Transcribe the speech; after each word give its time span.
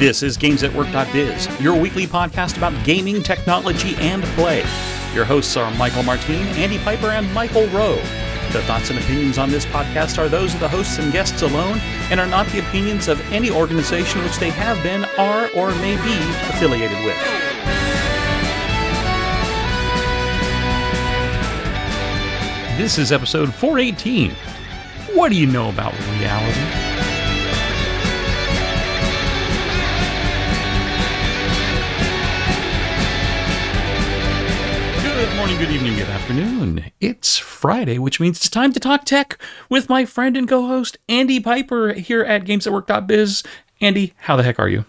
This 0.00 0.22
is 0.22 0.38
GamesAtWork.biz, 0.38 1.60
your 1.60 1.78
weekly 1.78 2.06
podcast 2.06 2.56
about 2.56 2.72
gaming, 2.86 3.22
technology, 3.22 3.96
and 3.96 4.24
play. 4.24 4.64
Your 5.12 5.26
hosts 5.26 5.58
are 5.58 5.70
Michael 5.74 6.02
Martin, 6.02 6.46
Andy 6.56 6.78
Piper, 6.78 7.08
and 7.08 7.30
Michael 7.34 7.66
Rowe. 7.66 7.96
The 8.50 8.62
thoughts 8.62 8.88
and 8.88 8.98
opinions 8.98 9.36
on 9.36 9.50
this 9.50 9.66
podcast 9.66 10.16
are 10.16 10.26
those 10.26 10.54
of 10.54 10.60
the 10.60 10.70
hosts 10.70 10.98
and 10.98 11.12
guests 11.12 11.42
alone 11.42 11.80
and 12.10 12.18
are 12.18 12.26
not 12.26 12.46
the 12.46 12.60
opinions 12.60 13.08
of 13.08 13.20
any 13.30 13.50
organization 13.50 14.22
which 14.22 14.38
they 14.38 14.48
have 14.48 14.82
been, 14.82 15.04
are, 15.18 15.50
or 15.54 15.68
may 15.82 15.96
be 15.96 16.16
affiliated 16.48 16.96
with. 17.04 17.18
This 22.78 22.96
is 22.96 23.12
episode 23.12 23.52
418. 23.52 24.30
What 25.12 25.28
do 25.28 25.36
you 25.36 25.46
know 25.46 25.68
about 25.68 25.92
reality? 26.18 27.09
Good 35.20 35.36
morning, 35.36 35.58
good 35.58 35.70
evening, 35.70 35.96
good 35.96 36.08
afternoon. 36.08 36.92
It's 36.98 37.36
Friday, 37.36 37.98
which 37.98 38.20
means 38.20 38.38
it's 38.38 38.48
time 38.48 38.72
to 38.72 38.80
talk 38.80 39.04
tech 39.04 39.36
with 39.68 39.90
my 39.90 40.06
friend 40.06 40.34
and 40.34 40.48
co 40.48 40.66
host, 40.66 40.96
Andy 41.10 41.38
Piper, 41.38 41.92
here 41.92 42.22
at 42.22 42.44
GamesAtWork.biz. 42.44 43.42
Andy, 43.82 44.14
how 44.16 44.36
the 44.36 44.42
heck 44.42 44.58
are 44.58 44.70
you? 44.70 44.86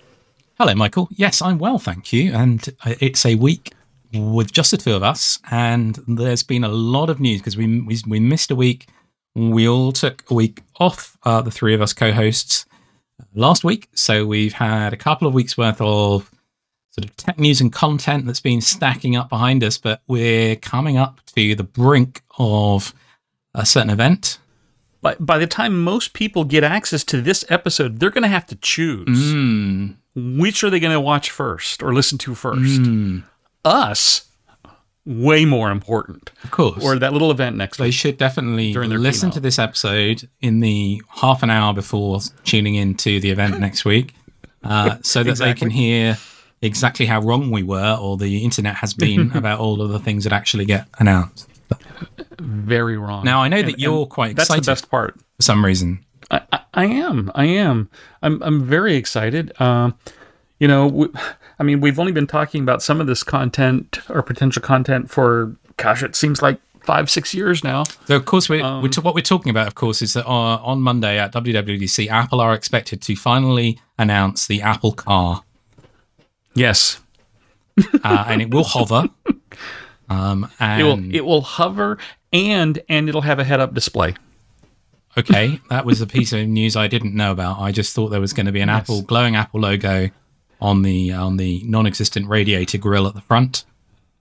Hello, 0.57 0.73
Michael. 0.73 1.09
Yes, 1.11 1.41
I'm 1.41 1.59
well, 1.59 1.79
thank 1.79 2.13
you. 2.13 2.31
And 2.31 2.65
uh, 2.85 2.93
it's 3.01 3.25
a 3.25 3.35
week 3.35 3.73
with 4.13 4.53
just 4.53 4.71
the 4.71 4.77
two 4.77 4.93
of 4.95 5.03
us, 5.03 5.37
and 5.51 5.99
there's 6.07 6.43
been 6.43 6.63
a 6.63 6.69
lot 6.69 7.09
of 7.09 7.19
news 7.19 7.41
because 7.41 7.57
we, 7.57 7.81
we 7.81 7.97
we 8.07 8.21
missed 8.21 8.51
a 8.51 8.55
week. 8.55 8.87
We 9.35 9.67
all 9.67 9.91
took 9.91 10.23
a 10.31 10.33
week 10.33 10.61
off, 10.79 11.17
uh, 11.23 11.41
the 11.41 11.51
three 11.51 11.73
of 11.73 11.81
us 11.81 11.91
co-hosts, 11.91 12.65
last 13.35 13.65
week. 13.65 13.89
So 13.95 14.25
we've 14.25 14.53
had 14.53 14.93
a 14.93 14.97
couple 14.97 15.27
of 15.27 15.33
weeks 15.33 15.57
worth 15.57 15.81
of 15.81 16.31
sort 16.91 17.05
of 17.05 17.15
tech 17.15 17.39
news 17.39 17.61
and 17.61 17.71
content 17.71 18.25
that's 18.25 18.39
been 18.41 18.61
stacking 18.61 19.15
up 19.15 19.29
behind 19.29 19.63
us, 19.63 19.77
but 19.77 20.01
we're 20.07 20.55
coming 20.57 20.97
up 20.97 21.21
to 21.35 21.55
the 21.55 21.63
brink 21.63 22.21
of 22.37 22.93
a 23.55 23.65
certain 23.65 23.89
event. 23.89 24.39
By, 25.01 25.15
by 25.19 25.37
the 25.39 25.47
time 25.47 25.83
most 25.83 26.13
people 26.13 26.43
get 26.43 26.63
access 26.63 27.03
to 27.05 27.21
this 27.21 27.43
episode, 27.49 27.99
they're 27.99 28.09
going 28.11 28.21
to 28.23 28.27
have 28.29 28.45
to 28.47 28.55
choose 28.55 29.33
Mm, 29.33 29.95
which 30.15 30.63
are 30.63 30.69
they 30.69 30.79
going 30.79 30.93
to 30.93 30.99
watch 30.99 31.31
first 31.31 31.81
or 31.81 31.93
listen 31.93 32.17
to 32.19 32.35
first. 32.35 32.81
mm, 32.81 33.23
Us, 33.65 34.27
way 35.05 35.45
more 35.45 35.71
important. 35.71 36.31
of 36.43 36.51
course. 36.51 36.83
Or 36.83 36.99
that 36.99 37.13
little 37.13 37.31
event 37.31 37.55
next 37.55 37.77
They 37.77 37.85
week. 37.85 37.93
should 37.93 38.17
definitely 38.17 38.73
listen 38.73 39.29
keynote. 39.29 39.33
to 39.35 39.39
this 39.39 39.57
episode 39.57 40.29
in 40.41 40.59
the 40.59 41.01
half 41.07 41.41
an 41.41 41.49
hour 41.49 41.73
before 41.73 42.19
tuning 42.43 42.75
into 42.75 43.19
the 43.19 43.31
event 43.31 43.59
next 43.59 43.85
week, 43.85 44.13
uh, 44.63 44.97
so 45.01 45.23
that 45.23 45.37
they 45.37 45.53
can 45.55 45.71
hear 45.71 46.17
exactly 46.61 47.05
how 47.05 47.21
wrong 47.21 47.51
we 47.51 47.63
were 47.63 47.97
or 47.99 48.17
the 48.17 48.43
internet 48.43 48.75
has 48.75 48.93
been 48.93 49.31
about 49.35 49.59
all 49.59 49.81
of 49.81 49.89
the 49.89 49.99
things 49.99 50.23
that 50.25 50.33
actually 50.33 50.65
get 50.65 50.87
announced. 50.99 51.47
Very 52.39 52.97
wrong. 52.97 53.23
Now 53.23 53.41
I 53.43 53.47
know 53.47 53.57
And- 53.57 53.67
that 53.69 53.79
you're 53.79 54.05
quite 54.05 54.35
That's 54.35 54.47
excited 54.49 54.63
the 54.65 54.71
best 54.71 54.89
part. 54.89 55.15
for 55.37 55.41
some 55.41 55.63
reason. 55.63 56.03
I, 56.29 56.41
I, 56.53 56.59
I 56.73 56.85
am. 56.85 57.31
I 57.35 57.45
am. 57.45 57.89
I'm. 58.21 58.41
I'm 58.41 58.63
very 58.63 58.95
excited. 58.95 59.51
Um, 59.61 59.95
you 60.59 60.67
know, 60.67 60.87
we, 60.87 61.07
I 61.59 61.63
mean, 61.63 61.81
we've 61.81 61.99
only 61.99 62.11
been 62.13 62.27
talking 62.27 62.61
about 62.63 62.81
some 62.81 63.01
of 63.01 63.07
this 63.07 63.23
content 63.23 63.99
or 64.09 64.21
potential 64.23 64.61
content 64.61 65.09
for, 65.09 65.55
gosh, 65.77 66.03
it 66.03 66.15
seems 66.15 66.41
like 66.41 66.59
five, 66.85 67.09
six 67.09 67.33
years 67.33 67.63
now. 67.63 67.83
So 68.05 68.15
of 68.15 68.25
course, 68.25 68.47
we're, 68.47 68.63
Um, 68.63 68.81
we're 68.81 68.87
t- 68.89 69.01
what 69.01 69.13
we're 69.13 69.21
talking 69.21 69.49
about, 69.49 69.67
of 69.67 69.75
course, 69.75 70.01
is 70.01 70.13
that 70.13 70.25
uh, 70.25 70.29
on 70.63 70.81
Monday 70.81 71.17
at 71.19 71.33
WWDC, 71.33 72.07
Apple 72.09 72.39
are 72.39 72.53
expected 72.53 73.01
to 73.01 73.15
finally 73.15 73.79
announce 73.99 74.47
the 74.47 74.61
Apple 74.61 74.93
Car, 74.93 75.43
Yes, 76.53 76.99
uh, 78.03 78.25
and 78.27 78.41
it 78.41 78.51
will 78.53 78.63
hover. 78.63 79.07
Um, 80.09 80.49
and 80.59 80.81
it 80.81 80.83
will. 80.83 81.15
It 81.15 81.25
will 81.25 81.41
hover 81.41 81.97
and 82.33 82.79
and 82.89 83.07
it'll 83.09 83.21
have 83.21 83.39
a 83.39 83.43
head-up 83.43 83.73
display. 83.73 84.15
Okay, 85.17 85.59
that 85.69 85.85
was 85.85 85.99
a 86.01 86.07
piece 86.07 86.31
of 86.31 86.47
news 86.47 86.75
I 86.77 86.87
didn't 86.87 87.13
know 87.15 87.31
about. 87.31 87.59
I 87.59 87.71
just 87.71 87.93
thought 87.93 88.09
there 88.09 88.21
was 88.21 88.31
going 88.33 88.45
to 88.45 88.51
be 88.51 88.61
an 88.61 88.69
Yes. 88.69 88.81
Apple 88.83 89.01
glowing 89.01 89.35
Apple 89.35 89.59
logo 89.59 90.09
on 90.61 90.81
the 90.83 91.11
on 91.11 91.37
the 91.37 91.61
non-existent 91.65 92.27
radiator 92.27 92.77
grill 92.77 93.07
at 93.07 93.13
the 93.13 93.21
front, 93.21 93.65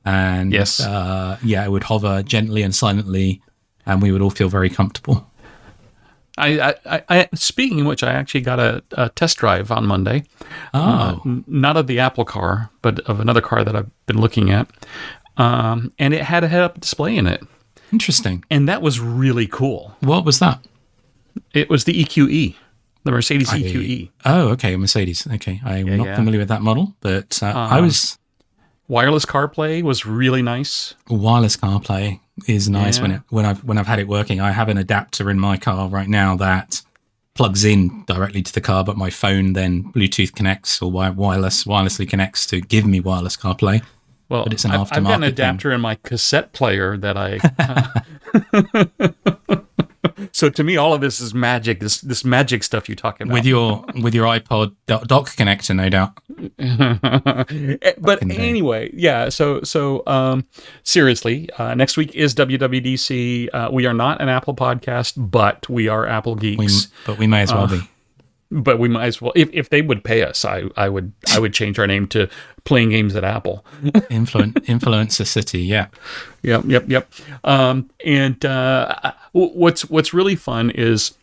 and 0.04 0.52
Yes. 0.52 0.80
uh, 0.80 1.38
yeah, 1.44 1.64
it 1.64 1.70
would 1.70 1.84
hover 1.84 2.22
gently 2.24 2.62
and 2.62 2.74
silently, 2.74 3.40
and 3.86 4.02
we 4.02 4.10
would 4.10 4.20
all 4.22 4.30
feel 4.30 4.48
very 4.48 4.68
comfortable. 4.70 5.29
I, 6.40 6.70
I, 6.70 6.74
I, 6.86 7.02
I 7.08 7.28
speaking 7.34 7.80
of 7.80 7.86
which, 7.86 8.02
I 8.02 8.12
actually 8.12 8.40
got 8.42 8.58
a, 8.58 8.82
a 8.92 9.08
test 9.10 9.38
drive 9.38 9.70
on 9.70 9.86
Monday. 9.86 10.24
Uh, 10.74 11.16
Oh, 11.18 11.22
n- 11.24 11.44
not 11.46 11.76
of 11.76 11.86
the 11.86 11.98
Apple 12.00 12.24
car, 12.24 12.70
but 12.82 13.00
of 13.00 13.20
another 13.20 13.40
car 13.40 13.64
that 13.64 13.76
I've 13.76 13.90
been 14.06 14.20
looking 14.20 14.50
at. 14.50 14.68
Um, 15.36 15.92
and 15.98 16.12
it 16.14 16.22
had 16.22 16.44
a 16.44 16.48
head-up 16.48 16.80
display 16.80 17.16
in 17.16 17.26
it, 17.26 17.42
interesting. 17.92 18.44
and 18.50 18.68
that 18.68 18.82
was 18.82 19.00
really 19.00 19.46
cool. 19.46 19.96
What 20.00 20.24
was 20.24 20.38
that? 20.40 20.60
It 21.54 21.70
was 21.70 21.84
the 21.84 22.04
EQE, 22.04 22.56
the 23.04 23.10
Mercedes 23.10 23.54
E 23.54 23.62
EQE. 23.72 24.10
Oh, 24.26 24.48
okay, 24.50 24.76
Mercedes. 24.76 25.26
Okay, 25.34 25.60
I'm 25.64 25.86
Yeah, 25.86 25.96
not 25.96 26.06
yeah. 26.06 26.16
familiar 26.16 26.40
with 26.40 26.48
that 26.48 26.60
model, 26.62 26.94
but 27.00 27.42
uh, 27.42 27.46
I 27.46 27.50
Uh-huh. 27.50 27.82
was 27.82 28.18
Wireless 28.88 29.24
CarPlay 29.24 29.82
was 29.84 30.04
really 30.04 30.42
nice. 30.42 30.94
wireless 31.08 31.56
CarPlay 31.56 32.18
is 32.46 32.68
nice 32.68 33.00
when 33.00 33.10
it 33.12 33.22
when 33.30 33.44
I've 33.46 33.62
when 33.64 33.78
I've 33.78 33.86
had 33.86 33.98
it 33.98 34.08
working. 34.08 34.40
I 34.40 34.50
have 34.52 34.68
an 34.68 34.78
adapter 34.78 35.30
in 35.30 35.38
my 35.38 35.56
car 35.56 35.88
right 35.88 36.08
now 36.08 36.36
that 36.36 36.82
plugs 37.34 37.64
in 37.64 38.04
directly 38.06 38.42
to 38.42 38.52
the 38.52 38.60
car, 38.60 38.84
but 38.84 38.96
my 38.96 39.08
phone 39.10 39.52
then 39.54 39.84
Bluetooth 39.92 40.34
connects 40.34 40.82
or 40.82 40.90
wi- 40.90 41.10
wireless 41.10 41.64
wirelessly 41.64 42.08
connects 42.08 42.44
to 42.46 42.60
give 42.60 42.84
me 42.86 43.00
wireless 43.00 43.36
CarPlay. 43.36 43.82
Well, 44.28 44.44
But 44.44 44.52
it's 44.52 44.64
an 44.64 44.70
I've, 44.72 44.80
I've 44.80 44.88
got 44.90 44.98
an 44.98 45.04
aftermarket 45.04 45.20
thing. 45.20 45.28
adapter 45.32 45.72
in 45.72 45.80
my 45.80 45.94
cassette 45.96 46.52
player 46.52 46.96
that 46.98 47.16
I. 47.16 47.38
so 50.32 50.48
to 50.50 50.64
me, 50.64 50.76
all 50.76 50.92
of 50.94 51.00
this 51.00 51.20
is 51.20 51.34
magic. 51.34 51.80
This 51.80 52.00
this 52.00 52.24
magic 52.24 52.62
stuff 52.62 52.88
you 52.88 52.94
talk 52.96 53.20
about. 53.20 53.32
With 53.32 53.44
your 53.46 53.84
with 54.02 54.14
your 54.14 54.26
iPod 54.26 54.74
dock 54.86 55.28
connector, 55.30 55.74
no 55.76 55.88
doubt. 55.88 56.12
but 58.00 58.22
anyway, 58.30 58.90
yeah. 58.92 59.28
So 59.28 59.62
so 59.62 60.02
um, 60.06 60.46
seriously, 60.82 61.48
uh, 61.58 61.74
next 61.74 61.96
week 61.96 62.14
is 62.14 62.34
WWDC. 62.34 63.48
Uh, 63.52 63.68
we 63.72 63.86
are 63.86 63.94
not 63.94 64.20
an 64.20 64.28
Apple 64.28 64.54
podcast, 64.54 65.14
but 65.16 65.68
we 65.68 65.88
are 65.88 66.06
Apple 66.06 66.34
We, 66.34 66.56
geeks. 66.56 66.88
but 67.06 67.18
we 67.18 67.26
may 67.26 67.42
as 67.42 67.52
well 67.52 67.64
Uh, 67.64 67.78
be. 67.78 67.89
But 68.50 68.78
we 68.78 68.88
might 68.88 69.06
as 69.06 69.20
well 69.22 69.32
if, 69.36 69.48
if 69.52 69.70
they 69.70 69.80
would 69.82 70.02
pay 70.02 70.22
us 70.22 70.44
I, 70.44 70.64
I 70.76 70.88
would 70.88 71.12
i 71.32 71.38
would 71.38 71.52
change 71.54 71.78
our 71.78 71.86
name 71.86 72.06
to 72.08 72.28
playing 72.64 72.90
games 72.90 73.14
at 73.14 73.22
apple 73.24 73.64
Influen- 73.82 74.54
influencer 74.66 75.26
city, 75.26 75.60
yeah. 75.62 75.86
yep 76.42 76.64
yep 76.66 76.84
yep 76.88 77.10
um, 77.44 77.88
and 78.04 78.44
uh, 78.44 79.12
what's 79.32 79.88
what's 79.88 80.12
really 80.12 80.36
fun 80.36 80.70
is 80.70 81.14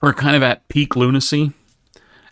we're 0.00 0.14
kind 0.14 0.36
of 0.36 0.42
at 0.42 0.66
peak 0.68 0.94
lunacy 0.96 1.52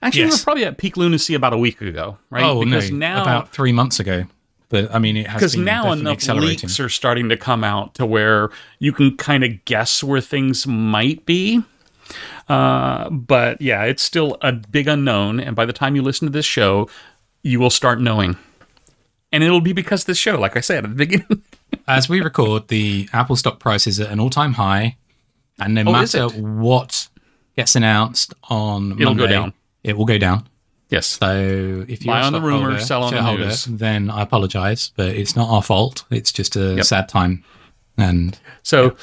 actually 0.02 0.22
Yes. 0.22 0.40
we're 0.40 0.44
probably 0.44 0.64
at 0.64 0.78
peak 0.78 0.96
lunacy 0.96 1.34
about 1.34 1.52
a 1.52 1.58
week 1.58 1.80
ago 1.80 2.16
right 2.30 2.44
Oh 2.44 2.64
because 2.64 2.90
no, 2.90 2.96
now 2.98 3.22
about 3.22 3.52
three 3.52 3.72
months 3.72 4.00
ago. 4.00 4.24
But 4.70 4.94
I 4.94 5.00
mean, 5.00 5.16
it 5.16 5.26
has 5.26 5.40
because 5.40 5.56
now 5.56 5.90
enough 5.90 6.24
leaks 6.28 6.78
are 6.78 6.88
starting 6.88 7.28
to 7.30 7.36
come 7.36 7.64
out 7.64 7.96
to 7.96 8.06
where 8.06 8.50
you 8.78 8.92
can 8.92 9.16
kind 9.16 9.42
of 9.42 9.64
guess 9.64 10.00
where 10.04 10.20
things 10.20 10.64
might 10.64 11.26
be. 11.26 11.60
Uh, 12.50 13.08
but 13.10 13.60
yeah, 13.62 13.84
it's 13.84 14.02
still 14.02 14.36
a 14.42 14.52
big 14.52 14.88
unknown. 14.88 15.38
And 15.40 15.54
by 15.54 15.64
the 15.66 15.72
time 15.72 15.94
you 15.94 16.02
listen 16.02 16.26
to 16.26 16.32
this 16.32 16.46
show, 16.46 16.88
you 17.42 17.60
will 17.60 17.70
start 17.70 18.00
knowing. 18.00 18.36
And 19.32 19.44
it'll 19.44 19.60
be 19.60 19.72
because 19.72 20.02
of 20.02 20.06
this 20.06 20.18
show, 20.18 20.36
like 20.38 20.56
I 20.56 20.60
said 20.60 20.84
at 20.84 20.90
the 20.90 20.96
beginning. 20.96 21.42
As 21.86 22.08
we 22.08 22.20
record, 22.20 22.66
the 22.68 23.08
Apple 23.12 23.36
stock 23.36 23.60
price 23.60 23.86
is 23.86 24.00
at 24.00 24.10
an 24.10 24.18
all-time 24.18 24.54
high, 24.54 24.96
and 25.60 25.74
no 25.74 25.82
Oh, 25.86 25.92
matter 25.92 26.28
what 26.28 27.08
gets 27.56 27.76
announced 27.76 28.34
on 28.48 28.92
It'll 29.00 29.14
go 29.14 29.20
Monday, 29.20 29.28
down. 29.28 29.52
It 29.84 29.96
will 29.96 30.04
go 30.04 30.18
down. 30.18 30.48
yes. 30.88 31.06
So 31.06 31.84
if 31.88 32.04
you're 32.04 32.12
Buy 32.14 32.22
on 32.22 32.32
the 32.32 32.40
rumor, 32.40 32.80
sell 32.80 33.04
on 33.04 33.14
the 33.14 33.36
news. 33.36 33.64
then 33.66 34.10
I 34.10 34.22
apologise, 34.22 34.90
but 34.96 35.08
it's 35.10 35.36
not 35.36 35.48
our 35.48 35.62
fault. 35.62 36.04
It's 36.10 36.32
just 36.32 36.56
a 36.56 36.74
Yep. 36.76 36.84
sad 36.84 37.08
time, 37.08 37.44
and 37.96 38.36
So 38.64 38.96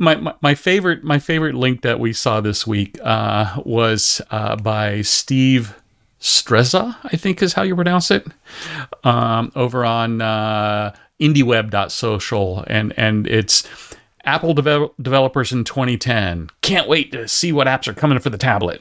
my, 0.00 0.34
my 0.40 0.54
favorite 0.54 1.04
my 1.04 1.18
favorite 1.18 1.54
link 1.54 1.82
that 1.82 2.00
we 2.00 2.12
saw 2.12 2.40
this 2.40 2.66
week 2.66 2.98
uh, 3.02 3.60
was 3.64 4.20
uh, 4.30 4.56
by 4.56 5.02
Steve 5.02 5.76
Streza, 6.20 6.96
I 7.04 7.16
think 7.16 7.42
is 7.42 7.52
how 7.52 7.62
you 7.62 7.74
pronounce 7.74 8.10
it, 8.10 8.26
um, 9.04 9.52
over 9.54 9.84
on 9.84 10.22
uh, 10.22 10.94
IndieWeb.social, 11.20 12.64
and 12.66 12.94
and 12.96 13.26
it's 13.26 13.68
Apple 14.24 14.54
devel- 14.54 14.92
developers 15.00 15.52
in 15.52 15.64
2010 15.64 16.50
can't 16.62 16.88
wait 16.88 17.12
to 17.12 17.28
see 17.28 17.52
what 17.52 17.66
apps 17.66 17.86
are 17.86 17.94
coming 17.94 18.18
for 18.18 18.30
the 18.30 18.38
tablet. 18.38 18.80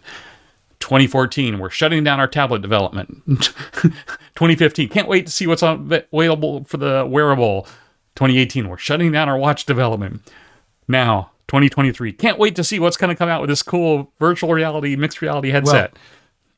2014, 0.80 1.60
we're 1.60 1.70
shutting 1.70 2.04
down 2.06 2.20
our 2.20 2.28
tablet 2.28 2.62
development. 2.62 3.10
2015, 3.28 4.88
can't 4.88 5.08
wait 5.08 5.26
to 5.26 5.32
see 5.32 5.48
what's 5.48 5.62
available 5.62 6.64
for 6.64 6.78
the 6.78 7.06
wearable. 7.10 7.64
2018, 8.16 8.70
we're 8.70 8.78
shutting 8.78 9.12
down 9.12 9.28
our 9.28 9.38
watch 9.38 9.66
development. 9.66 10.22
Now, 10.90 11.32
2023, 11.48 12.12
can't 12.14 12.38
wait 12.38 12.56
to 12.58 12.64
see 12.66 12.80
what's 12.80 12.98
going 12.98 13.10
to 13.10 13.16
come 13.16 13.30
out 13.30 13.40
with 13.42 13.50
this 13.50 13.64
cool 13.64 14.12
virtual 14.20 14.54
reality, 14.54 14.96
mixed 14.98 15.22
reality 15.22 15.52
headset. 15.52 15.96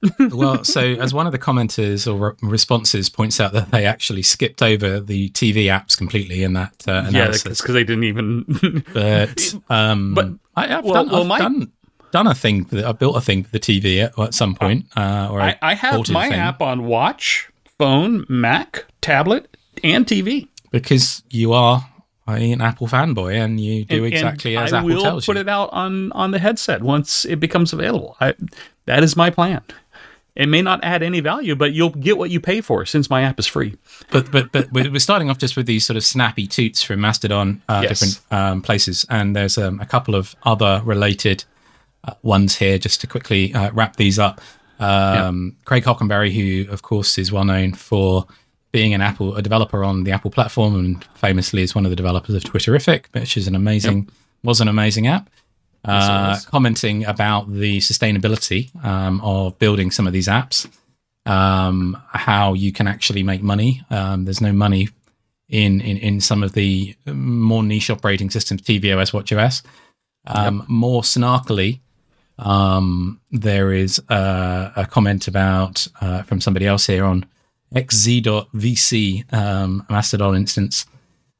well, 0.31 0.63
so 0.63 0.81
as 0.81 1.13
one 1.13 1.28
of 1.28 1.31
the 1.31 1.38
commenters 1.38 2.12
or 2.12 2.30
re- 2.31 2.33
responses 2.42 3.07
points 3.10 3.39
out 3.39 3.54
that 3.54 3.69
they 3.69 3.86
actually 3.86 4.24
skipped 4.24 4.63
over 4.63 5.00
the 5.00 5.30
TV 5.30 5.66
apps 5.66 5.95
completely 5.95 6.42
in 6.44 6.54
that 6.54 6.74
uh, 6.88 7.04
Yeah, 7.04 7.07
analysis. 7.10 7.62
because 7.62 7.75
they 7.75 7.83
didn't 7.83 8.06
even. 8.06 8.83
but 8.94 9.54
um, 9.69 10.16
But- 10.16 10.30
I, 10.56 10.68
have 10.68 10.86
well- 10.86 10.94
done, 10.95 11.10
well, 11.10 11.22
I've 11.22 11.28
my- 11.28 11.38
done 11.38 11.72
done 12.12 12.28
a 12.28 12.33
thing. 12.36 12.68
I 12.83 12.92
built 12.94 13.16
a 13.16 13.22
thing 13.22 13.44
for 13.44 13.51
the 13.51 13.60
TV 13.60 14.04
at, 14.04 14.18
at 14.19 14.33
some 14.33 14.56
point. 14.56 14.86
Uh, 14.98 15.30
or 15.31 15.39
I, 15.39 15.57
I 15.62 15.75
have 15.75 16.10
my 16.10 16.28
app 16.30 16.62
on 16.62 16.86
watch, 16.86 17.50
phone, 17.78 18.25
Mac, 18.28 18.86
tablet, 19.01 19.56
and 19.83 20.06
TV. 20.06 20.48
because 20.72 21.24
you 21.30 21.54
are 21.54 21.88
an 22.36 22.62
Apple 22.62 22.88
fanboy 22.88 23.36
and 23.36 23.60
you 23.60 23.86
do 23.86 24.04
And- 24.06 24.13
exactly 24.13 24.56
and 24.56 24.66
as 24.66 24.74
I 24.74 24.78
Apple 24.80 24.89
will 24.89 25.01
tells 25.04 25.25
put 25.25 25.36
you. 25.36 25.42
it 25.42 25.50
out 25.50 25.69
on 25.72 26.12
on 26.13 26.31
the 26.31 26.39
headset 26.39 26.81
once 26.81 27.25
it 27.25 27.39
becomes 27.39 27.74
available. 27.74 28.16
I, 28.19 28.33
that 28.86 29.04
is 29.04 29.16
my 29.16 29.30
plan. 29.30 29.62
It 30.33 30.48
may 30.48 30.62
not 30.62 30.80
add 30.81 31.04
any 31.04 31.19
value, 31.19 31.56
but 31.57 31.74
you'll 31.74 31.89
get 31.89 32.18
what 32.18 32.30
you 32.30 32.39
pay 32.39 32.62
for 32.62 32.86
since 32.86 33.10
my 33.10 33.22
app 33.24 33.38
is 33.38 33.48
free. 33.48 33.75
but 34.12 34.31
but 34.31 34.51
but 34.54 34.72
we're 34.72 34.89
we're 34.89 35.00
starting 35.00 35.30
off 35.30 35.38
just 35.38 35.57
with 35.57 35.66
these 35.66 35.86
sort 35.86 35.98
of 35.98 36.04
snappy 36.06 36.48
toots 36.48 36.81
from 36.81 37.01
Mastodon, 37.01 37.62
uh, 37.68 37.81
Yes. 37.83 38.00
different 38.00 38.22
um, 38.31 38.62
places, 38.62 39.06
and 39.10 39.36
there's 39.36 39.57
um, 39.57 39.80
a 39.81 39.86
couple 39.86 40.16
of 40.16 40.33
other 40.44 40.81
related 40.86 41.44
uh, 42.06 42.13
ones 42.24 42.57
here 42.60 42.78
just 42.78 43.01
to 43.01 43.07
quickly 43.07 43.54
uh, 43.54 43.72
wrap 43.74 43.98
these 43.98 44.18
up. 44.19 44.39
Um, 44.80 45.57
Craig 45.66 45.83
Hockenberry, 45.83 46.31
who 46.31 46.72
of 46.72 46.81
course 46.81 47.18
is 47.18 47.31
well 47.31 47.44
known 47.45 47.74
for 47.74 48.25
being 48.71 48.94
an 48.94 49.01
Apple 49.01 49.35
a 49.35 49.41
developer 49.41 49.83
on 49.83 50.03
the 50.03 50.12
Apple 50.12 50.31
platform, 50.31 50.75
and 50.75 51.03
famously 51.15 51.62
is 51.62 51.75
one 51.75 51.85
of 51.85 51.89
the 51.89 51.95
developers 51.95 52.35
of 52.35 52.44
Twitterrific, 52.44 53.06
which 53.12 53.38
is 53.38 53.47
an 53.47 53.56
amazing 53.56 54.09
was 54.44 54.62
an 54.62 54.68
amazing 54.68 55.07
app. 55.07 55.29
Uh, 55.83 56.33
was. 56.35 56.45
commenting 56.45 57.06
about 57.06 57.51
the 57.51 57.79
sustainability 57.79 58.69
um, 58.85 59.19
of 59.21 59.57
building 59.57 59.89
some 59.89 60.06
of 60.06 60.13
these 60.13 60.27
apps, 60.27 60.68
um, 61.25 61.97
how 62.13 62.53
you 62.53 62.71
can 62.71 62.88
actually 62.88 63.23
make 63.23 63.41
money. 63.41 63.81
Um, 63.89 64.25
there's 64.25 64.41
no 64.41 64.53
money 64.53 64.89
in, 65.50 65.81
in 65.81 65.97
in 65.97 66.21
some 66.21 66.44
of 66.44 66.53
the 66.53 66.95
more 67.07 67.63
niche 67.63 67.89
operating 67.89 68.29
systems, 68.29 68.62
tvOS, 68.62 69.12
watchOS. 69.12 69.63
Um, 70.27 70.63
More 70.68 71.01
snarkily, 71.01 71.79
um, 72.38 73.19
there 73.31 73.73
is 73.73 74.00
a, 74.09 74.71
a 74.75 74.85
comment 74.85 75.27
about 75.27 75.88
uh, 76.00 76.21
from 76.23 76.39
somebody 76.41 76.68
else 76.68 76.85
here 76.85 77.06
on 77.06 77.25
xz.vc 77.75 79.33
um, 79.33 79.85
Mastodon 79.89 80.35
instance, 80.35 80.85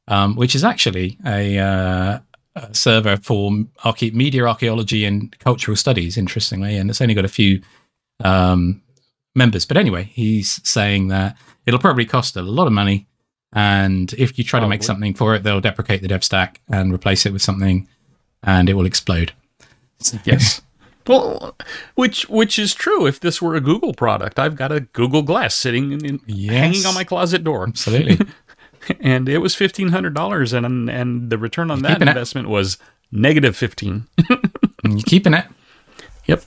um, 0.08 0.36
which 0.36 0.56
is 0.56 0.64
actually 0.64 1.18
a, 1.26 1.58
uh, 1.60 2.20
a 2.56 2.74
server 2.74 3.18
for 3.18 3.52
archae- 3.84 4.14
media 4.14 4.46
archaeology 4.46 5.06
and 5.06 5.38
cultural 5.40 5.76
studies, 5.76 6.18
interestingly, 6.18 6.78
and 6.78 6.90
it's 6.90 7.02
only 7.02 7.14
got 7.14 7.26
a 7.26 7.30
few 7.30 7.62
um, 8.24 8.82
members. 9.36 9.66
But 9.66 9.78
anyway, 9.78 10.04
he's 10.04 10.60
saying 10.68 11.10
that 11.10 11.38
it'll 11.66 11.80
probably 11.80 12.06
cost 12.06 12.36
a 12.36 12.42
lot 12.42 12.68
of 12.68 12.74
money. 12.74 13.08
And 13.54 14.14
if 14.14 14.38
you 14.38 14.46
try 14.46 14.62
to 14.62 14.68
make 14.68 14.82
something 14.82 15.14
for 15.14 15.36
it, 15.36 15.44
they'll 15.44 15.60
deprecate 15.60 16.02
the 16.02 16.08
dev 16.08 16.24
stack 16.24 16.62
and 16.70 16.94
replace 16.94 17.26
it 17.26 17.34
with 17.34 17.42
something, 17.42 17.88
and 18.44 18.70
it 18.70 18.76
will 18.76 18.86
explode. 18.86 19.34
Yes. 20.24 20.62
Well, 21.08 21.56
which 21.96 22.30
which 22.30 22.58
is 22.60 22.74
true. 22.74 23.06
If 23.08 23.20
this 23.20 23.42
were 23.42 23.56
a 23.56 23.62
Google 23.62 23.94
product, 23.94 24.38
I've 24.40 24.56
got 24.56 24.72
a 24.72 24.82
Google 24.82 25.22
Glass 25.24 25.56
sitting 25.56 25.92
in, 25.94 26.20
Yes. 26.28 26.54
hanging 26.56 26.86
on 26.86 26.94
my 26.94 27.04
closet 27.04 27.44
door, 27.44 27.68
Absolutely. 27.68 28.26
and 29.00 29.28
it 29.30 29.40
was 29.40 29.56
fifteen 29.56 29.90
hundred 29.90 30.14
dollars, 30.14 30.54
and 30.54 30.90
and 30.90 31.30
the 31.30 31.38
return 31.38 31.72
on 31.72 31.82
that 31.84 31.94
keeping 31.94 32.08
it. 32.08 32.12
investment 32.12 32.50
was 32.50 32.78
negative 33.12 33.56
fifteen. 33.58 34.06
you're 34.84 35.00
keeping 35.06 35.34
it. 35.34 35.46
Yep. 36.26 36.44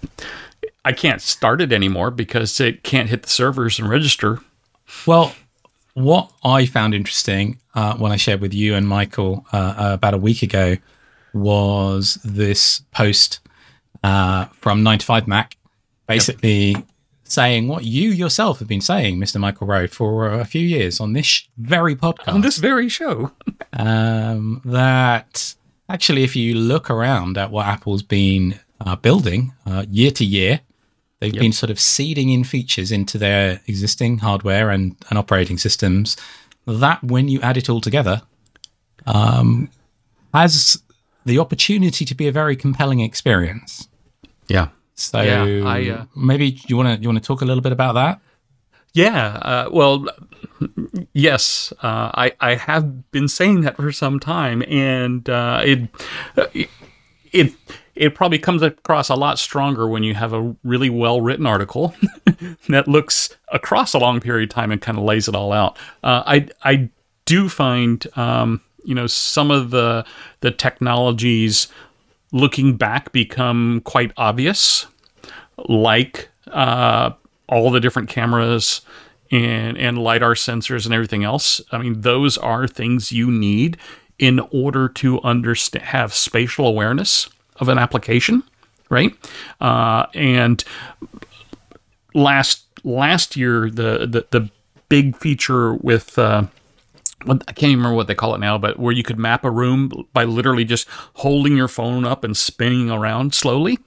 I 0.85 0.93
can't 0.93 1.21
start 1.23 1.61
it 1.63 1.73
anymore 1.73 2.11
because 2.11 2.61
it 2.61 2.83
can't 2.83 3.09
hit 3.09 3.23
the 3.23 3.31
servers 3.31 3.79
and 3.79 3.89
register. 3.89 4.41
Well, 5.07 5.35
what 5.95 6.31
I 6.45 6.67
found 6.67 6.95
interesting 6.95 7.59
uh, 7.75 7.97
when 7.97 8.13
I 8.13 8.17
shared 8.17 8.41
with 8.41 8.53
you 8.53 8.75
and 8.75 8.87
Michael 8.87 9.47
uh, 9.53 9.75
about 9.95 10.13
a 10.15 10.19
week 10.19 10.43
ago 10.43 10.77
was 11.33 12.19
this 12.25 12.81
post 12.93 13.41
uh, 14.05 14.45
from 14.53 14.83
9 14.83 14.99
to 14.99 15.07
5 15.07 15.27
Mac, 15.27 15.57
basically 16.07 16.77
saying 17.25 17.69
what 17.69 17.85
you 17.85 18.11
yourself 18.11 18.59
have 18.59 18.69
been 18.69 18.83
saying, 18.83 19.19
Mr. 19.19 19.41
Michael 19.41 19.67
Rowe, 19.67 19.87
for 19.87 20.31
a 20.31 20.45
few 20.45 20.61
years 20.61 21.01
on 21.01 21.15
this 21.15 21.25
sh- 21.25 21.49
very 21.57 21.97
podcast. 21.97 22.35
On 22.35 22.43
this 22.43 22.59
very 22.59 22.91
show. 22.91 23.33
um, 23.73 24.61
that 24.67 25.55
actually, 25.89 26.23
if 26.23 26.37
you 26.37 26.55
look 26.55 26.91
around 26.91 27.39
at 27.39 27.51
what 27.51 27.67
Apple's 27.67 28.03
been 28.03 28.61
uh, 28.85 28.95
building 28.95 29.55
uh, 29.65 29.87
year 29.89 30.11
to 30.11 30.25
year, 30.25 30.61
they've 31.21 31.33
been 31.33 31.53
sort 31.53 31.71
of 31.71 31.81
seeding 31.81 32.29
in 32.29 32.45
features 32.45 32.93
into 32.93 33.17
their 33.17 33.63
existing 33.67 34.19
hardware 34.19 34.69
and, 34.69 34.97
and 35.09 35.19
operating 35.19 35.57
systems. 35.57 36.19
That, 36.67 37.03
when 37.03 37.29
you 37.29 37.41
add 37.41 37.57
it 37.57 37.71
all 37.71 37.81
together, 37.81 38.21
um, 39.07 39.71
has 40.35 40.83
the 41.25 41.39
opportunity 41.39 42.05
to 42.05 42.15
be 42.15 42.29
a 42.29 42.33
very 42.33 42.55
compelling 42.55 43.01
experience. 43.01 43.89
Yeah. 44.49 44.69
So 44.95 45.21
Yeah, 45.21 45.45
I, 45.69 45.91
uh, 45.91 46.05
maybe 46.15 46.59
you 46.69 46.77
want 46.77 46.97
to 46.97 47.03
you 47.03 47.09
want 47.09 47.23
to 47.23 47.27
talk 47.27 47.43
a 47.43 47.45
little 47.45 47.63
bit 47.63 47.73
about 47.73 47.95
that. 47.95 48.21
Yeah. 48.93 49.39
Uh, 49.43 49.69
well, 49.73 50.07
yes, 51.13 51.73
uh, 51.83 52.11
I 52.15 52.33
I 52.41 52.55
have 52.55 53.11
been 53.11 53.29
saying 53.29 53.63
that 53.63 53.77
for 53.77 53.91
some 53.93 54.21
time, 54.21 54.63
and 54.69 55.29
uh, 55.29 55.63
it 55.65 55.89
it 57.33 57.53
it 57.95 58.15
probably 58.15 58.39
comes 58.39 58.63
across 58.63 59.09
a 59.09 59.15
lot 59.15 59.39
stronger 59.39 59.89
when 59.89 60.03
you 60.03 60.15
have 60.15 60.33
a 60.33 60.55
really 60.65 60.91
well 60.91 61.21
written 61.21 61.47
article 61.47 61.95
that 62.69 62.89
looks 62.89 63.37
across 63.53 63.95
a 63.95 63.99
long 63.99 64.21
period 64.21 64.51
of 64.51 64.55
time 64.55 64.71
and 64.71 64.81
kind 64.81 64.99
of 64.99 65.05
lays 65.05 65.29
it 65.29 65.35
all 65.35 65.53
out. 65.53 65.77
Uh, 66.03 66.23
I 66.27 66.49
I 66.63 66.89
do 67.25 67.49
find 67.49 68.07
um, 68.17 68.61
you 68.85 68.95
know 68.95 69.07
some 69.07 69.51
of 69.51 69.71
the 69.71 70.05
the 70.41 70.51
technologies 70.51 71.69
looking 72.35 72.77
back 72.77 73.13
become 73.13 73.81
quite 73.85 74.11
obvious 74.17 74.87
like 75.69 76.29
uh, 76.49 77.13
all 77.49 77.71
the 77.71 77.81
different 77.81 78.09
cameras 78.09 78.81
and 79.31 79.79
and 79.79 79.99
lidar 79.99 80.35
sensors 80.35 80.85
and 80.85 80.93
everything 80.93 81.25
else. 81.25 81.61
I 81.71 81.79
mean, 81.79 82.01
those 82.01 82.37
are 82.37 82.67
things 82.67 83.13
you 83.13 83.31
need 83.31 83.79
in 84.19 84.41
order 84.51 84.89
to 84.89 85.21
understand 85.23 85.87
have 85.87 86.13
spatial 86.13 86.67
awareness 86.67 87.29
of 87.57 87.69
an 87.69 87.79
application, 87.79 88.43
right? 88.91 89.15
Uh, 89.61 90.07
and 90.13 90.63
last 92.15 92.65
last 92.83 93.37
year, 93.37 93.71
the 93.71 94.07
the, 94.07 94.27
the 94.31 94.51
big 94.89 95.17
feature 95.17 95.75
with 95.75 96.19
uh, 96.19 96.45
I 97.29 97.53
can't 97.53 97.71
even 97.71 97.79
remember 97.79 97.97
what 97.97 98.07
they 98.07 98.15
call 98.15 98.35
it 98.35 98.39
now, 98.39 98.59
but 98.59 98.79
where 98.79 98.93
you 98.93 99.03
could 99.03 99.19
map 99.19 99.45
a 99.45 99.51
room 99.51 99.91
by 100.13 100.25
literally 100.25 100.65
just 100.65 100.89
holding 101.15 101.57
your 101.57 101.69
phone 101.69 102.05
up 102.05 102.25
and 102.25 102.37
spinning 102.37 102.91
around 102.91 103.35
slowly 103.35 103.79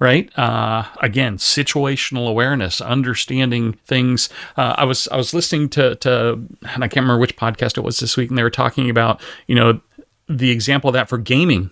right? 0.00 0.30
Uh, 0.38 0.84
again 1.00 1.38
situational 1.38 2.28
awareness 2.28 2.80
understanding 2.80 3.72
things. 3.84 4.28
Uh, 4.56 4.74
i 4.78 4.84
was 4.84 5.08
i 5.08 5.16
was 5.16 5.34
listening 5.34 5.68
to 5.68 5.96
to 5.96 6.34
and 6.74 6.84
i 6.84 6.88
can't 6.88 7.02
remember 7.02 7.18
which 7.18 7.36
podcast 7.36 7.76
it 7.76 7.80
was 7.80 7.98
this 7.98 8.16
week 8.16 8.28
and 8.28 8.38
they 8.38 8.44
were 8.44 8.50
talking 8.50 8.88
about 8.88 9.20
you 9.48 9.56
know 9.56 9.80
the 10.28 10.50
example 10.50 10.88
of 10.88 10.94
that 10.94 11.08
for 11.08 11.18
gaming. 11.18 11.70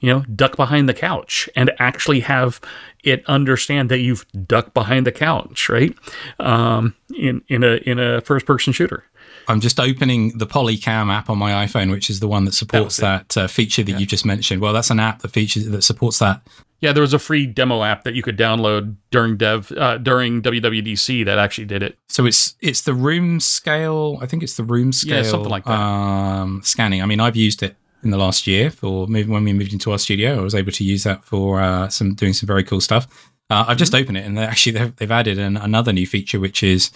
You 0.00 0.12
know 0.12 0.20
duck 0.22 0.56
behind 0.56 0.88
the 0.88 0.94
couch 0.94 1.48
and 1.56 1.70
actually 1.78 2.20
have 2.20 2.60
it 3.02 3.24
understand 3.26 3.88
that 3.90 4.00
you've 4.00 4.26
ducked 4.46 4.74
behind 4.74 5.06
the 5.06 5.12
couch 5.12 5.68
right? 5.70 5.96
Um, 6.38 6.94
in 7.16 7.42
in 7.48 7.64
a 7.64 7.76
in 7.88 7.98
a 7.98 8.20
first 8.20 8.44
person 8.44 8.74
shooter 8.74 9.04
I'm 9.48 9.60
just 9.60 9.78
opening 9.80 10.38
the 10.38 10.46
Polycam 10.46 11.12
app 11.12 11.28
on 11.30 11.38
my 11.38 11.66
iPhone, 11.66 11.90
which 11.90 12.08
is 12.10 12.20
the 12.20 12.28
one 12.28 12.44
that 12.46 12.54
supports 12.54 12.98
it. 12.98 13.02
that, 13.02 13.36
uh, 13.36 13.46
feature 13.46 13.82
that 13.82 14.00
you 14.00 14.06
just 14.06 14.24
mentioned. 14.24 14.60
Well, 14.62 14.72
that's 14.72 14.90
an 14.90 15.00
app 15.00 15.20
that 15.22 15.28
features 15.32 15.66
that 15.68 15.82
supports 15.82 16.18
that. 16.20 16.40
yeah 16.80 16.92
there 16.92 17.00
was 17.02 17.14
a 17.14 17.18
free 17.18 17.46
demo 17.46 17.82
app 17.82 18.04
that 18.04 18.14
you 18.14 18.22
could 18.22 18.36
download 18.36 18.94
during 19.10 19.36
dev 19.38 19.70
uh, 19.72 19.96
during 19.98 20.42
wwdc 20.42 21.24
that 21.24 21.38
actually 21.38 21.64
did 21.64 21.82
it 21.82 21.96
So 22.08 22.26
it's 22.26 22.56
it's 22.60 22.82
the 22.82 22.94
room 22.94 23.40
scale. 23.40 24.18
I 24.20 24.26
think 24.26 24.42
it's 24.42 24.56
the 24.56 24.64
room 24.64 24.92
scale. 24.92 25.22
Yeah, 25.24 25.30
something 25.30 25.50
like 25.50 25.64
that. 25.64 25.78
Um, 25.80 26.60
scanning. 26.64 27.02
I 27.02 27.06
mean, 27.06 27.20
I've 27.20 27.36
used 27.36 27.62
it 27.62 27.76
in 28.02 28.10
the 28.10 28.18
last 28.18 28.46
year 28.46 28.70
for 28.70 29.06
moving 29.06 29.32
when 29.32 29.44
we 29.44 29.52
moved 29.54 29.72
into 29.72 29.90
our 29.92 29.98
studio. 29.98 30.38
I 30.38 30.42
was 30.42 30.54
able 30.54 30.72
to 30.72 30.84
use 30.84 31.04
that 31.04 31.24
for 31.24 31.60
uh, 31.60 31.88
some 31.88 32.14
doing 32.14 32.34
some 32.34 32.46
very 32.46 32.62
cool 32.64 32.80
stuff. 32.80 33.06
Uh, 33.50 33.64
I've 33.68 33.76
just 33.78 33.92
Mm-hmm. 33.92 34.02
opened 34.02 34.16
it, 34.18 34.24
and 34.26 34.36
they 34.38 34.42
actually 34.44 34.72
they've, 34.72 34.96
they've 34.96 35.10
added 35.10 35.38
an, 35.38 35.56
another 35.56 35.92
new 35.92 36.06
feature, 36.06 36.38
which 36.40 36.62
is 36.62 36.90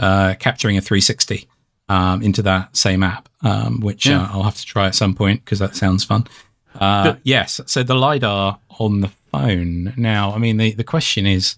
uh, 0.00 0.34
capturing 0.38 0.76
a 0.76 0.80
360 0.80 1.48
um, 1.88 2.22
into 2.22 2.42
that 2.42 2.76
same 2.76 3.02
app, 3.02 3.28
um, 3.42 3.80
which 3.80 4.06
Yeah. 4.06 4.22
uh, 4.22 4.28
I'll 4.32 4.42
have 4.42 4.56
to 4.56 4.64
try 4.64 4.86
at 4.86 4.94
some 4.94 5.14
point 5.14 5.44
because 5.44 5.58
that 5.58 5.74
sounds 5.76 6.04
fun. 6.04 6.26
Uh, 6.78 7.04
The- 7.12 7.18
yes, 7.24 7.60
so 7.66 7.82
the 7.82 7.94
lidar 7.94 8.58
on 8.78 9.00
the 9.00 9.10
phone. 9.32 9.92
Now, 9.96 10.32
I 10.34 10.38
mean, 10.38 10.56
the 10.58 10.72
the 10.72 10.84
question 10.84 11.26
is 11.26 11.56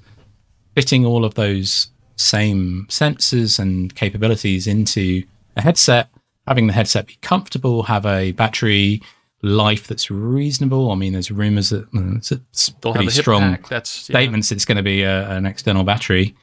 fitting 0.74 1.04
all 1.04 1.24
of 1.24 1.34
those 1.34 1.88
same 2.16 2.86
sensors 2.88 3.58
and 3.58 3.94
capabilities 3.94 4.66
into 4.66 5.24
a 5.56 5.62
headset, 5.62 6.08
having 6.46 6.66
the 6.66 6.72
headset 6.72 7.06
be 7.06 7.18
comfortable, 7.22 7.84
have 7.84 8.06
a 8.06 8.32
battery 8.32 9.02
life 9.42 9.86
that's 9.88 10.10
reasonable. 10.10 10.90
I 10.90 10.96
mean, 10.96 11.12
there's 11.14 11.30
rumors 11.30 11.70
that 11.70 11.84
uh, 11.94 12.16
it's, 12.16 12.28
They'll 12.82 12.92
have 12.92 13.00
pretty 13.00 13.08
a 13.08 13.22
strong. 13.22 13.58
That's 13.70 14.08
yeah. 14.08 14.14
statements. 14.14 14.52
It's 14.52 14.64
going 14.66 14.76
to 14.76 14.82
be 14.82 15.02
a, 15.02 15.30
an 15.30 15.46
external 15.46 15.82
battery, 15.82 16.34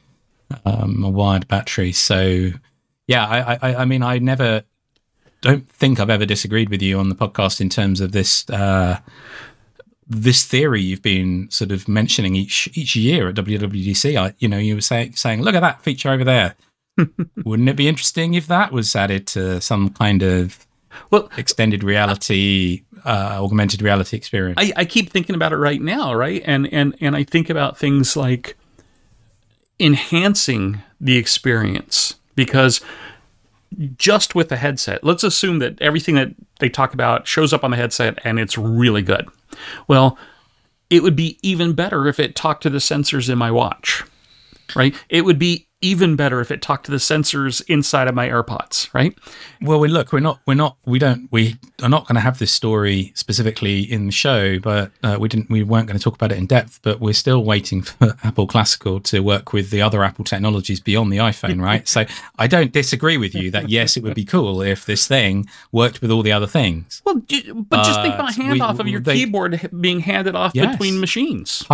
um, 0.64 1.04
a 1.04 1.08
wired 1.10 1.46
battery. 1.48 1.92
So, 1.92 2.50
yeah, 3.08 3.26
I, 3.26 3.54
I, 3.60 3.74
I 3.76 3.84
mean, 3.86 4.02
I 4.02 4.18
never 4.18 4.62
don't 5.40 5.68
think 5.68 5.98
I've 5.98 6.10
ever 6.10 6.26
disagreed 6.26 6.68
with 6.68 6.82
you 6.82 6.98
on 6.98 7.08
the 7.08 7.14
podcast 7.14 7.60
in 7.60 7.68
terms 7.68 8.00
of 8.00 8.12
this. 8.12 8.48
Uh, 8.48 9.00
this 10.10 10.46
theory 10.46 10.80
you've 10.80 11.02
been 11.02 11.50
sort 11.50 11.70
of 11.70 11.86
mentioning 11.86 12.34
each 12.34 12.66
each 12.72 12.96
year 12.96 13.28
at 13.28 13.34
WWDC, 13.34 14.16
I, 14.16 14.34
you 14.38 14.48
know, 14.48 14.56
you 14.56 14.74
were 14.74 14.80
saying 14.80 15.16
saying, 15.16 15.42
look 15.42 15.54
at 15.54 15.60
that 15.60 15.82
feature 15.82 16.10
over 16.10 16.24
there. 16.24 16.54
Wouldn't 17.44 17.68
it 17.68 17.76
be 17.76 17.88
interesting 17.88 18.34
if 18.34 18.46
that 18.46 18.72
was 18.72 18.96
added 18.96 19.26
to 19.28 19.60
some 19.60 19.90
kind 19.90 20.22
of 20.22 20.66
Well, 21.10 21.30
extended 21.36 21.84
reality, 21.84 22.84
uh, 23.04 23.38
augmented 23.42 23.82
reality 23.82 24.16
experience? 24.16 24.58
I, 24.58 24.72
I 24.76 24.84
keep 24.86 25.10
thinking 25.10 25.34
about 25.34 25.52
it 25.52 25.56
right 25.58 25.80
now, 25.80 26.14
right? 26.14 26.42
And 26.46 26.72
and 26.72 26.96
and 27.00 27.14
I 27.14 27.24
think 27.24 27.50
about 27.50 27.76
things 27.76 28.16
like 28.16 28.56
enhancing 29.78 30.82
the 31.00 31.18
experience 31.18 32.14
because 32.38 32.80
just 33.96 34.36
with 34.36 34.48
the 34.48 34.56
headset, 34.56 35.02
let's 35.02 35.24
assume 35.24 35.58
that 35.58 35.80
everything 35.82 36.14
that 36.14 36.30
they 36.60 36.68
talk 36.68 36.94
about 36.94 37.26
shows 37.26 37.52
up 37.52 37.64
on 37.64 37.72
the 37.72 37.76
headset 37.76 38.18
and 38.24 38.38
it's 38.38 38.56
really 38.56 39.02
good. 39.02 39.28
Well, 39.88 40.16
it 40.88 41.02
would 41.02 41.16
be 41.16 41.38
even 41.42 41.72
better 41.72 42.06
if 42.06 42.20
it 42.20 42.36
talked 42.36 42.62
to 42.62 42.70
the 42.70 42.78
sensors 42.78 43.28
in 43.28 43.36
my 43.38 43.50
watch, 43.50 44.04
right? 44.76 44.94
It 45.08 45.24
would 45.24 45.38
be 45.38 45.67
even 45.80 46.16
better 46.16 46.40
if 46.40 46.50
it 46.50 46.60
talked 46.60 46.86
to 46.86 46.90
the 46.90 46.96
sensors 46.96 47.62
inside 47.68 48.08
of 48.08 48.14
my 48.14 48.28
AirPods, 48.28 48.92
right? 48.92 49.16
Well, 49.62 49.78
we 49.78 49.86
look, 49.86 50.12
we're 50.12 50.18
not, 50.18 50.40
we're 50.44 50.54
not, 50.54 50.76
we 50.84 50.98
don't, 50.98 51.28
we 51.30 51.56
are 51.82 51.88
not 51.88 52.04
going 52.08 52.16
to 52.16 52.20
have 52.20 52.38
this 52.40 52.50
story 52.50 53.12
specifically 53.14 53.80
in 53.80 54.06
the 54.06 54.10
show, 54.12 54.58
but 54.58 54.90
uh, 55.04 55.18
we 55.20 55.28
didn't, 55.28 55.50
we 55.50 55.62
weren't 55.62 55.86
going 55.86 55.96
to 55.96 56.02
talk 56.02 56.16
about 56.16 56.32
it 56.32 56.38
in 56.38 56.46
depth. 56.46 56.80
But 56.82 56.98
we're 56.98 57.12
still 57.14 57.44
waiting 57.44 57.82
for 57.82 58.16
Apple 58.24 58.48
Classical 58.48 58.98
to 59.02 59.20
work 59.20 59.52
with 59.52 59.70
the 59.70 59.80
other 59.80 60.02
Apple 60.02 60.24
technologies 60.24 60.80
beyond 60.80 61.12
the 61.12 61.18
iPhone, 61.18 61.62
right? 61.62 61.86
so 61.86 62.04
I 62.40 62.48
don't 62.48 62.72
disagree 62.72 63.16
with 63.16 63.34
you 63.36 63.50
that 63.52 63.68
yes, 63.68 63.96
it 63.96 64.02
would 64.02 64.14
be 64.16 64.24
cool 64.24 64.60
if 64.62 64.84
this 64.84 65.06
thing 65.06 65.48
worked 65.70 66.02
with 66.02 66.10
all 66.10 66.22
the 66.22 66.32
other 66.32 66.48
things. 66.48 67.02
Well, 67.04 67.16
but 67.16 67.84
just 67.84 68.02
think 68.02 68.14
Uh, 68.14 68.18
about 68.18 68.36
we- 68.36 68.44
handoff 68.44 68.80
of 68.80 68.88
your 68.88 69.00
they- 69.00 69.14
keyboard 69.14 69.70
being 69.80 70.00
handed 70.00 70.34
off 70.34 70.52
Yes. 70.56 70.72
between 70.72 70.98
machines. 70.98 71.64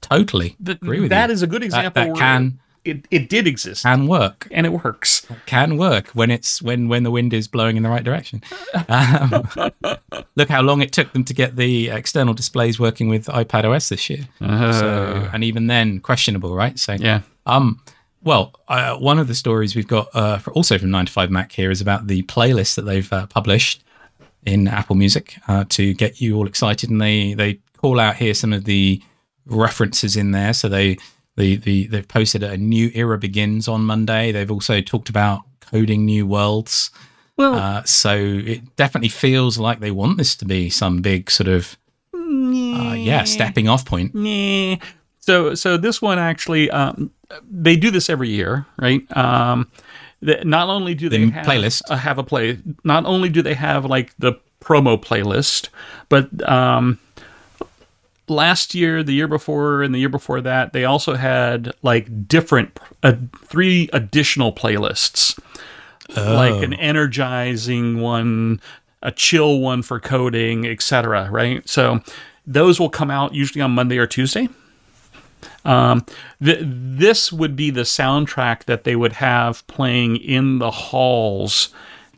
Totally 0.00 0.54
That, 0.60 0.76
agree 0.82 1.00
with 1.00 1.10
that 1.10 1.30
you. 1.30 1.32
is 1.32 1.42
a 1.42 1.46
good 1.46 1.62
example 1.64 2.02
that 2.02 2.08
where 2.12 2.20
can- 2.20 2.60
it, 2.84 3.06
it 3.10 3.28
did 3.28 3.46
exist 3.46 3.82
Can 3.84 4.06
work. 4.06 4.46
and 4.50 4.66
it 4.66 4.70
works. 4.84 5.26
can 5.46 5.76
work 5.78 6.08
when 6.08 6.30
it's 6.30 6.60
when 6.62 6.88
when 6.88 7.02
the 7.02 7.10
wind 7.10 7.32
is 7.32 7.48
blowing 7.48 7.76
in 7.76 7.82
the 7.82 7.88
right 7.88 8.04
direction. 8.04 8.42
Um, 8.88 9.48
look 10.36 10.48
how 10.48 10.62
long 10.62 10.82
it 10.82 10.92
took 10.92 11.12
them 11.12 11.24
to 11.24 11.34
get 11.34 11.56
the 11.56 11.88
external 11.90 12.34
displays 12.34 12.78
working 12.78 13.08
with 13.08 13.26
iPad 13.26 13.64
OS 13.64 13.88
this 13.88 14.08
year. 14.10 14.26
so, 14.40 15.28
and 15.32 15.42
even 15.44 15.66
then, 15.66 16.00
questionable, 16.00 16.54
right? 16.54 16.78
So, 16.78 16.92
Yeah. 16.94 17.20
um, 17.46 17.80
well, 18.22 18.54
uh, 18.68 18.96
one 18.96 19.18
of 19.18 19.28
the 19.28 19.34
stories 19.34 19.76
we've 19.76 19.86
got 19.88 20.08
uh, 20.14 20.38
for, 20.38 20.52
also 20.52 20.78
from 20.78 20.90
Nine 20.90 21.06
to 21.06 21.12
Five 21.12 21.30
Mac 21.30 21.52
here 21.52 21.70
is 21.70 21.80
about 21.80 22.06
the 22.06 22.22
playlist 22.22 22.74
that 22.76 22.82
they've 22.82 23.12
uh, 23.12 23.26
published 23.26 23.82
in 24.46 24.66
Apple 24.68 24.96
Music 24.96 25.36
uh, 25.48 25.64
to 25.70 25.92
get 25.94 26.20
you 26.20 26.36
all 26.36 26.46
excited, 26.46 26.90
and 26.90 27.00
they 27.00 27.34
they 27.34 27.60
call 27.78 28.00
out 28.00 28.16
here 28.16 28.34
some 28.34 28.52
of 28.52 28.64
the 28.64 29.02
references 29.46 30.16
in 30.16 30.30
there. 30.30 30.52
So 30.54 30.68
they 30.68 30.96
the 31.36 31.56
the 31.56 31.86
they've 31.88 32.06
posted 32.08 32.42
a 32.42 32.56
new 32.56 32.90
era 32.94 33.18
begins 33.18 33.68
on 33.68 33.82
Monday. 33.84 34.32
They've 34.32 34.50
also 34.50 34.80
talked 34.80 35.08
about 35.08 35.42
coding 35.60 36.04
new 36.04 36.26
worlds. 36.26 36.90
Well, 37.36 37.54
Uh, 37.54 37.82
so 37.84 38.14
it 38.46 38.76
definitely 38.76 39.08
feels 39.08 39.58
like 39.58 39.80
they 39.80 39.90
want 39.90 40.18
this 40.18 40.36
to 40.36 40.44
be 40.44 40.70
some 40.70 41.02
big 41.02 41.30
sort 41.30 41.48
of 41.48 41.76
uh, 42.14 42.94
yeah 42.94 43.24
stepping 43.24 43.68
off 43.68 43.84
point. 43.84 44.14
Nah. 44.14 44.76
So 45.20 45.54
so 45.54 45.76
this 45.76 46.00
one 46.02 46.18
actually 46.18 46.70
um, 46.70 47.10
they 47.50 47.76
do 47.76 47.90
this 47.90 48.08
every 48.10 48.28
year, 48.28 48.66
right? 48.78 49.02
Um, 49.16 49.70
not 50.22 50.68
only 50.68 50.94
do 50.94 51.08
they 51.08 51.24
The 51.24 51.30
have, 51.32 51.46
playlist. 51.46 51.82
uh, 51.90 51.96
have 51.96 52.18
a 52.18 52.22
play, 52.22 52.58
not 52.84 53.04
only 53.06 53.28
do 53.28 53.42
they 53.42 53.54
have 53.54 53.84
like 53.84 54.14
the 54.18 54.32
promo 54.60 54.96
playlist, 54.96 55.68
but 56.08 56.28
um, 56.48 56.98
last 58.28 58.74
year, 58.74 59.02
the 59.02 59.12
year 59.12 59.28
before, 59.28 59.82
and 59.82 59.94
the 59.94 59.98
year 59.98 60.08
before 60.08 60.40
that, 60.40 60.72
they 60.72 60.84
also 60.84 61.14
had 61.14 61.72
like 61.82 62.28
different 62.28 62.78
uh, 63.02 63.14
three 63.44 63.88
additional 63.92 64.52
playlists, 64.52 65.38
like 66.16 66.62
an 66.62 66.74
energizing 66.74 68.00
one, 68.00 68.60
a 69.02 69.10
chill 69.10 69.60
one 69.60 69.82
for 69.82 70.00
coding, 70.00 70.66
etc. 70.66 71.28
Right? 71.30 71.68
So 71.68 72.00
those 72.46 72.78
will 72.78 72.90
come 72.90 73.10
out 73.10 73.34
usually 73.34 73.62
on 73.62 73.72
Monday 73.72 73.98
or 73.98 74.06
Tuesday. 74.06 74.48
Um, 75.64 76.04
th- 76.42 76.60
this 76.62 77.32
would 77.32 77.56
be 77.56 77.70
the 77.70 77.82
soundtrack 77.82 78.64
that 78.64 78.84
they 78.84 78.96
would 78.96 79.14
have 79.14 79.66
playing 79.66 80.16
in 80.16 80.58
the 80.58 80.70
halls 80.70 81.70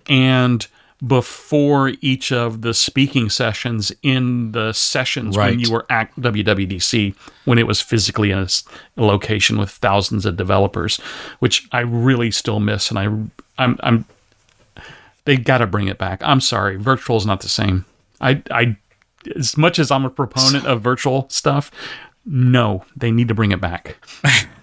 and 0.08 0.66
before 1.04 1.92
each 2.00 2.32
of 2.32 2.62
the 2.62 2.72
speaking 2.72 3.28
sessions 3.28 3.92
in 4.02 4.52
the 4.52 4.72
sessions 4.72 5.36
when 5.36 5.60
you 5.60 5.70
were 5.70 5.84
at 5.90 6.14
WWDC 6.16 7.14
when 7.44 7.58
it 7.58 7.66
was 7.66 7.82
physically 7.82 8.30
in 8.30 8.38
a 8.38 8.48
location 8.96 9.58
with 9.58 9.70
thousands 9.70 10.24
of 10.24 10.36
developers, 10.36 10.96
which 11.38 11.68
I 11.72 11.80
really 11.80 12.30
still 12.30 12.60
miss. 12.60 12.90
And 12.90 12.98
I, 12.98 13.04
I'm, 13.62 13.78
I'm, 13.80 14.04
they 15.24 15.36
got 15.36 15.58
to 15.58 15.66
bring 15.66 15.88
it 15.88 15.98
back. 15.98 16.22
I'm 16.22 16.40
sorry, 16.40 16.76
virtual 16.76 17.16
is 17.16 17.26
not 17.26 17.40
the 17.40 17.48
same. 17.48 17.84
I, 18.20 18.42
I, 18.50 18.76
as 19.34 19.56
much 19.56 19.78
as 19.78 19.90
I'm 19.90 20.04
a 20.04 20.10
proponent 20.10 20.66
of 20.66 20.80
virtual 20.80 21.28
stuff, 21.28 21.70
no, 22.24 22.84
they 22.96 23.10
need 23.10 23.28
to 23.28 23.34
bring 23.34 23.52
it 23.52 23.60
back. 23.60 23.96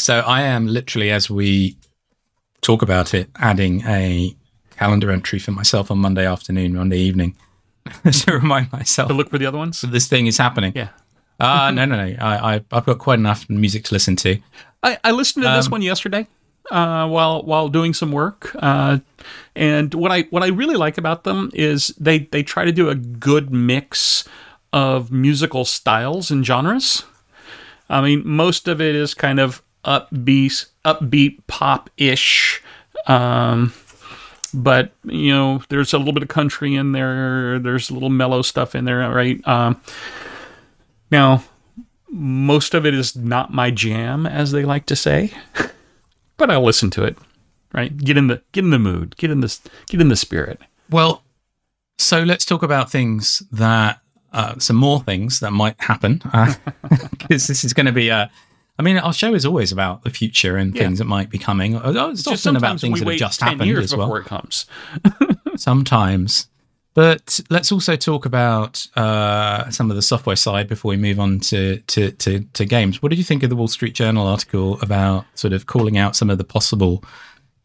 So 0.00 0.20
I 0.20 0.42
am 0.42 0.66
literally, 0.66 1.10
as 1.10 1.28
we 1.28 1.76
talk 2.62 2.80
about 2.80 3.12
it, 3.12 3.28
adding 3.36 3.82
a 3.86 4.34
calendar 4.80 5.10
entry 5.10 5.38
for 5.38 5.50
myself 5.52 5.90
on 5.90 5.98
Monday 5.98 6.26
afternoon, 6.26 6.74
Monday 6.74 6.98
evening, 6.98 7.36
to 8.10 8.32
remind 8.32 8.72
myself 8.72 9.08
To 9.08 9.14
look 9.14 9.28
for 9.28 9.36
the 9.38 9.44
other 9.46 9.58
ones. 9.58 9.82
this 9.82 10.08
thing 10.08 10.26
is 10.26 10.38
happening. 10.38 10.72
Yeah. 10.74 10.88
Ah, 11.38 11.70
no, 11.70 11.84
no, 11.84 11.96
no. 11.96 12.16
I, 12.18 12.54
I, 12.54 12.64
I've 12.72 12.86
got 12.86 12.98
quite 12.98 13.18
enough 13.18 13.48
music 13.50 13.84
to 13.84 13.94
listen 13.94 14.16
to. 14.16 14.38
I, 14.82 14.98
I 15.04 15.10
listened 15.10 15.44
to 15.44 15.50
this 15.50 15.70
one 15.70 15.82
yesterday 15.82 16.26
uh, 16.70 17.06
while 17.08 17.42
while 17.42 17.68
doing 17.68 17.92
some 17.94 18.12
work, 18.12 18.54
uh, 18.56 18.98
and 19.54 19.92
what 19.94 20.10
I 20.12 20.22
what 20.30 20.42
I 20.42 20.48
really 20.48 20.76
like 20.76 20.96
about 20.98 21.24
them 21.24 21.50
is 21.54 21.88
they 21.98 22.20
they 22.20 22.42
try 22.42 22.64
to 22.64 22.72
do 22.72 22.88
a 22.88 22.94
good 22.94 23.50
mix 23.50 24.24
of 24.72 25.10
musical 25.10 25.64
styles 25.64 26.30
and 26.30 26.44
genres. 26.46 27.04
I 27.88 28.00
mean, 28.00 28.22
most 28.24 28.68
of 28.68 28.80
it 28.80 28.94
is 28.94 29.14
kind 29.14 29.40
of 29.40 29.62
upbeat 29.84 30.66
upbeat 30.84 31.38
pop 31.46 31.90
ish. 31.96 32.62
Um, 33.06 33.72
but 34.54 34.92
you 35.04 35.32
know, 35.32 35.62
there's 35.68 35.92
a 35.92 35.98
little 35.98 36.12
bit 36.12 36.22
of 36.22 36.28
country 36.28 36.74
in 36.74 36.92
there. 36.92 37.58
There's 37.58 37.90
a 37.90 37.94
little 37.94 38.10
mellow 38.10 38.42
stuff 38.42 38.74
in 38.74 38.84
there, 38.84 38.98
right? 39.10 39.46
Um, 39.46 39.80
now, 41.10 41.42
most 42.08 42.74
of 42.74 42.86
it 42.86 42.94
is 42.94 43.14
not 43.16 43.52
my 43.52 43.70
jam, 43.70 44.26
as 44.26 44.52
they 44.52 44.64
like 44.64 44.86
to 44.86 44.96
say, 44.96 45.32
but 46.36 46.50
I'll 46.50 46.64
listen 46.64 46.90
to 46.90 47.04
it. 47.04 47.16
Right? 47.72 47.96
Get 47.96 48.16
in 48.16 48.26
the 48.26 48.42
get 48.52 48.64
in 48.64 48.70
the 48.70 48.78
mood. 48.80 49.16
Get 49.16 49.30
in 49.30 49.40
this. 49.40 49.60
Get 49.86 50.00
in 50.00 50.08
the 50.08 50.16
spirit. 50.16 50.60
Well, 50.90 51.22
so 51.98 52.22
let's 52.22 52.44
talk 52.44 52.64
about 52.64 52.90
things 52.90 53.44
that, 53.52 54.00
uh, 54.32 54.58
some 54.58 54.76
more 54.76 55.00
things 55.02 55.38
that 55.40 55.52
might 55.52 55.80
happen. 55.80 56.22
Because 57.10 57.46
this 57.46 57.64
is 57.64 57.72
going 57.72 57.86
to 57.86 57.92
be 57.92 58.08
a. 58.08 58.30
I 58.80 58.82
mean, 58.82 58.96
our 58.96 59.12
show 59.12 59.34
is 59.34 59.44
always 59.44 59.72
about 59.72 60.04
the 60.04 60.10
future 60.10 60.56
and 60.56 60.74
Yeah. 60.74 60.84
things 60.84 61.00
that 61.00 61.04
might 61.04 61.28
be 61.28 61.36
coming. 61.36 61.76
Oh, 61.76 62.10
It's 62.12 62.26
often 62.26 62.56
about 62.56 62.80
things 62.80 62.98
that 62.98 63.06
have 63.06 63.18
just 63.18 63.38
10 63.38 63.48
happened 63.58 63.76
as 63.76 63.94
well. 63.94 64.06
before 64.06 64.20
it 64.20 64.24
comes. 64.24 64.64
sometimes. 65.56 66.46
But 66.94 67.40
let's 67.50 67.70
also 67.70 67.94
talk 67.94 68.24
about 68.24 68.86
uh, 68.96 69.68
some 69.70 69.90
of 69.90 69.96
the 69.96 70.02
software 70.02 70.34
side 70.34 70.66
before 70.66 70.88
we 70.88 70.96
move 70.96 71.20
on 71.20 71.40
to, 71.40 71.80
to, 71.88 72.10
to, 72.12 72.40
to 72.54 72.64
games. 72.64 73.02
What 73.02 73.10
did 73.10 73.18
you 73.18 73.24
think 73.24 73.42
of 73.42 73.50
the 73.50 73.56
Wall 73.56 73.68
Street 73.68 73.94
Journal 73.94 74.26
article 74.26 74.80
about 74.80 75.26
sort 75.34 75.52
of 75.52 75.66
calling 75.66 75.98
out 75.98 76.16
some 76.16 76.30
of 76.30 76.38
the 76.38 76.44
possible 76.44 77.04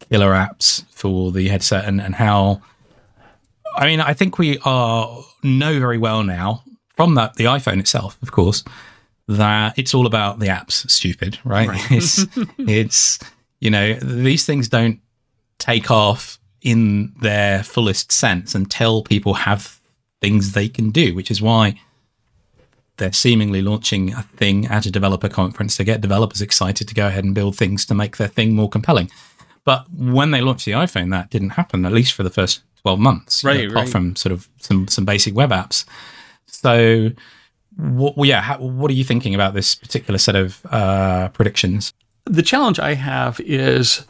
killer 0.10 0.34
apps 0.34 0.84
for 0.92 1.32
the 1.32 1.48
headset 1.48 1.86
and, 1.86 2.02
and 2.02 2.14
how? 2.16 2.62
I 3.78 3.86
mean, 3.86 4.02
I 4.02 4.14
think 4.14 4.38
we 4.38 4.60
are 4.66 5.24
know 5.44 5.80
very 5.80 5.98
well 5.98 6.24
now 6.24 6.64
from 6.98 7.16
that 7.16 7.36
the 7.36 7.46
iPhone 7.46 7.80
itself, 7.80 8.18
of 8.22 8.34
course, 8.34 8.66
that 9.28 9.78
it's 9.78 9.94
all 9.94 10.06
about 10.06 10.40
the 10.40 10.48
apps. 10.48 10.90
Stupid, 10.90 11.40
right? 11.44 11.70
it's 11.92 12.26
it's 12.60 13.20
you 13.60 13.70
know 13.70 13.94
these 13.96 14.46
things 14.46 14.70
don't 14.70 15.00
take 15.58 15.90
off 15.90 16.40
in 16.62 17.14
their 17.22 17.64
fullest 17.64 18.12
sense 18.12 18.56
until 18.56 19.04
people 19.04 19.34
have 19.36 19.80
things 20.22 20.54
they 20.54 20.68
can 20.68 20.90
do, 20.90 21.14
which 21.14 21.30
is 21.30 21.42
why 21.42 21.80
they're 22.98 23.14
seemingly 23.14 23.62
launching 23.62 24.14
a 24.14 24.24
thing 24.24 24.66
at 24.68 24.86
a 24.86 24.92
developer 24.92 25.30
conference 25.30 25.78
to 25.78 25.84
get 25.84 26.02
developers 26.02 26.42
excited 26.42 26.88
to 26.88 26.94
go 26.96 27.08
ahead 27.08 27.24
and 27.24 27.36
build 27.36 27.56
things 27.56 27.86
to 27.86 27.94
make 27.94 28.18
their 28.18 28.28
thing 28.28 28.56
more 28.56 28.70
compelling. 28.70 29.10
But 29.66 29.86
when 29.94 30.32
they 30.32 30.42
launched 30.42 30.66
the 30.66 30.72
iPhone, 30.74 31.12
that 31.12 31.30
didn't 31.30 31.52
happen, 31.52 31.86
at 31.86 31.92
least 31.92 32.14
for 32.14 32.24
the 32.24 32.30
first 32.30 32.62
12 32.84 33.00
months, 33.00 33.44
know, 33.44 33.50
Right, 33.52 33.66
apart 33.66 33.76
right. 33.76 33.90
from 33.90 34.16
sort 34.16 34.32
of 34.32 34.48
some, 34.60 34.88
some 34.88 35.06
basic 35.06 35.36
web 35.36 35.50
apps. 35.50 35.86
So, 36.48 37.10
what, 37.78 38.16
well, 38.18 38.26
yeah, 38.28 38.42
how, 38.42 38.58
what 38.60 38.90
are 38.90 38.94
you 38.94 39.04
thinking 39.04 39.36
about 39.36 39.54
this 39.54 39.76
particular 39.76 40.18
set 40.18 40.36
of 40.36 40.66
uh, 40.72 41.30
predictions? 41.30 41.94
the 42.28 42.42
challenge 42.42 42.80
I 42.80 42.96
have 42.96 43.40
is 43.42 44.08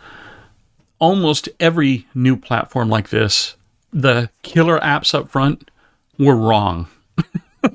almost 0.99 1.49
every 1.59 2.07
new 2.15 2.37
platform 2.37 2.87
like 2.89 3.09
this, 3.09 3.57
the 3.91 4.29
killer 4.41 4.79
apps 4.79 5.13
up 5.13 5.27
front 5.29 5.69
were 6.17 6.35
wrong. 6.37 6.87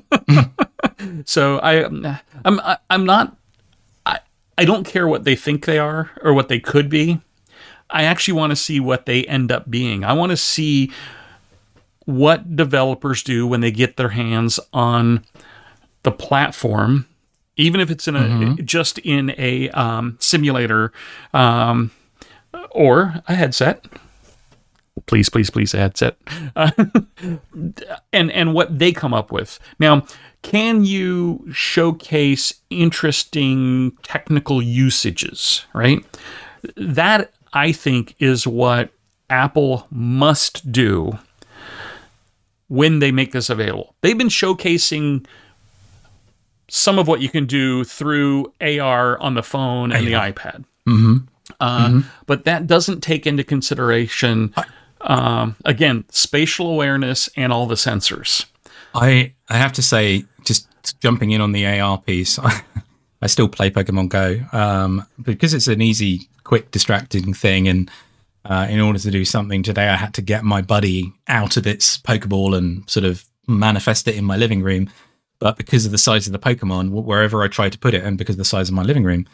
so 1.25 1.59
I, 1.59 1.83
I'm, 2.43 2.59
I- 2.59 2.77
I'm 2.89 3.05
not, 3.05 3.35
I, 4.05 4.19
I 4.57 4.65
don't 4.65 4.83
care 4.85 5.07
what 5.07 5.23
they 5.25 5.35
think 5.35 5.65
they 5.65 5.77
are 5.77 6.09
or 6.23 6.33
what 6.33 6.47
they 6.49 6.59
could 6.59 6.89
be. 6.89 7.19
I 7.91 8.03
actually 8.03 8.33
want 8.35 8.51
to 8.51 8.55
see 8.55 8.79
what 8.79 9.05
they 9.05 9.25
end 9.25 9.51
up 9.51 9.69
being. 9.69 10.03
I 10.03 10.13
want 10.13 10.31
to 10.31 10.37
see 10.37 10.91
what 12.05 12.55
developers 12.55 13.21
do 13.21 13.45
when 13.45 13.61
they 13.61 13.71
get 13.71 13.97
their 13.97 14.09
hands 14.09 14.59
on 14.73 15.23
the 16.03 16.11
platform, 16.11 17.07
even 17.57 17.79
if 17.81 17.89
it's 17.91 18.07
in 18.07 18.15
a 18.15 18.55
just 18.63 18.97
in 18.99 19.33
a 19.37 19.69
um, 19.71 20.17
simulator 20.19 20.91
um, 21.33 21.91
or 22.71 23.21
a 23.27 23.35
headset. 23.35 23.85
Please, 25.07 25.29
please, 25.29 25.49
please, 25.49 25.73
a 25.73 25.77
headset, 25.77 26.17
Uh, 26.55 26.71
and 28.13 28.31
and 28.31 28.53
what 28.53 28.77
they 28.77 28.91
come 28.91 29.13
up 29.13 29.31
with. 29.31 29.59
Now, 29.79 30.05
can 30.41 30.83
you 30.83 31.47
showcase 31.51 32.53
interesting 32.69 33.93
technical 34.03 34.61
usages? 34.61 35.65
Right, 35.73 36.03
that 36.75 37.33
I 37.53 37.71
think 37.71 38.15
is 38.19 38.45
what 38.45 38.91
Apple 39.29 39.87
must 39.89 40.71
do 40.71 41.17
when 42.67 42.99
they 42.99 43.11
make 43.11 43.31
this 43.31 43.49
available. 43.49 43.95
They've 44.01 44.17
been 44.17 44.27
showcasing 44.29 45.25
some 46.73 46.97
of 46.97 47.05
what 47.05 47.21
you 47.21 47.27
can 47.27 47.45
do 47.45 47.83
through 47.83 48.53
AR 48.61 49.19
on 49.19 49.33
the 49.33 49.43
phone 49.43 49.91
and 49.91 50.07
the 50.07 50.13
iPad. 50.13 50.63
Mm-hmm. 50.87 51.17
Uh, 51.59 52.01
But 52.25 52.45
that 52.45 52.65
doesn't 52.65 53.01
take 53.01 53.27
into 53.27 53.43
consideration, 53.43 54.53
um, 55.01 55.57
again, 55.65 56.05
spatial 56.09 56.69
awareness 56.69 57.29
and 57.35 57.51
all 57.51 57.65
the 57.65 57.75
sensors. 57.75 58.45
I 58.95 59.33
I 59.49 59.57
have 59.57 59.73
to 59.73 59.81
say, 59.81 60.23
just 60.45 60.65
jumping 61.01 61.31
in 61.31 61.41
on 61.41 61.51
the 61.51 61.65
AR 61.67 61.97
piece, 61.97 62.39
I 63.21 63.27
still 63.27 63.49
play 63.49 63.69
Pokemon 63.69 64.07
Go 64.07 64.39
um, 64.53 65.05
because 65.21 65.53
it's 65.53 65.67
an 65.67 65.81
easy, 65.81 66.29
quick, 66.45 66.71
distracting 66.71 67.33
thing. 67.33 67.67
And 67.67 67.91
uh, 68.45 68.67
in 68.69 68.79
order 68.79 68.97
to 68.99 69.11
do 69.11 69.25
something 69.25 69.61
today, 69.61 69.89
I 69.89 69.97
had 69.97 70.13
to 70.13 70.21
get 70.21 70.45
my 70.45 70.61
buddy 70.61 71.11
out 71.27 71.57
of 71.57 71.67
its 71.67 71.97
Pokeball 71.97 72.57
and 72.57 72.89
sort 72.89 73.03
of 73.05 73.25
manifest 73.45 74.07
it 74.07 74.15
in 74.15 74.23
my 74.23 74.37
living 74.37 74.63
room. 74.63 74.89
But 75.41 75.57
because 75.57 75.87
of 75.87 75.91
the 75.91 75.97
size 75.97 76.27
of 76.27 76.33
the 76.33 76.39
Pokemon, 76.39 76.91
wherever 76.91 77.41
I 77.41 77.47
tried 77.47 77.71
to 77.71 77.79
put 77.79 77.95
it, 77.95 78.03
and 78.03 78.15
because 78.15 78.35
of 78.35 78.37
the 78.37 78.45
size 78.45 78.69
of 78.69 78.75
my 78.75 78.83
living 78.83 79.03
room, 79.03 79.25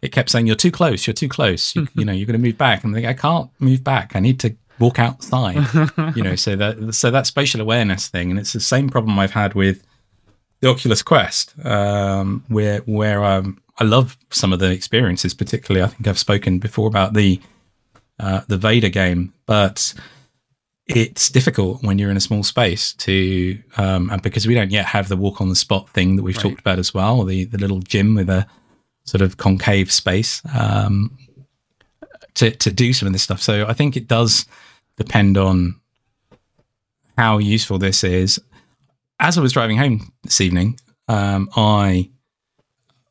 it 0.00 0.12
kept 0.12 0.30
saying, 0.30 0.46
"You're 0.46 0.54
too 0.54 0.70
close. 0.70 1.08
You're 1.08 1.14
too 1.14 1.28
close. 1.28 1.74
You, 1.74 1.88
you 1.94 2.04
know, 2.04 2.12
you're 2.12 2.24
going 2.26 2.40
to 2.40 2.46
move 2.46 2.56
back." 2.56 2.84
And 2.84 2.90
I'm 2.90 2.94
thinking, 2.94 3.10
I 3.10 3.20
can't 3.20 3.50
move 3.58 3.82
back. 3.82 4.14
I 4.14 4.20
need 4.20 4.38
to 4.40 4.56
walk 4.78 5.00
outside. 5.00 5.66
you 6.14 6.22
know, 6.22 6.36
so 6.36 6.54
that 6.54 6.94
so 6.94 7.10
that 7.10 7.26
spatial 7.26 7.60
awareness 7.60 8.06
thing, 8.06 8.30
and 8.30 8.38
it's 8.38 8.52
the 8.52 8.60
same 8.60 8.88
problem 8.88 9.18
I've 9.18 9.32
had 9.32 9.54
with 9.54 9.82
the 10.60 10.68
Oculus 10.68 11.02
Quest, 11.02 11.52
um, 11.66 12.44
where 12.46 12.78
where 12.82 13.24
um, 13.24 13.60
I 13.80 13.84
love 13.84 14.16
some 14.30 14.52
of 14.52 14.60
the 14.60 14.70
experiences. 14.70 15.34
Particularly, 15.34 15.84
I 15.84 15.88
think 15.88 16.06
I've 16.06 16.16
spoken 16.18 16.60
before 16.60 16.86
about 16.86 17.14
the 17.14 17.40
uh, 18.20 18.42
the 18.46 18.56
Vader 18.56 18.88
game, 18.88 19.34
but 19.46 19.94
it's 20.86 21.30
difficult 21.30 21.82
when 21.82 21.98
you're 21.98 22.10
in 22.10 22.16
a 22.16 22.20
small 22.20 22.44
space 22.44 22.92
to, 22.94 23.58
um, 23.76 24.08
and 24.10 24.22
because 24.22 24.46
we 24.46 24.54
don't 24.54 24.70
yet 24.70 24.84
have 24.86 25.08
the 25.08 25.16
walk 25.16 25.40
on 25.40 25.48
the 25.48 25.56
spot 25.56 25.88
thing 25.90 26.16
that 26.16 26.22
we've 26.22 26.36
Right. 26.36 26.42
talked 26.42 26.60
about 26.60 26.78
as 26.78 26.94
well, 26.94 27.24
the 27.24 27.44
the 27.46 27.58
little 27.58 27.80
gym 27.80 28.14
with 28.14 28.30
a 28.30 28.46
sort 29.04 29.20
of 29.22 29.36
concave 29.36 29.90
space 29.90 30.42
um, 30.54 31.16
to 32.34 32.50
to 32.52 32.70
do 32.70 32.92
some 32.92 33.06
of 33.06 33.12
this 33.12 33.22
stuff. 33.22 33.42
So 33.42 33.66
I 33.66 33.72
think 33.72 33.96
it 33.96 34.06
does 34.06 34.46
depend 34.96 35.36
on 35.36 35.80
how 37.18 37.38
useful 37.38 37.78
this 37.78 38.04
is. 38.04 38.40
As 39.18 39.38
I 39.38 39.40
was 39.40 39.52
driving 39.54 39.78
home 39.78 40.12
this 40.22 40.40
evening, 40.40 40.78
um, 41.08 41.48
I 41.56 42.10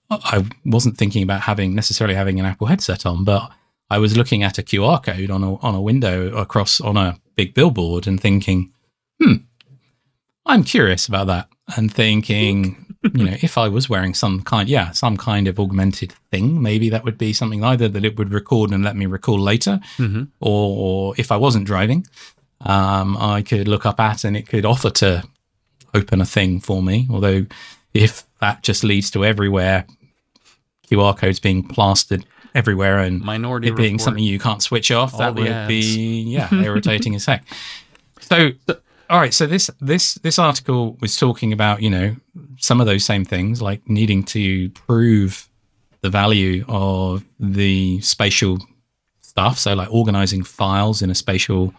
I 0.09 0.45
wasn't 0.65 0.97
thinking 0.97 1.23
about 1.23 1.41
having 1.41 1.75
necessarily 1.75 2.15
having 2.15 2.39
an 2.39 2.45
Apple 2.45 2.67
headset 2.67 3.05
on, 3.05 3.23
but 3.25 3.51
I 3.89 3.97
was 3.97 4.15
looking 4.15 4.43
at 4.43 4.57
a 4.59 4.63
QR 4.63 5.03
code 5.03 5.29
on 5.31 5.43
a 5.43 5.55
on 5.57 5.75
a 5.75 5.81
window 5.81 6.35
across 6.38 6.79
on 6.79 6.95
a 6.95 7.17
big 7.35 7.53
billboard 7.53 8.07
and 8.07 8.19
thinking, 8.19 8.71
hmm, 9.21 9.35
I'm 10.45 10.63
curious 10.63 11.07
about 11.07 11.27
that, 11.27 11.49
and 11.75 11.91
thinking, 11.93 12.95
you 13.13 13.23
know, 13.25 13.35
if 13.41 13.57
I 13.57 13.67
was 13.67 13.89
wearing 13.89 14.13
some 14.13 14.41
kind, 14.43 14.69
yeah, 14.69 14.91
some 14.91 15.17
kind 15.17 15.47
of 15.47 15.59
augmented 15.59 16.13
thing, 16.31 16.61
maybe 16.61 16.89
that 16.89 17.03
would 17.03 17.17
be 17.17 17.33
something 17.33 17.63
either 17.63 17.87
that 17.89 18.05
it 18.05 18.17
would 18.17 18.31
record 18.31 18.71
and 18.71 18.83
let 18.83 18.95
me 18.95 19.05
recall 19.07 19.39
later, 19.39 19.79
Mhm. 19.97 20.29
or 20.39 21.15
if 21.17 21.31
I 21.31 21.37
wasn't 21.37 21.65
driving, 21.65 22.05
um, 22.61 23.17
I 23.17 23.41
could 23.41 23.67
look 23.67 23.85
up 23.85 23.99
at 23.99 24.23
and 24.23 24.37
it 24.37 24.47
could 24.47 24.65
offer 24.65 24.89
to 24.91 25.23
open 25.93 26.21
a 26.21 26.25
thing 26.25 26.59
for 26.59 26.83
me. 26.83 27.07
Although, 27.09 27.45
if 27.93 28.23
that 28.41 28.61
just 28.63 28.83
leads 28.83 29.09
to 29.11 29.25
everywhere 29.25 29.85
QR 30.87 31.13
codes 31.17 31.39
being 31.39 31.63
plastered 31.67 32.25
everywhere 32.55 32.97
and 32.99 33.21
Minority 33.21 33.67
it 33.67 33.75
being 33.75 33.93
Report. 33.93 34.01
something 34.01 34.23
you 34.23 34.39
can't 34.39 34.63
switch 34.63 34.89
off, 34.91 35.13
All 35.13 35.19
that 35.19 35.35
would 35.35 35.47
ads. 35.47 35.67
be 35.67 36.23
yeah 36.23 36.51
irritating 36.63 37.13
as 37.15 37.25
heck. 37.25 37.43
So, 38.21 38.51
all 39.09 39.19
right. 39.19 39.33
So 39.33 39.45
this 39.45 39.69
this 39.79 40.15
this 40.15 40.39
article 40.39 40.97
was 41.01 41.15
talking 41.17 41.53
about 41.53 41.81
you 41.83 41.89
know 41.91 42.15
some 42.57 42.79
of 42.81 42.87
those 42.87 43.05
same 43.05 43.23
things 43.25 43.61
like 43.61 43.87
needing 43.87 44.23
to 44.23 44.69
prove 44.71 45.47
the 46.01 46.09
value 46.09 46.65
of 46.67 47.23
the 47.39 47.99
spatial 48.01 48.57
stuff. 49.21 49.59
So 49.59 49.73
like 49.75 49.91
organizing 49.93 50.43
files 50.43 51.01
in 51.01 51.09
a 51.11 51.15
spatial 51.15 51.73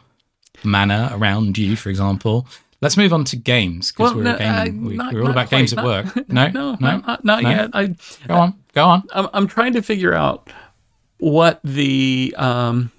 manner 0.64 1.08
around 1.12 1.58
you, 1.58 1.76
for 1.76 1.90
example. 1.90 2.46
Let's 2.82 2.98
move 2.98 3.14
on 3.14 3.24
to 3.24 3.36
games 3.36 3.90
because 3.90 4.12
Well, 4.14 4.18
we're, 4.18 4.30
no, 4.32 4.36
gaming 4.38 4.84
uh, 4.84 4.88
week. 4.88 4.96
not- 4.98 5.14
we're 5.14 5.20
all 5.20 5.26
not 5.28 5.32
about 5.32 5.50
games 5.50 5.72
quite, 5.72 5.82
at 5.82 6.14
work. 6.14 6.28
No, 6.28 6.48
no, 6.48 6.76
no, 6.78 6.98
not, 6.98 7.24
not 7.24 7.42
no? 7.42 7.48
yet. 7.48 7.70
I, 7.72 7.86
Go 8.28 8.34
on, 8.34 8.54
go 8.74 8.84
on. 8.84 9.02
I'm, 9.14 9.28
I'm 9.32 9.46
trying 9.46 9.72
to 9.72 9.82
figure 9.82 10.12
out 10.12 10.50
what 11.18 11.60
the 11.64 12.34
um, 12.36 12.92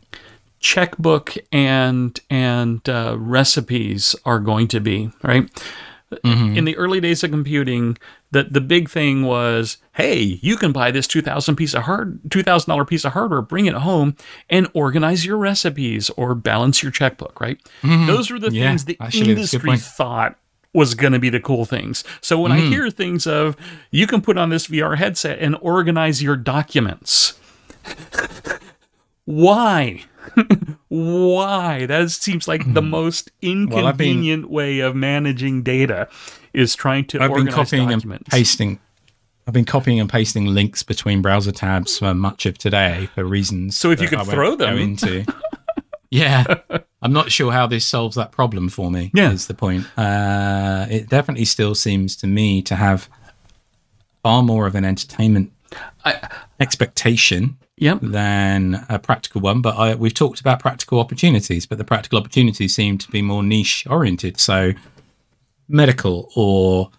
checkbook 0.59 1.35
and 1.51 2.19
and 2.29 2.87
uh, 2.89 3.15
recipes 3.17 4.15
are 4.25 4.39
going 4.39 4.67
to 4.69 4.79
be. 4.79 5.11
Right. 5.23 5.49
In 6.23 6.63
the 6.63 6.77
early 6.77 7.01
days 7.01 7.21
of 7.25 7.31
computing, 7.31 7.97
that 8.31 8.53
the 8.53 8.61
big 8.61 8.89
thing 8.89 9.23
was, 9.23 9.75
hey, 9.91 10.21
you 10.21 10.55
can 10.55 10.71
buy 10.71 10.89
this 10.89 11.05
two 11.05 11.21
thousand 11.21 11.57
piece 11.57 11.73
of 11.73 11.83
hard 11.83 12.19
two 12.31 12.43
thousand 12.43 12.69
dollar 12.69 12.85
piece 12.85 13.03
of 13.03 13.11
hardware, 13.11 13.41
bring 13.41 13.65
it 13.65 13.73
home, 13.73 14.15
and 14.49 14.69
organize 14.73 15.25
your 15.25 15.35
recipes 15.35 16.09
or 16.11 16.33
balance 16.33 16.81
your 16.81 16.93
checkbook. 16.93 17.41
Right. 17.41 17.59
Those 17.83 18.31
were 18.31 18.39
the 18.39 18.51
Yeah, 18.51 18.69
things 18.69 18.85
the 18.85 18.95
actually, 19.01 19.33
that's 19.33 19.53
a 19.53 19.57
good 19.59 19.67
industry 19.67 19.95
thought 19.97 20.39
was 20.73 20.95
going 20.95 21.11
to 21.13 21.19
be 21.19 21.29
the 21.29 21.41
cool 21.41 21.65
things. 21.65 22.05
So 22.21 22.39
when 22.39 22.53
I 22.53 22.59
hear 22.59 22.89
things 22.89 23.27
of 23.27 23.57
you 23.91 24.07
can 24.07 24.21
put 24.21 24.37
on 24.37 24.49
this 24.49 24.67
VR 24.67 24.95
headset 24.97 25.39
and 25.39 25.57
organize 25.59 26.23
your 26.23 26.37
documents, 26.37 27.37
why? 29.25 30.03
why? 30.87 31.85
That 31.85 32.09
seems 32.11 32.47
like 32.47 32.73
the 32.73 32.81
most 32.81 33.29
I've 33.29 33.39
been- 33.41 33.69
inconvenient 33.71 34.49
way 34.49 34.79
of 34.79 34.95
managing 34.95 35.63
data 35.63 36.07
is 36.53 36.75
trying 36.75 37.05
to 37.07 37.21
I've 37.21 37.33
been 37.33 37.47
copying 37.47 37.89
documents. 37.89 38.23
and 38.25 38.31
pasting. 38.31 38.79
I've 39.45 39.53
been 39.53 39.65
copying 39.65 39.99
and 39.99 40.09
pasting 40.09 40.45
links 40.47 40.83
between 40.83 41.21
browser 41.21 41.51
tabs 41.53 41.97
for 41.99 42.13
much 42.13 42.45
of 42.45 42.57
today 42.57 43.07
for 43.15 43.23
reasons. 43.23 43.77
So 43.77 43.91
if 43.91 44.01
you 44.01 44.07
could 44.09 44.19
I 44.19 44.23
throw 44.25 44.55
them. 44.57 44.77
into, 44.77 45.23
yeah, 46.11 46.43
I'm 47.01 47.13
not 47.13 47.31
sure 47.31 47.53
how 47.53 47.65
this 47.67 47.85
solves 47.85 48.17
that 48.17 48.33
problem 48.33 48.67
for 48.67 48.91
me. 48.91 49.09
Yeah. 49.13 49.31
is 49.31 49.47
the 49.47 49.53
point. 49.53 49.85
Uh, 49.97 50.85
it 50.89 51.07
definitely 51.09 51.45
still 51.45 51.75
seems 51.75 52.17
to 52.17 52.27
me 52.27 52.61
to 52.63 52.75
have 52.75 53.07
far 54.21 54.43
more 54.43 54.67
of 54.67 54.75
an 54.75 54.83
entertainment 54.83 55.53
I- 56.03 56.27
expectation 56.59 57.57
Yep. 57.77 57.99
than 58.01 58.85
a 58.89 58.97
practical 58.99 59.41
one. 59.41 59.61
But 59.61 59.77
I, 59.77 59.95
we've 59.95 60.13
talked 60.13 60.39
about 60.39 60.59
practical 60.59 60.99
opportunities, 60.99 61.65
but 61.65 61.77
the 61.77 61.83
practical 61.83 62.17
opportunities 62.17 62.73
seem 62.73 62.97
to 62.97 63.11
be 63.11 63.21
more 63.21 63.43
niche 63.43 63.85
oriented. 63.89 64.39
So 64.39 64.73
medical 65.67 66.31
or 66.35 66.89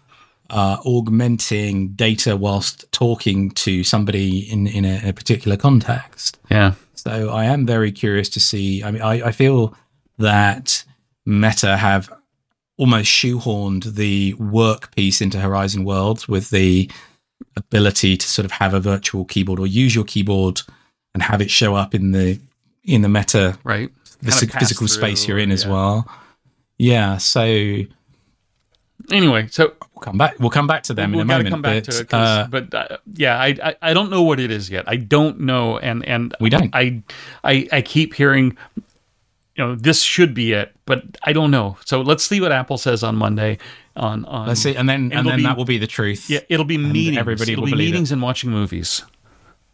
uh, 0.49 0.77
augmenting 0.85 1.89
data 1.89 2.35
whilst 2.35 2.91
talking 2.91 3.51
to 3.51 3.83
somebody 3.83 4.39
in, 4.39 4.67
in 4.67 4.85
a, 4.85 5.09
a 5.09 5.13
particular 5.13 5.57
context. 5.57 6.39
Yeah. 6.49 6.73
So 6.95 7.29
I 7.29 7.45
am 7.45 7.65
very 7.65 7.91
curious 7.91 8.29
to 8.29 8.39
see. 8.39 8.83
I 8.83 8.91
mean, 8.91 9.01
I, 9.01 9.27
I 9.27 9.31
feel 9.31 9.75
that 10.17 10.83
Meta 11.25 11.77
have 11.77 12.11
almost 12.77 13.09
shoehorned 13.09 13.95
the 13.95 14.33
work 14.35 14.95
piece 14.95 15.21
into 15.21 15.39
Horizon 15.39 15.83
Worlds 15.83 16.27
with 16.27 16.49
the 16.49 16.89
ability 17.55 18.17
to 18.17 18.27
sort 18.27 18.45
of 18.45 18.51
have 18.51 18.73
a 18.73 18.79
virtual 18.79 19.25
keyboard 19.25 19.59
or 19.59 19.67
use 19.67 19.93
your 19.95 20.03
keyboard 20.05 20.61
and 21.13 21.23
have 21.23 21.41
it 21.41 21.49
show 21.51 21.75
up 21.75 21.93
in 21.95 22.11
the 22.11 22.39
in 22.83 23.01
the 23.01 23.09
meta 23.09 23.57
Right. 23.63 23.89
the 24.21 24.31
physical 24.31 24.87
through, 24.87 24.95
space 24.95 25.27
you're 25.27 25.37
in 25.39 25.51
as 25.51 25.63
yeah. 25.65 25.71
well. 25.71 26.09
yeah, 26.77 27.17
so 27.17 27.41
anyway 29.11 29.47
so 29.49 29.73
we'll 29.95 30.01
come 30.01 30.17
back. 30.17 30.39
We'll 30.39 30.49
come 30.49 30.67
back 30.67 30.83
to 30.83 30.93
them 30.93 31.11
we've 31.11 31.21
in 31.21 31.29
a 31.29 31.33
moment. 31.33 31.49
come 31.49 31.61
back 31.61 31.85
but, 31.85 31.91
to 31.93 32.01
it. 32.01 32.13
uh, 32.13 32.47
but 32.49 32.73
uh, 32.73 32.97
yeah, 33.13 33.37
I, 33.39 33.55
I 33.63 33.75
I 33.81 33.93
don't 33.93 34.09
know 34.09 34.23
what 34.23 34.39
it 34.39 34.51
is 34.51 34.69
yet. 34.69 34.85
I 34.87 34.95
don't 34.97 35.41
know, 35.41 35.77
and 35.79 36.05
and 36.05 36.33
We 36.39 36.49
don't. 36.49 36.73
I 36.75 37.01
I 37.43 37.67
I 37.71 37.81
keep 37.81 38.13
hearing, 38.13 38.57
you 39.55 39.63
know, 39.65 39.75
this 39.75 40.01
should 40.01 40.33
be 40.33 40.53
it, 40.53 40.73
but 40.85 41.03
I 41.23 41.33
don't 41.33 41.51
know. 41.51 41.77
So 41.85 42.01
let's 42.01 42.23
see 42.23 42.39
what 42.41 42.51
Apple 42.51 42.77
says 42.77 43.03
on 43.03 43.15
Monday. 43.15 43.57
On 43.99 44.23
on 44.25 44.47
let's 44.47 44.61
see, 44.61 44.75
and 44.75 44.87
then 44.87 45.11
and, 45.11 45.27
then 45.27 45.37
be- 45.37 45.43
that 45.43 45.57
will 45.57 45.65
be 45.65 45.77
the 45.77 45.85
truth. 45.87 46.29
yeah, 46.29 46.39
it'll 46.47 46.63
be 46.65 46.77
meetings. 46.77 47.17
everybody 47.17 47.51
it'll 47.51 47.61
will 47.63 47.65
be 47.65 47.71
believe 47.71 47.89
it. 47.89 47.91
meetings 47.91 48.11
and 48.13 48.21
watching 48.21 48.49
movies. 48.49 49.03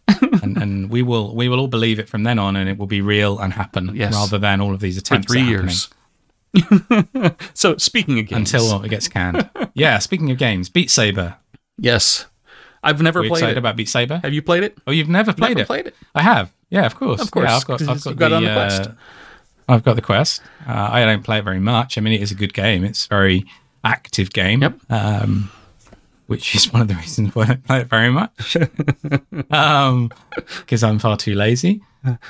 and, 0.41 0.57
and 0.57 0.89
we 0.89 1.01
will 1.03 1.35
we 1.35 1.47
will 1.47 1.59
all 1.59 1.67
believe 1.67 1.99
it 1.99 2.09
from 2.09 2.23
then 2.23 2.39
on, 2.39 2.55
and 2.55 2.67
it 2.67 2.77
will 2.79 2.87
be 2.87 3.01
real 3.01 3.37
and 3.39 3.53
happen 3.53 3.91
Yes. 3.95 4.13
rather 4.13 4.37
than 4.39 4.61
all 4.61 4.73
of 4.73 4.79
these 4.79 4.95
for 4.95 4.99
attempts 5.01 5.31
three 5.31 5.41
at 5.41 5.47
years. 5.47 5.89
so 7.53 7.77
speaking 7.77 8.19
of 8.19 8.27
games, 8.27 8.53
until 8.53 8.83
it 8.83 8.89
gets 8.89 9.07
canned. 9.07 9.49
yeah. 9.73 9.99
Speaking 9.99 10.31
of 10.31 10.37
games, 10.37 10.69
Beat 10.69 10.89
Saber. 10.89 11.35
yes, 11.77 12.25
I've 12.83 13.01
never 13.01 13.21
We're 13.21 13.27
played 13.29 13.37
excited 13.39 13.57
it. 13.57 13.59
about 13.59 13.75
Beat 13.75 13.89
Saber. 13.89 14.19
Have 14.23 14.33
you 14.33 14.41
played 14.41 14.63
it? 14.63 14.77
Oh, 14.87 14.91
you've 14.91 15.09
never 15.09 15.33
played 15.33 15.49
Never 15.57 15.61
it? 15.61 15.67
played 15.67 15.87
it. 15.87 15.95
I 16.13 16.21
have. 16.21 16.51
Yeah, 16.69 16.85
of 16.85 16.95
course. 16.95 17.21
Of 17.21 17.31
course, 17.31 17.49
Yeah, 17.49 17.55
I've 17.57 17.65
got. 17.65 17.81
I've 17.81 18.03
got 18.03 18.15
got 18.17 18.31
it 18.31 18.35
on 18.35 18.43
the 18.43 18.51
uh, 18.51 18.55
Quest. 18.55 18.89
I've 19.67 19.83
got 19.83 19.95
the 19.95 20.01
quest. 20.01 20.41
Uh, 20.67 20.89
I 20.91 21.03
don't 21.05 21.23
play 21.23 21.39
it 21.39 21.43
very 21.43 21.59
much. 21.59 21.97
I 21.97 22.01
mean, 22.01 22.13
it 22.13 22.21
is 22.21 22.31
a 22.31 22.35
good 22.35 22.53
game. 22.53 22.83
It's 22.83 23.07
very 23.07 23.45
active 23.85 24.33
game. 24.33 24.61
Yep. 24.61 24.79
Um, 24.89 25.51
which 26.27 26.55
is 26.55 26.73
one 26.73 26.81
of 26.81 26.87
the 26.87 26.95
reasons 26.95 27.35
why 27.35 27.43
I 27.43 27.47
don't 27.47 27.63
play 27.63 27.79
it 27.81 27.87
very 27.87 28.09
much. 28.09 28.57
um, 29.51 30.11
because 30.57 30.83
I'm 30.83 30.97
far 30.97 31.17
too 31.17 31.35
lazy. 31.35 31.81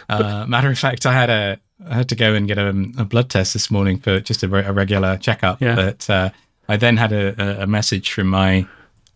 Uh, 0.10 0.46
matter 0.48 0.70
of 0.70 0.78
fact, 0.78 1.06
I 1.06 1.14
had 1.14 1.30
a 1.30 1.60
I 1.88 1.96
had 1.96 2.10
to 2.10 2.16
go 2.16 2.34
and 2.34 2.48
get 2.48 2.58
a, 2.58 2.70
a 2.98 3.06
blood 3.06 3.30
test 3.30 3.54
this 3.54 3.70
morning 3.70 4.00
for 4.00 4.20
just 4.20 4.44
a, 4.44 4.48
re- 4.48 4.64
a 4.66 4.72
regular 4.74 5.18
checkup. 5.18 5.62
Yeah. 5.62 5.76
But 5.76 6.10
uh, 6.10 6.30
I 6.68 6.78
then 6.78 6.98
had 6.98 7.12
a, 7.12 7.60
a, 7.60 7.64
a 7.64 7.68
message 7.68 8.12
from 8.12 8.28
my 8.28 8.68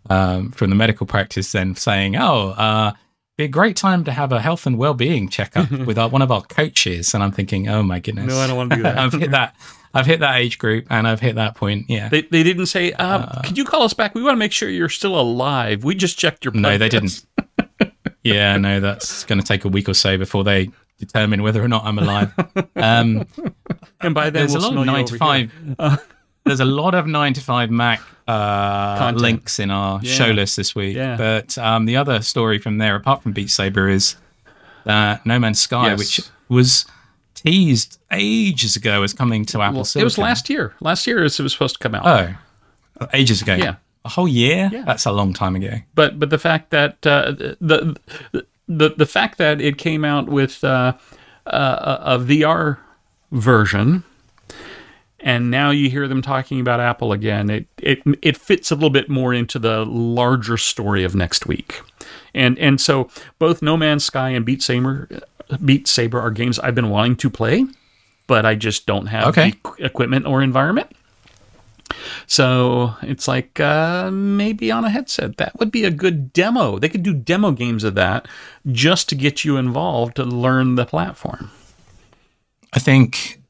um, 0.10 0.52
from 0.52 0.70
the 0.70 0.76
medical 0.76 1.06
practice 1.06 1.52
then 1.52 1.76
saying, 1.76 2.16
"Oh, 2.16 2.50
uh, 2.50 2.94
be 3.38 3.46
a 3.46 3.48
great 3.48 3.76
time 3.76 4.04
to 4.06 4.12
have 4.12 4.32
a 4.32 4.42
health 4.42 4.66
and 4.66 4.78
well-being 4.78 5.30
checkup 5.30 5.70
with 5.86 5.98
our, 5.98 6.10
one 6.10 6.22
of 6.22 6.32
our 6.32 6.42
coaches." 6.42 7.14
And 7.14 7.24
I'm 7.24 7.32
thinking, 7.32 7.68
"Oh 7.70 7.84
my 7.84 8.00
goodness, 8.00 8.28
No, 8.28 8.40
I 8.40 8.48
don't 8.48 8.58
want 8.58 8.72
to 8.72 8.76
do 8.78 8.84
that. 8.84 8.98
I've 9.00 9.14
hit 9.14 9.32
that. 9.32 9.56
I've 9.94 10.06
hit 10.06 10.20
that 10.20 10.38
age 10.38 10.58
group, 10.60 10.86
and 10.90 11.08
I've 11.08 11.20
hit 11.20 11.36
that 11.36 11.56
point. 11.56 11.86
Yeah, 11.90 12.10
They, 12.10 12.22
they 12.22 12.44
didn't 12.44 12.68
say, 12.68 12.92
uh, 12.94 13.42
could 13.42 13.58
you 13.58 13.66
call 13.66 13.82
us 13.84 13.94
back? 13.94 14.14
We 14.14 14.22
want 14.22 14.36
to 14.36 14.40
make 14.40 14.52
sure 14.52 14.70
you're 14.70 14.88
still 14.90 15.20
alive. 15.20 15.84
We 15.84 15.96
just 15.96 16.18
checked 16.20 16.46
your 16.46 16.54
No, 16.54 16.78
they 16.78 16.90
didn't. 16.90 17.26
yeah, 18.24 18.58
no, 18.58 18.80
that's 18.80 19.24
going 19.24 19.40
to 19.40 19.46
take 19.46 19.66
a 19.66 19.70
week 19.70 19.90
or 19.90 19.94
so 19.96 20.18
before 20.18 20.44
they 20.44 20.70
determine 21.00 21.42
whether 21.42 21.64
or 21.64 21.68
not 21.68 21.86
I'm 21.86 21.98
alive. 21.98 22.32
Um, 22.76 23.26
And 24.02 24.14
by 24.14 24.30
then, 24.30 24.34
there's 24.48 24.54
we'll 24.54 24.70
a 24.70 24.72
lot 24.72 24.78
of 24.82 24.86
nine 24.86 25.06
to 25.06 25.18
five. 25.18 25.52
there's 26.46 26.60
a 26.60 26.66
lot 26.66 26.94
of 26.96 27.08
nine 27.08 27.34
to 27.34 27.42
five 27.42 27.70
Mac 27.72 28.02
uh, 28.28 29.12
links 29.16 29.60
in 29.60 29.72
our 29.72 30.00
Yeah. 30.04 30.12
show 30.14 30.28
list 30.32 30.56
this 30.56 30.76
week. 30.76 30.96
Yeah. 30.96 31.18
But 31.18 31.58
um, 31.58 31.86
the 31.86 31.96
other 31.98 32.22
story 32.22 32.60
from 32.60 32.78
there, 32.78 32.96
apart 32.96 33.24
from 33.24 33.32
Beat 33.34 33.50
Saber, 33.50 33.90
is 33.90 34.16
that 34.86 35.26
No 35.26 35.40
Man's 35.40 35.60
Sky, 35.60 35.88
Yes. 35.90 36.00
which 36.00 36.22
was 36.48 36.86
teased 37.42 38.00
ages 38.12 38.76
ago 38.76 39.04
as 39.04 39.14
coming 39.14 39.46
to 39.46 39.62
Apple 39.62 39.78
Well, 39.78 39.86
Silicon. 39.86 40.02
it 40.02 40.06
was 40.06 40.18
last 40.18 40.50
year. 40.50 40.74
Last 40.82 41.08
year, 41.08 41.20
it 41.20 41.24
was 41.24 41.36
supposed 41.54 41.76
to 41.76 41.80
come 41.80 41.96
out. 41.96 42.06
Oh, 43.02 43.08
ages 43.14 43.42
ago. 43.42 43.56
Yeah. 43.56 43.76
A 44.06 44.10
whole 44.10 44.28
year? 44.28 44.70
Yeah. 44.72 44.84
That's 44.86 45.06
a 45.06 45.12
long 45.12 45.34
time 45.34 45.56
ago. 45.56 45.74
but 45.94 46.20
but 46.20 46.30
the 46.30 46.38
fact 46.38 46.70
that 46.72 47.06
uh, 47.06 47.32
the 47.60 47.96
the 48.68 48.90
the 48.98 49.06
fact 49.06 49.38
that 49.40 49.60
it 49.62 49.78
came 49.78 50.06
out 50.06 50.28
with 50.28 50.64
uh, 50.64 50.94
uh, 51.46 51.98
a 52.02 52.18
VR 52.20 52.78
version, 53.32 54.04
and 55.20 55.52
now 55.52 55.70
you 55.72 55.90
hear 55.90 56.08
them 56.08 56.22
talking 56.22 56.60
about 56.62 56.80
Apple 56.80 57.12
again. 57.12 57.50
It 57.50 57.68
it 57.82 58.02
it 58.22 58.38
fits 58.38 58.72
a 58.72 58.76
little 58.76 58.90
bit 58.90 59.10
more 59.10 59.34
into 59.34 59.60
the 59.60 59.86
larger 59.86 60.56
story 60.58 61.04
of 61.04 61.14
next 61.14 61.46
week, 61.46 61.82
and 62.34 62.58
and 62.58 62.80
so 62.80 63.10
both 63.38 63.62
No 63.62 63.76
Man's 63.76 64.06
Sky 64.06 64.30
and 64.30 64.46
Beat 64.46 64.62
Saber 64.64 65.10
Beat 65.66 65.88
Saber 65.88 66.20
are 66.20 66.32
games 66.32 66.60
I've 66.60 66.76
been 66.76 66.90
wanting 66.90 67.16
to 67.18 67.30
play, 67.30 67.66
but 68.28 68.46
I 68.46 68.56
just 68.56 68.86
don't 68.86 69.08
have 69.08 69.28
Okay. 69.30 69.54
the 69.78 69.86
equipment 69.86 70.26
or 70.26 70.42
environment. 70.42 70.92
So 72.28 72.94
it's 73.02 73.28
like 73.28 73.60
uh, 73.60 74.12
maybe 74.12 74.72
on 74.72 74.86
a 74.86 74.90
headset. 74.90 75.38
That 75.38 75.58
would 75.60 75.72
be 75.72 75.86
a 75.86 75.92
good 75.92 76.32
demo. 76.34 76.78
They 76.78 76.90
could 76.90 77.02
do 77.04 77.14
demo 77.14 77.52
games 77.52 77.84
of 77.84 77.96
that 77.96 78.28
just 78.72 79.10
to 79.10 79.16
get 79.16 79.44
you 79.44 79.58
involved 79.58 80.16
to 80.18 80.24
learn 80.24 80.76
the 80.76 80.86
platform. 80.86 81.50
I 82.74 82.80
think 82.80 83.42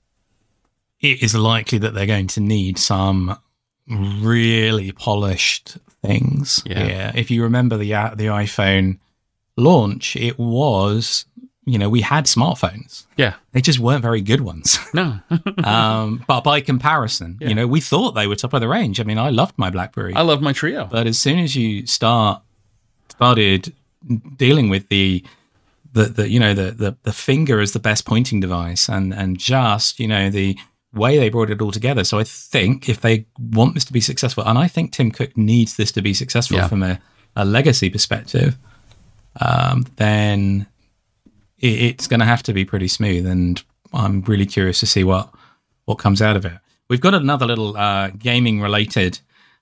it 1.01 1.21
is 1.21 1.35
likely 1.35 1.77
that 1.79 1.93
they're 1.93 2.05
going 2.05 2.27
to 2.27 2.39
need 2.39 2.77
some 2.77 3.37
really 3.87 4.93
polished 4.93 5.77
things. 6.01 6.63
Yeah. 6.65 7.11
If 7.15 7.29
you 7.29 7.43
remember 7.43 7.75
the 7.77 7.93
uh, 7.93 8.15
the 8.15 8.27
iPhone 8.27 8.99
launch, 9.57 10.15
it 10.15 10.39
was 10.39 11.25
you 11.71 11.77
know 11.77 11.89
we 11.89 12.01
had 12.01 12.25
smartphones. 12.25 13.05
Yeah. 13.17 13.33
They 13.51 13.61
just 13.61 13.79
weren't 13.79 14.01
very 14.01 14.21
good 14.21 14.41
ones. 14.41 14.77
No. 14.93 15.19
um, 15.63 16.23
but 16.27 16.41
by 16.43 16.61
comparison, 16.61 17.37
Yeah. 17.39 17.49
you 17.49 17.55
know, 17.55 17.67
we 17.67 17.79
thought 17.81 18.11
they 18.15 18.27
were 18.27 18.35
top 18.35 18.53
of 18.53 18.61
the 18.61 18.67
range. 18.67 18.99
I 18.99 19.03
mean, 19.03 19.17
I 19.17 19.29
loved 19.29 19.55
my 19.57 19.69
BlackBerry. 19.69 20.13
I 20.15 20.21
love 20.21 20.41
my 20.41 20.53
Treo. 20.53 20.89
But 20.89 21.05
as 21.07 21.19
soon 21.19 21.39
as 21.39 21.55
you 21.55 21.85
start 21.85 22.41
started 23.09 23.73
dealing 24.37 24.69
with 24.69 24.87
the 24.89 25.23
the, 25.93 26.05
the 26.05 26.29
you 26.29 26.39
know 26.39 26.53
the, 26.53 26.71
the 26.71 26.95
the 27.03 27.13
finger 27.13 27.59
as 27.59 27.71
the 27.73 27.79
best 27.79 28.05
pointing 28.05 28.39
device 28.39 28.89
and 28.89 29.13
and 29.13 29.37
just 29.39 29.99
you 29.99 30.07
know 30.07 30.29
the 30.29 30.57
way 30.93 31.17
they 31.19 31.29
brought 31.29 31.49
it 31.51 31.61
all 31.61 31.71
together. 31.71 32.03
So 32.03 32.17
I 32.19 32.23
think 32.23 32.89
if 32.89 33.01
they 33.01 33.25
want 33.37 33.73
this 33.75 33.85
to 33.85 33.93
be 33.93 34.01
successful, 34.01 34.43
and 34.45 34.57
I 34.57 34.67
think 34.67 34.91
Tim 34.91 35.11
Cook 35.11 35.37
needs 35.37 35.75
this 35.75 35.91
to 35.91 36.01
be 36.01 36.13
successful 36.15 36.57
Yeah. 36.57 36.67
from 36.67 36.81
a, 36.83 36.99
a 37.35 37.45
legacy 37.45 37.89
perspective, 37.91 38.57
um, 39.39 39.85
then 39.97 40.65
it, 41.59 41.67
it's 41.67 42.07
going 42.07 42.19
to 42.19 42.25
have 42.25 42.43
to 42.43 42.53
be 42.53 42.65
pretty 42.65 42.87
smooth. 42.87 43.25
And 43.25 43.61
I'm 43.93 44.21
really 44.21 44.45
curious 44.45 44.79
to 44.81 44.85
see 44.85 45.03
what 45.03 45.29
what 45.85 45.95
comes 45.95 46.21
out 46.21 46.35
of 46.35 46.45
it. 46.45 46.53
We've 46.89 47.01
got 47.01 47.13
another 47.13 47.45
little 47.45 47.75
uh, 47.77 48.09
gaming 48.11 48.61
related 48.61 49.19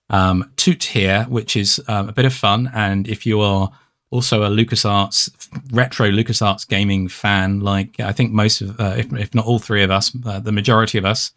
um, 0.09 0.51
toot 0.57 0.83
here, 0.83 1.25
which 1.29 1.55
is 1.55 1.81
um, 1.87 2.09
a 2.09 2.11
bit 2.11 2.25
of 2.25 2.33
fun. 2.33 2.69
And 2.73 3.07
if 3.07 3.25
you 3.25 3.41
are 3.41 3.69
also 4.09 4.43
a 4.43 4.49
LucasArts 4.49 5.29
retro 5.71 6.09
LucasArts 6.09 6.67
gaming 6.67 7.07
fan, 7.07 7.59
like 7.61 7.99
I 7.99 8.11
think 8.11 8.31
most 8.31 8.61
of, 8.61 8.79
uh, 8.79 8.95
if, 8.97 9.11
if 9.13 9.35
not 9.35 9.45
all 9.45 9.59
three 9.59 9.83
of 9.83 9.91
us, 9.91 10.15
uh, 10.25 10.39
the 10.39 10.51
majority 10.51 10.97
of 10.97 11.05
us, 11.05 11.31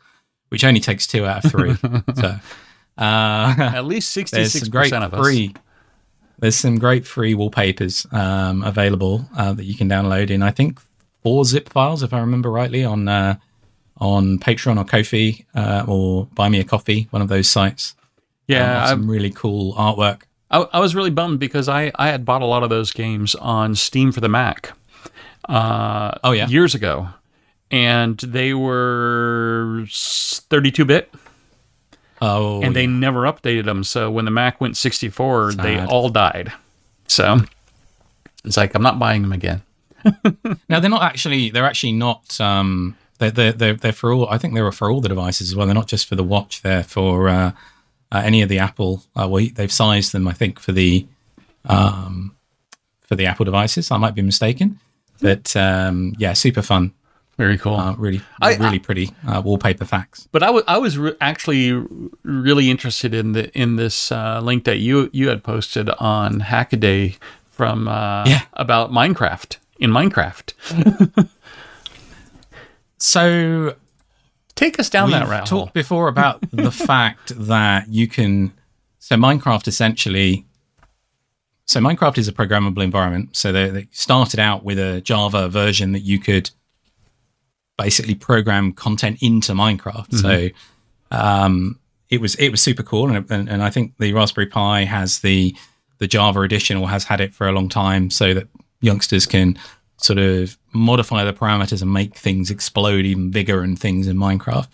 which 0.49 0.65
only 0.65 0.81
takes 0.81 1.07
two 1.07 1.27
out 1.27 1.45
of 1.45 1.51
three. 1.51 1.75
so 2.17 2.37
uh, 2.99 3.55
At 3.59 3.85
least 3.85 4.11
sixty 4.13 4.45
six 4.45 4.69
percent 4.69 5.05
of 5.05 5.15
us. 5.15 5.21
free. 5.25 5.55
There's 6.41 6.57
some 6.57 6.79
great 6.79 7.07
free 7.07 7.35
wallpapers 7.35 8.07
um, 8.13 8.63
available 8.63 9.27
uh, 9.37 9.53
that 9.53 9.65
you 9.65 9.75
can 9.77 9.89
download 9.89 10.31
in. 10.31 10.43
I 10.43 10.51
think 10.51 10.81
four 11.23 11.45
zip 11.45 11.69
files, 11.69 12.03
if 12.03 12.13
I 12.15 12.21
remember 12.21 12.51
rightly, 12.51 12.85
on 12.85 13.09
uh, 13.09 13.37
on 13.99 14.39
Patreon 14.39 14.79
or 14.79 14.85
Ko-fi 14.85 15.45
uh, 15.55 15.85
or 15.87 16.27
Buy 16.35 16.49
Me 16.49 16.59
a 16.61 16.65
Coffee, 16.65 17.07
one 17.11 17.21
of 17.23 17.29
those 17.29 17.49
sites. 17.49 17.95
Yeah, 18.49 18.85
Um, 18.85 18.89
some 19.03 19.11
really 19.11 19.31
cool 19.31 19.75
artwork. 19.75 20.23
I, 20.51 20.61
I 20.73 20.81
was 20.81 20.95
really 20.95 21.11
bummed 21.11 21.39
because 21.39 21.69
I, 21.69 21.93
I 21.95 22.09
had 22.09 22.25
bought 22.25 22.43
a 22.43 22.47
lot 22.47 22.63
of 22.65 22.71
those 22.71 22.91
games 22.91 23.35
on 23.37 23.75
Steam 23.77 24.11
for 24.11 24.21
the 24.21 24.29
Mac. 24.29 24.73
Uh, 25.49 26.13
Oh, 26.25 26.33
yeah? 26.33 26.49
years 26.49 26.75
ago, 26.75 27.09
and 27.71 28.19
they 28.19 28.55
were 28.55 29.85
thirty-two 29.91 30.85
bit. 30.87 31.13
Oh, 32.21 32.63
and 32.63 32.77
they 32.77 32.87
never 32.87 33.23
updated 33.23 33.65
them. 33.65 33.83
So 33.83 34.11
when 34.11 34.27
the 34.27 34.31
Mac 34.31 34.61
went 34.61 34.77
64, 34.77 35.53
they 35.53 35.81
all 35.81 36.11
died. 36.11 36.53
So 37.07 37.39
it's 38.45 38.57
like 38.57 38.75
I'm 38.75 38.83
not 38.83 38.99
buying 38.99 39.23
them 39.23 39.33
again. 39.33 39.63
now 40.69 40.81
they're 40.81 40.91
not 40.91 41.03
actually. 41.03 41.51
They're 41.51 41.65
actually 41.65 41.93
not. 41.93 42.41
Um, 42.41 42.97
they're, 43.19 43.31
they're 43.31 43.53
they're 43.53 43.75
they're 43.75 43.93
for 43.93 44.13
all. 44.13 44.29
I 44.29 44.39
think 44.39 44.55
they 44.55 44.63
were 44.63 44.73
for 44.73 44.91
all 44.91 45.01
the 45.01 45.09
devices 45.09 45.51
as 45.51 45.57
well. 45.57 45.67
They're 45.67 45.75
not 45.75 45.89
just 45.89 46.07
for 46.07 46.17
the 46.17 46.25
watch. 46.25 46.63
They're 46.63 46.83
for 46.83 47.29
uh, 47.29 47.53
uh, 48.13 48.23
any 48.25 48.43
of 48.43 48.49
the 48.49 48.59
Apple. 48.59 49.03
Uh, 49.15 49.29
well, 49.29 49.47
they've 49.55 49.73
sized 49.73 50.13
them. 50.13 50.29
I 50.29 50.33
think 50.33 50.59
for 50.59 50.73
the 50.73 51.07
um, 51.65 52.37
for 53.03 53.17
the 53.17 53.27
Apple 53.27 53.45
devices. 53.45 53.91
I 53.91 53.97
might 53.97 54.15
be 54.15 54.23
mistaken, 54.23 54.79
but 55.21 55.55
um, 55.57 56.15
yeah, 56.19 56.33
super 56.33 56.63
fun. 56.63 56.93
Very 57.41 57.57
cool. 57.57 57.77
Uh, 57.77 57.95
really, 57.97 58.21
I- 58.43 58.57
really 58.57 58.79
pretty 58.79 59.11
uh, 59.27 59.41
wallpaper 59.43 59.87
facts. 59.87 60.29
but 60.31 60.43
I 60.43 60.51
was 60.51 60.63
I 60.69 60.77
was 60.77 60.99
re- 60.99 61.17
actually 61.23 61.73
really 62.23 62.69
interested 62.71 63.15
in 63.15 63.33
the 63.33 63.45
in 63.59 63.77
this 63.77 64.13
uh, 64.13 64.41
link 64.43 64.65
that 64.65 64.77
you 64.79 65.09
you 65.13 65.29
had 65.29 65.43
posted 65.43 65.89
on 65.99 66.41
Hackaday 66.41 67.17
from 67.51 67.89
uh, 67.89 68.25
Yeah. 68.27 68.43
about 68.53 68.91
Minecraft 68.93 69.57
in 69.79 69.91
Minecraft. 69.91 71.29
So 72.99 73.75
Take 74.55 74.79
us 74.79 74.91
down 74.91 75.11
that 75.13 75.27
route. 75.27 75.47
talked 75.47 75.73
before 75.73 76.09
about 76.09 76.41
the 76.53 76.71
fact 76.71 77.33
that 77.49 77.89
you 77.89 78.07
can. 78.07 78.53
So 78.99 79.17
Minecraft 79.17 79.67
essentially. 79.67 80.45
So 81.65 81.81
Minecraft 81.81 82.19
is 82.19 82.29
a 82.29 82.33
programmable 82.33 82.83
environment. 82.83 83.35
So 83.37 83.53
they, 83.53 83.71
they 83.71 83.89
started 83.91 84.39
out 84.41 84.65
with 84.65 84.79
a 84.79 85.01
Java 85.01 85.49
version 85.49 85.93
that 85.93 86.01
you 86.01 86.19
could 86.19 86.51
basically 87.81 88.15
program 88.15 88.73
content 88.73 89.19
into 89.23 89.53
Minecraft. 89.53 90.15
So 90.21 90.49
um, 91.11 91.79
it 92.11 92.21
was 92.21 92.35
it 92.37 92.51
was 92.51 92.61
super 92.61 92.83
cool, 92.83 93.11
and, 93.11 93.31
and 93.31 93.49
and 93.49 93.63
I 93.63 93.71
think 93.71 93.95
the 93.99 94.13
Raspberry 94.13 94.47
Pi 94.47 94.85
has 94.85 95.21
the 95.21 95.57
the 95.99 96.07
Java 96.07 96.41
edition 96.41 96.77
or 96.77 96.89
has 96.89 97.05
had 97.05 97.21
it 97.21 97.35
for 97.35 97.49
a 97.49 97.53
long 97.53 97.69
time, 97.69 98.11
so 98.11 98.35
that 98.35 98.49
youngsters 98.81 99.27
can 99.27 99.59
sort 99.97 100.19
of 100.19 100.57
modify 100.73 101.25
the 101.25 101.33
parameters 101.33 101.83
and 101.83 101.93
make 101.93 102.17
things 102.17 102.51
explode 102.51 103.05
even 103.05 103.31
bigger 103.31 103.63
and 103.63 103.79
things 103.79 104.07
in 104.07 104.17
Minecraft. 104.17 104.69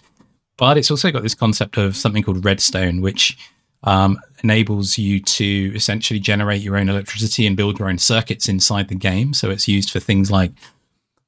But 0.57 0.79
it's 0.79 0.91
also 0.91 1.11
got 1.11 1.23
this 1.23 1.35
concept 1.35 1.77
of 1.77 1.97
something 1.97 2.23
called 2.23 2.45
Redstone, 2.45 3.01
which 3.03 3.37
um, 3.83 4.19
enables 4.43 4.99
you 4.99 5.21
to 5.21 5.73
essentially 5.75 6.21
generate 6.21 6.63
your 6.63 6.77
own 6.77 6.89
electricity 6.89 7.47
and 7.47 7.57
build 7.57 7.79
your 7.79 7.89
own 7.89 7.99
circuits 7.99 8.49
inside 8.49 8.89
the 8.89 8.95
game. 8.95 9.35
So 9.35 9.51
it's 9.51 9.69
used 9.69 9.91
for 9.91 10.01
things 10.01 10.31
like 10.31 10.53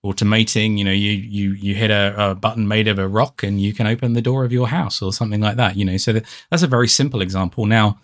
automating. 0.05 0.79
You 0.79 0.85
know, 0.85 0.93
you 0.93 1.13
you 1.13 1.53
you 1.53 1.75
hit 1.75 1.91
a, 1.91 2.31
a 2.31 2.35
button 2.35 2.69
made 2.69 2.89
of 2.89 2.99
a 2.99 3.09
rock 3.09 3.43
and 3.43 3.61
you 3.61 3.73
can 3.73 3.87
open 3.87 4.13
the 4.13 4.23
door 4.23 4.45
of 4.45 4.53
your 4.53 4.69
house 4.69 5.03
or 5.03 5.13
something 5.13 5.41
like 5.41 5.57
that. 5.57 5.77
You 5.77 5.85
know, 5.85 5.97
so 5.97 6.13
that, 6.13 6.25
that's 6.51 6.63
a 6.63 6.69
very 6.69 6.89
simple 6.89 7.21
example. 7.21 7.67
Now, 7.67 7.99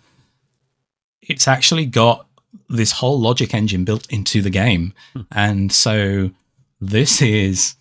it's 1.21 1.47
actually 1.47 1.85
got 1.85 2.27
this 2.69 2.93
whole 2.93 3.19
logic 3.19 3.53
engine 3.53 3.85
built 3.85 4.11
into 4.11 4.41
the 4.41 4.49
game, 4.49 4.93
hmm. 5.13 5.21
and 5.31 5.71
so 5.71 6.31
this 6.79 7.21
is 7.21 7.75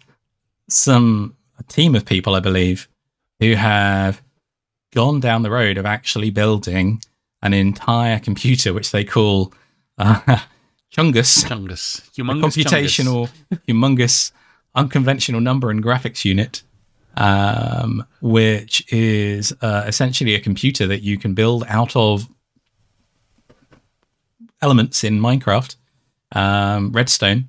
some 0.68 1.37
a 1.59 1.62
team 1.64 1.94
of 1.94 2.05
people, 2.05 2.35
I 2.35 2.40
believe, 2.40 2.88
who 3.40 3.55
have 3.55 4.22
gone 4.92 5.20
down 5.20 5.42
the 5.42 5.50
road 5.50 5.77
of 5.79 5.87
actually 5.87 6.31
building 6.31 7.00
an 7.42 7.53
entire 7.53 8.18
computer, 8.18 8.72
which 8.72 8.90
they 8.90 9.05
call 9.05 9.53
uh, 9.98 10.38
Chungus. 10.94 11.44
Chungus. 11.44 12.09
Humongous 12.12 12.42
computational, 12.42 13.28
chungus. 13.28 13.61
humongous, 13.68 14.33
unconventional 14.76 15.40
number 15.40 15.70
and 15.70 15.83
graphics 15.83 16.24
unit, 16.24 16.62
um, 17.16 18.07
which 18.20 18.85
is 18.92 19.52
uh, 19.61 19.85
essentially 19.87 20.35
a 20.35 20.40
computer 20.40 20.87
that 20.87 21.02
you 21.02 21.18
can 21.18 21.35
build 21.35 21.64
out 21.66 21.96
of 21.96 22.28
elements 24.62 25.02
in 25.02 25.18
Minecraft, 25.20 25.74
um, 26.33 26.92
Redstone. 26.92 27.48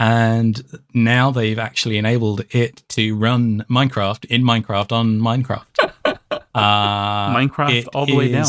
And 0.00 0.80
now 0.92 1.30
they've 1.30 1.58
actually 1.58 1.96
enabled 1.96 2.44
it 2.50 2.82
to 2.88 3.14
run 3.14 3.64
Minecraft 3.70 4.24
in 4.24 4.42
Minecraft 4.42 4.92
on 4.92 5.20
Minecraft. 5.20 5.92
Uh, 6.52 7.32
Minecraft 7.32 7.86
all 7.94 8.06
the 8.06 8.16
way 8.16 8.32
down. 8.32 8.44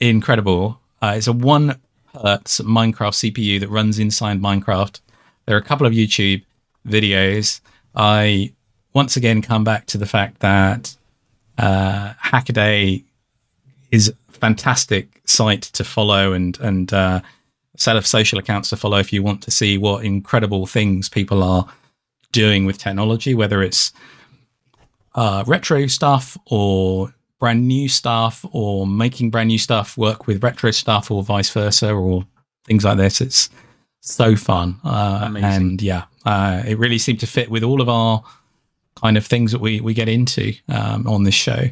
Incredible. 0.00 0.80
Uh, 1.02 1.14
it's 1.16 1.26
a 1.26 1.32
one 1.34 1.78
hertz 2.22 2.60
Minecraft 2.60 3.32
CPU 3.32 3.60
that 3.60 3.68
runs 3.68 3.98
inside 3.98 4.40
Minecraft. 4.40 5.00
There 5.46 5.56
are 5.56 5.60
a 5.60 5.64
couple 5.64 5.86
of 5.86 5.92
YouTube 5.92 6.44
videos. 6.86 7.60
I 7.94 8.52
once 8.94 9.16
again 9.16 9.42
come 9.42 9.64
back 9.64 9.86
to 9.86 9.98
the 9.98 10.06
fact 10.06 10.40
that 10.40 10.96
uh, 11.58 12.14
Hackaday 12.24 13.04
is 13.90 14.08
a 14.08 14.32
fantastic 14.32 15.20
site 15.24 15.62
to 15.62 15.84
follow 15.84 16.32
and 16.32 16.58
and 16.60 16.92
uh, 16.92 17.20
set 17.76 17.96
of 17.96 18.06
social 18.06 18.38
accounts 18.38 18.70
to 18.70 18.76
follow 18.76 18.98
if 18.98 19.12
you 19.12 19.22
want 19.22 19.42
to 19.42 19.50
see 19.50 19.78
what 19.78 20.04
incredible 20.04 20.66
things 20.66 21.08
people 21.08 21.42
are 21.42 21.66
doing 22.32 22.66
with 22.66 22.78
technology, 22.78 23.34
whether 23.34 23.62
it's 23.62 23.92
uh, 25.14 25.44
retro 25.46 25.86
stuff 25.86 26.36
or 26.46 27.14
brand 27.38 27.66
new 27.66 27.88
stuff 27.88 28.44
or 28.52 28.86
making 28.86 29.30
brand 29.30 29.48
new 29.48 29.58
stuff 29.58 29.96
work 29.96 30.26
with 30.26 30.42
retro 30.42 30.70
stuff 30.70 31.10
or 31.10 31.22
vice 31.22 31.50
versa 31.50 31.92
or 31.92 32.26
things 32.66 32.84
like 32.84 32.96
this. 32.96 33.20
It's 33.20 33.48
so 34.00 34.36
fun. 34.36 34.80
Uh, 34.84 35.32
and 35.36 35.80
yeah, 35.80 36.04
uh, 36.24 36.62
it 36.66 36.78
really 36.78 36.98
seemed 36.98 37.20
to 37.20 37.26
fit 37.26 37.50
with 37.50 37.62
all 37.62 37.80
of 37.80 37.88
our 37.88 38.22
kind 38.96 39.16
of 39.16 39.26
things 39.26 39.52
that 39.52 39.60
we, 39.60 39.80
we 39.80 39.94
get 39.94 40.08
into 40.08 40.52
um, 40.68 41.06
on 41.06 41.22
this 41.22 41.34
show. 41.34 41.68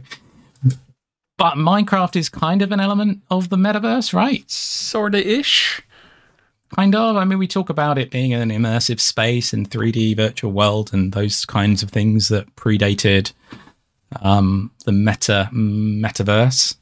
But 1.38 1.54
Minecraft 1.54 2.16
is 2.16 2.28
kind 2.28 2.62
of 2.62 2.72
an 2.72 2.80
element 2.80 3.22
of 3.30 3.50
the 3.50 3.56
metaverse, 3.56 4.14
right? 4.14 4.48
Sort 4.50 5.14
of 5.14 5.20
ish. 5.20 5.82
Kind 6.74 6.94
of. 6.94 7.16
I 7.16 7.24
mean, 7.24 7.38
we 7.38 7.46
talk 7.46 7.68
about 7.68 7.98
it 7.98 8.10
being 8.10 8.32
an 8.32 8.50
immersive 8.50 9.00
space 9.00 9.52
and 9.52 9.70
3D 9.70 10.16
virtual 10.16 10.50
world 10.50 10.92
and 10.92 11.12
those 11.12 11.44
kinds 11.44 11.82
of 11.82 11.90
things 11.90 12.28
that 12.28 12.54
predated 12.56 13.32
um, 14.20 14.70
the 14.84 14.92
meta 14.92 15.48
metaverse. 15.52 16.76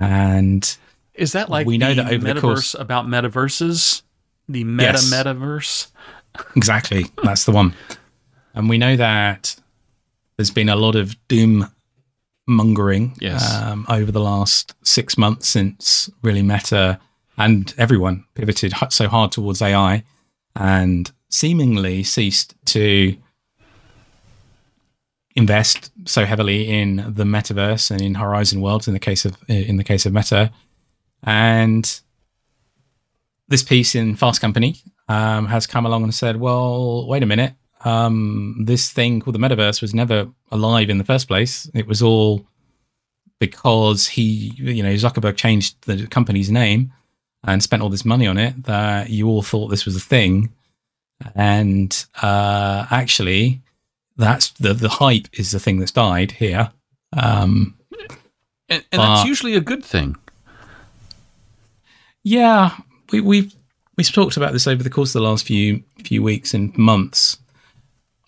And 0.00 0.76
is 1.14 1.32
that 1.32 1.48
like 1.48 1.66
we 1.66 1.78
know 1.78 1.94
that 1.94 2.12
over 2.12 2.34
the 2.34 2.40
course 2.40 2.74
about 2.74 3.06
metaverses, 3.06 4.02
the 4.48 4.64
meta 4.64 4.92
yes. 4.92 5.12
metaverse? 5.12 5.88
exactly, 6.56 7.06
that's 7.22 7.44
the 7.44 7.52
one. 7.52 7.74
And 8.54 8.68
we 8.68 8.78
know 8.78 8.96
that 8.96 9.56
there's 10.36 10.50
been 10.50 10.68
a 10.68 10.76
lot 10.76 10.96
of 10.96 11.16
doom 11.28 11.70
mongering 12.46 13.14
yes. 13.20 13.54
um, 13.54 13.84
over 13.88 14.10
the 14.10 14.20
last 14.20 14.74
six 14.82 15.18
months 15.18 15.48
since 15.48 16.10
really 16.22 16.42
Meta 16.42 16.98
and 17.36 17.72
everyone 17.76 18.24
pivoted 18.34 18.72
so 18.90 19.06
hard 19.06 19.32
towards 19.32 19.60
AI 19.60 20.02
and 20.56 21.12
seemingly 21.28 22.02
ceased 22.02 22.54
to 22.64 23.16
invest 25.38 25.92
so 26.04 26.24
heavily 26.24 26.68
in 26.68 26.96
the 26.96 27.22
metaverse 27.22 27.92
and 27.92 28.00
in 28.02 28.16
Horizon 28.16 28.60
Worlds 28.60 28.88
in 28.88 28.92
the 28.92 29.00
case 29.00 29.24
of 29.24 29.36
in 29.48 29.76
the 29.76 29.84
case 29.84 30.04
of 30.04 30.12
Meta, 30.12 30.50
and 31.22 32.00
this 33.46 33.62
piece 33.62 33.94
in 33.94 34.16
Fast 34.16 34.40
Company 34.40 34.76
um, 35.08 35.46
has 35.46 35.66
come 35.66 35.86
along 35.86 36.02
and 36.02 36.14
said, 36.14 36.40
"Well, 36.40 37.06
wait 37.06 37.22
a 37.22 37.26
minute, 37.26 37.54
um, 37.84 38.64
this 38.64 38.90
thing 38.90 39.20
called 39.20 39.36
the 39.36 39.38
metaverse 39.38 39.80
was 39.80 39.94
never 39.94 40.28
alive 40.50 40.90
in 40.90 40.98
the 40.98 41.04
first 41.04 41.28
place. 41.28 41.70
It 41.72 41.86
was 41.86 42.02
all 42.02 42.44
because 43.38 44.08
he, 44.08 44.52
you 44.56 44.82
know, 44.82 44.94
Zuckerberg 44.94 45.36
changed 45.36 45.76
the 45.82 46.08
company's 46.08 46.50
name 46.50 46.92
and 47.44 47.62
spent 47.62 47.82
all 47.82 47.90
this 47.90 48.04
money 48.04 48.26
on 48.26 48.36
it 48.36 48.64
that 48.64 49.10
you 49.10 49.28
all 49.28 49.42
thought 49.42 49.68
this 49.68 49.84
was 49.84 49.94
a 49.94 50.00
thing. 50.00 50.52
And 51.36 52.04
uh, 52.20 52.86
actually, 52.90 53.62
that's 54.18 54.50
the 54.50 54.74
the 54.74 54.88
hype 54.88 55.28
is 55.32 55.52
the 55.52 55.60
thing 55.60 55.78
that's 55.78 55.92
died 55.92 56.32
here. 56.32 56.72
Um, 57.16 57.78
and, 58.68 58.84
and 58.92 59.00
that's 59.00 59.24
usually 59.24 59.54
a 59.54 59.60
good 59.60 59.84
thing. 59.84 60.16
Yeah, 62.22 62.76
we, 63.12 63.20
we've 63.20 63.54
we've 63.96 64.12
talked 64.12 64.36
about 64.36 64.52
this 64.52 64.66
over 64.66 64.82
the 64.82 64.90
course 64.90 65.14
of 65.14 65.22
the 65.22 65.28
last 65.28 65.46
few 65.46 65.82
few 66.04 66.22
weeks 66.22 66.52
and 66.52 66.76
months. 66.76 67.38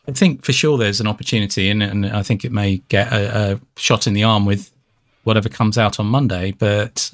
I 0.08 0.12
think 0.12 0.44
for 0.44 0.52
sure 0.52 0.78
there's 0.78 1.00
an 1.00 1.06
opportunity, 1.06 1.68
and, 1.68 1.82
and 1.82 2.06
I 2.06 2.22
think 2.22 2.44
it 2.44 2.52
may 2.52 2.78
get 2.88 3.12
a, 3.12 3.52
a, 3.52 3.60
shot 3.76 4.06
in 4.06 4.14
the 4.14 4.24
arm 4.24 4.46
with 4.46 4.72
whatever 5.24 5.48
comes 5.48 5.76
out 5.76 6.00
on 6.00 6.06
Monday. 6.06 6.52
But 6.52 7.12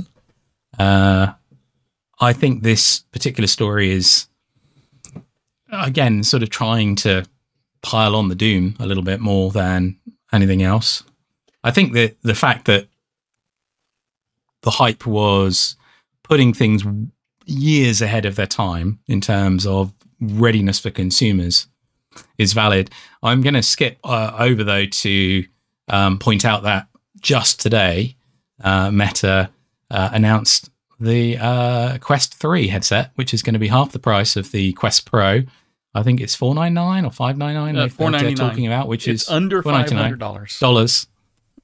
uh, 0.79 1.33
I 2.21 2.33
think 2.33 2.62
this 2.62 3.01
particular 3.01 3.49
story 3.49 3.91
is 3.91 4.29
again 5.73 6.23
sort 6.23 6.43
of 6.43 6.51
trying 6.51 6.95
to 6.97 7.25
pile 7.87 8.16
on 8.16 8.29
the 8.29 8.35
doom 8.35 8.75
a 8.81 8.87
little 8.87 9.05
bit 9.05 9.20
more 9.20 9.53
than 9.53 9.96
anything 10.33 10.62
else. 10.62 11.05
I 11.62 11.70
think 11.70 11.92
that 11.92 12.16
the 12.22 12.35
fact 12.35 12.64
that 12.66 12.88
the 14.62 14.72
hype 14.72 15.07
was 15.07 15.77
putting 16.25 16.53
things 16.53 16.85
years 17.44 18.03
ahead 18.03 18.27
of 18.27 18.35
their 18.35 18.46
time 18.46 18.99
in 19.07 19.20
terms 19.20 19.66
of 19.66 19.92
readiness 20.20 20.81
for 20.81 20.90
consumers 20.90 21.68
is 22.38 22.53
valid. 22.53 22.90
I'm 23.22 23.40
going 23.40 23.55
to 23.55 23.62
skip 23.62 23.99
uh, 24.03 24.33
over 24.37 24.64
though 24.64 24.87
to 24.87 25.44
um, 25.88 26.18
point 26.18 26.44
out 26.44 26.64
that 26.64 26.88
just 27.20 27.61
today, 27.61 28.16
uh, 28.64 28.90
Meta 28.90 29.51
uh, 29.92 30.11
announced 30.12 30.70
the 30.99 31.38
uh, 31.38 31.99
Quest 31.99 32.35
3 32.35 32.66
headset, 32.66 33.12
which 33.14 33.33
is 33.33 33.42
going 33.42 33.53
to 33.55 33.61
be 33.61 33.68
half 33.68 33.92
the 33.92 34.01
price 34.01 34.35
of 34.35 34.51
the 34.51 34.72
Quest 34.72 35.09
Pro. 35.09 35.42
I 35.97 36.03
think 36.03 36.21
it's 36.21 36.35
four 36.35 36.55
ninety 36.55 36.75
nine 36.75 37.05
or 37.05 37.11
five 37.11 37.39
ninety 37.39 37.59
nine. 37.59 37.77
Uh, 37.77 37.89
four 37.89 38.11
ninety 38.11 38.35
nine. 38.35 38.37
Talking 38.37 38.67
about 38.67 38.87
which 38.87 39.09
it's 39.09 39.23
is 39.23 39.29
under 39.29 39.63
five 39.63 39.91
hundred 39.91 40.19
dollars. 40.19 40.59
Dollars. 40.59 41.07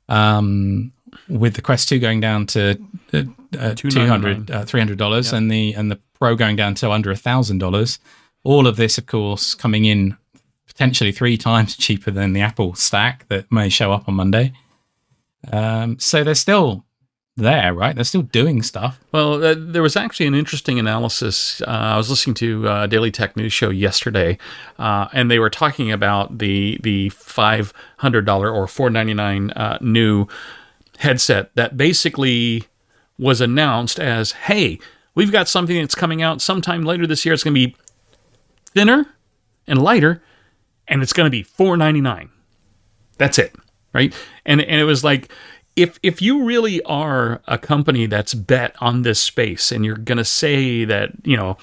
Um, 0.08 0.92
with 1.28 1.54
the 1.54 1.62
Quest 1.62 1.88
two 1.88 1.98
going 1.98 2.20
down 2.20 2.46
to 2.48 2.80
uh, 3.12 3.22
uh, 3.58 3.74
two 3.74 3.88
hundred, 4.06 4.50
uh, 4.50 4.64
three 4.64 4.80
hundred 4.80 4.98
dollars, 4.98 5.26
yep. 5.26 5.34
and 5.34 5.50
the 5.50 5.74
and 5.74 5.90
the 5.90 6.00
Pro 6.14 6.34
going 6.34 6.56
down 6.56 6.74
to 6.76 6.90
under 6.90 7.14
thousand 7.14 7.58
dollars. 7.58 7.98
All 8.44 8.66
of 8.66 8.76
this, 8.76 8.96
of 8.96 9.06
course, 9.06 9.54
coming 9.54 9.84
in 9.84 10.16
potentially 10.66 11.12
three 11.12 11.36
times 11.48 11.76
cheaper 11.76 12.10
than 12.10 12.32
the 12.32 12.40
Apple 12.40 12.74
stack 12.74 13.28
that 13.28 13.50
may 13.52 13.68
show 13.68 13.92
up 13.92 14.08
on 14.08 14.14
Monday. 14.14 14.52
Um, 15.52 15.98
so 15.98 16.24
there's 16.24 16.40
still 16.40 16.84
there, 17.36 17.72
right? 17.72 17.94
They're 17.94 18.04
still 18.04 18.22
doing 18.22 18.62
stuff. 18.62 19.00
Well, 19.10 19.42
uh, 19.42 19.54
there 19.56 19.82
was 19.82 19.96
actually 19.96 20.26
an 20.26 20.34
interesting 20.34 20.78
analysis. 20.78 21.62
Uh, 21.62 21.70
I 21.70 21.96
was 21.96 22.10
listening 22.10 22.34
to 22.34 22.68
a 22.68 22.70
uh, 22.70 22.86
Daily 22.86 23.10
Tech 23.10 23.36
News 23.36 23.52
show 23.52 23.70
yesterday, 23.70 24.38
uh, 24.78 25.08
and 25.12 25.30
they 25.30 25.38
were 25.38 25.50
talking 25.50 25.90
about 25.90 26.38
the 26.38 26.78
the 26.82 27.08
five 27.10 27.72
hundred 27.98 28.26
dollar 28.26 28.50
or 28.50 28.66
four 28.66 28.90
ninety 28.90 29.14
nine 29.14 29.50
uh, 29.52 29.78
new 29.80 30.26
headset 30.98 31.54
that 31.54 31.76
basically 31.76 32.64
was 33.18 33.40
announced 33.40 33.98
as, 33.98 34.32
"Hey, 34.32 34.78
we've 35.14 35.32
got 35.32 35.48
something 35.48 35.76
that's 35.76 35.94
coming 35.94 36.20
out 36.20 36.42
sometime 36.42 36.82
later 36.82 37.06
this 37.06 37.24
year. 37.24 37.32
It's 37.32 37.44
going 37.44 37.54
to 37.54 37.66
be 37.68 37.76
thinner 38.66 39.06
and 39.66 39.80
lighter, 39.80 40.22
and 40.86 41.02
it's 41.02 41.14
going 41.14 41.26
to 41.26 41.30
be 41.30 41.42
four 41.42 41.78
ninety 41.78 42.02
nine. 42.02 42.28
That's 43.16 43.38
it." 43.38 43.54
right? 43.92 44.14
And 44.44 44.60
and 44.60 44.80
it 44.80 44.84
was 44.84 45.04
like 45.04 45.30
if 45.76 45.98
if 46.02 46.20
you 46.20 46.44
really 46.44 46.82
are 46.82 47.40
a 47.46 47.58
company 47.58 48.06
that's 48.06 48.34
bet 48.34 48.76
on 48.80 49.02
this 49.02 49.20
space 49.20 49.72
and 49.72 49.84
you're 49.84 49.96
going 49.96 50.18
to 50.18 50.24
say 50.24 50.84
that, 50.84 51.10
you 51.24 51.36
know, 51.36 51.56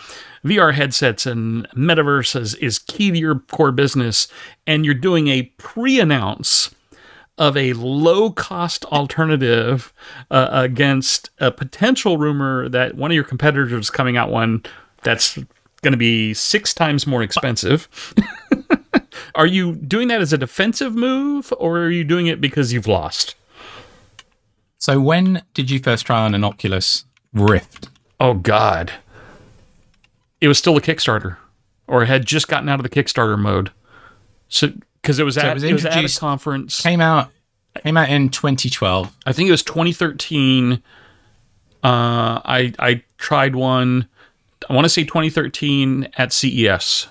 VR 0.44 0.74
headsets 0.74 1.26
and 1.26 1.68
metaverse 1.70 2.40
is, 2.40 2.56
is 2.56 2.80
key 2.80 3.12
to 3.12 3.18
your 3.18 3.40
core 3.40 3.72
business 3.72 4.28
and 4.66 4.86
you're 4.86 4.94
doing 4.94 5.28
a 5.28 5.44
pre-announce 5.58 6.74
of 7.38 7.56
a 7.56 7.74
low 7.74 8.32
cost 8.32 8.84
alternative 8.86 9.94
uh, 10.32 10.50
against 10.52 11.30
a 11.40 11.52
potential 11.52 12.18
rumor 12.18 12.68
that 12.68 12.96
one 12.96 13.12
of 13.12 13.16
your 13.16 13.24
competitors 13.24 13.72
is 13.72 13.90
coming 13.90 14.18
out 14.18 14.30
one 14.30 14.64
that's 15.04 15.36
going 15.82 15.94
to 15.94 15.98
be 15.98 16.34
six 16.34 16.74
times 16.74 17.08
more 17.08 17.24
expensive. 17.24 17.88
are 19.36 19.48
you 19.48 19.76
doing 19.76 20.10
that 20.10 20.20
as 20.20 20.34
a 20.34 20.38
defensive 20.38 20.96
move 20.96 21.54
or 21.58 21.80
are 21.80 21.92
you 21.92 22.04
doing 22.04 22.28
it 22.28 22.42
because 22.42 22.74
you've 22.74 22.88
lost? 22.88 23.36
So 24.80 25.00
when 25.00 25.44
did 25.54 25.70
you 25.70 25.80
first 25.80 26.06
try 26.06 26.22
on 26.22 26.34
an 26.34 26.44
Oculus 26.44 27.06
Rift? 27.34 27.90
Oh 28.20 28.34
God, 28.34 28.94
it 30.42 30.48
was 30.48 30.58
still 30.58 30.76
a 30.78 30.82
Kickstarter, 30.82 31.38
or 31.88 32.04
it 32.04 32.08
had 32.08 32.26
just 32.26 32.48
gotten 32.48 32.70
out 32.70 32.80
of 32.80 32.84
the 32.84 32.90
Kickstarter 32.90 33.38
mode. 33.38 33.72
So 34.48 34.72
because 35.02 35.20
it 35.20 35.24
was 35.24 35.36
So 35.36 35.42
at 35.42 35.48
it 35.50 35.54
was 35.54 35.64
it 35.64 35.74
was 35.74 35.86
at 35.86 36.04
a 36.04 36.20
conference. 36.20 36.82
Came 36.82 37.02
out 37.02 37.30
came 37.84 37.98
out 37.98 38.10
in 38.10 38.30
2012. 38.30 39.16
I 39.26 39.34
think 39.34 39.48
it 39.48 39.52
was 39.52 39.64
2013. 39.64 40.74
Uh, 40.74 40.82
I 41.84 42.74
I 42.80 43.04
tried 43.18 43.56
one. 43.56 44.08
I 44.70 44.74
want 44.74 44.86
to 44.86 44.90
say 44.90 45.04
2013 45.04 46.10
at 46.18 46.34
CES. 46.34 47.08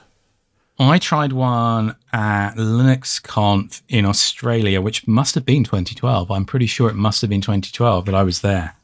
I 0.81 0.99
tried 0.99 1.33
one 1.33 1.97
at 2.13 2.55
LinuxConf 2.55 3.83
in 3.89 4.07
Australia, 4.07 4.81
which 4.81 5.09
must 5.09 5.35
have 5.35 5.45
been 5.45 5.65
2012. 5.65 6.31
I'm 6.31 6.45
pretty 6.45 6.67
sure 6.67 6.89
it 6.89 6.95
must 6.95 7.21
have 7.21 7.31
been 7.31 7.41
2012 7.41 8.07
that 8.07 8.15
I 8.15 8.23
was 8.23 8.43
there. 8.43 8.77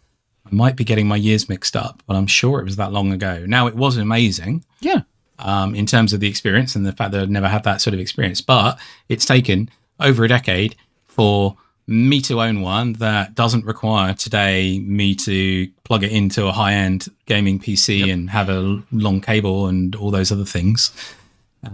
I 0.44 0.48
might 0.54 0.74
be 0.74 0.84
getting 0.84 1.06
my 1.06 1.16
years 1.16 1.48
mixed 1.48 1.76
up, 1.76 2.02
but 2.06 2.16
I'm 2.16 2.26
sure 2.26 2.58
it 2.58 2.64
was 2.64 2.76
that 2.76 2.92
long 2.92 3.12
ago. 3.12 3.44
Now, 3.46 3.68
it 3.68 3.76
was 3.76 3.96
amazing 3.96 4.64
Yeah, 4.80 5.02
um, 5.38 5.74
in 5.74 5.86
terms 5.86 6.12
of 6.12 6.20
the 6.20 6.28
experience 6.28 6.74
and 6.74 6.84
the 6.84 6.92
fact 6.92 7.12
that 7.12 7.22
I'd 7.22 7.30
never 7.30 7.48
had 7.48 7.62
that 7.64 7.80
sort 7.80 7.94
of 7.94 8.00
experience, 8.00 8.40
but 8.40 8.78
it's 9.08 9.24
taken 9.24 9.70
over 10.00 10.24
a 10.24 10.28
decade 10.28 10.74
for 11.06 11.56
me 11.86 12.20
to 12.22 12.40
own 12.40 12.60
one 12.60 12.94
that 12.94 13.34
doesn't 13.34 13.64
require 13.64 14.14
today 14.14 14.80
me 14.80 15.14
to 15.14 15.68
plug 15.84 16.02
it 16.02 16.10
into 16.10 16.46
a 16.46 16.52
high 16.52 16.72
end 16.72 17.06
gaming 17.26 17.60
PC 17.60 18.12
and 18.12 18.30
have 18.30 18.48
a 18.48 18.82
long 18.90 19.20
cable 19.20 19.66
and 19.66 19.94
all 19.94 20.10
those 20.10 20.32
other 20.32 20.44
things. 20.44 20.92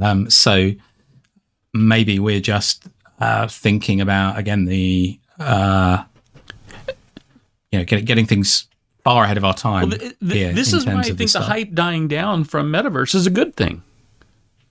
Um, 0.01 0.31
so 0.31 0.71
maybe 1.75 2.19
we're 2.19 2.41
just 2.41 2.87
uh, 3.21 3.47
thinking 3.49 4.01
about 4.01 4.39
again 4.39 4.65
the 4.65 5.19
uh, 5.39 6.05
you 7.73 7.79
know 7.79 7.85
get, 7.85 8.05
getting 8.05 8.27
things 8.27 8.67
far 9.05 9.25
ahead 9.25 9.37
of 9.37 9.45
our 9.45 9.55
time. 9.55 9.91
Th- 9.91 10.01
th- 10.21 10.33
here 10.33 10.53
this 10.53 10.73
is 10.73 10.87
why 10.87 10.99
I 11.01 11.03
think 11.03 11.19
the 11.19 11.29
stuff. 11.29 11.45
hype 11.45 11.73
dying 11.73 12.09
down 12.09 12.45
from 12.45 12.71
metaverse 12.73 13.15
is 13.15 13.27
a 13.27 13.31
good 13.31 13.55
thing, 13.57 13.83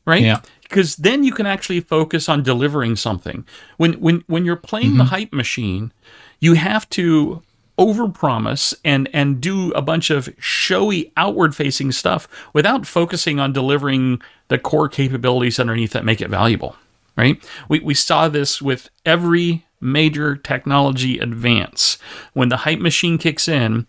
right? 0.05 0.21
Yeah. 0.21 0.41
Because 0.63 0.97
then 0.97 1.23
you 1.23 1.31
can 1.31 1.47
actually 1.47 1.79
focus 1.79 2.29
on 2.29 2.43
delivering 2.43 2.95
something. 2.95 3.45
When 3.77 3.93
when 3.93 4.23
when 4.27 4.45
you're 4.45 4.55
playing 4.55 4.89
Mm-hmm. 4.89 4.97
the 4.99 5.03
hype 5.05 5.33
machine, 5.33 5.91
you 6.39 6.53
have 6.53 6.87
to 6.91 7.41
overpromise 7.79 8.75
and 8.83 9.09
and 9.13 9.39
do 9.39 9.71
a 9.71 9.81
bunch 9.81 10.09
of 10.09 10.29
showy 10.37 11.11
outward 11.15 11.55
facing 11.55 11.91
stuff 11.91 12.27
without 12.53 12.85
focusing 12.85 13.39
on 13.39 13.53
delivering 13.53 14.21
the 14.49 14.59
core 14.59 14.89
capabilities 14.89 15.59
underneath 15.59 15.93
that 15.93 16.05
make 16.05 16.21
it 16.21 16.29
valuable 16.29 16.75
right? 17.19 17.43
We, 17.67 17.79
we 17.81 17.93
saw 17.93 18.29
this 18.29 18.61
with 18.61 18.89
every 19.05 19.65
major 19.81 20.37
technology 20.37 21.19
advance. 21.19 21.97
When 22.31 22.47
the 22.47 22.57
hype 22.57 22.79
machine 22.79 23.17
kicks 23.17 23.47
in 23.47 23.87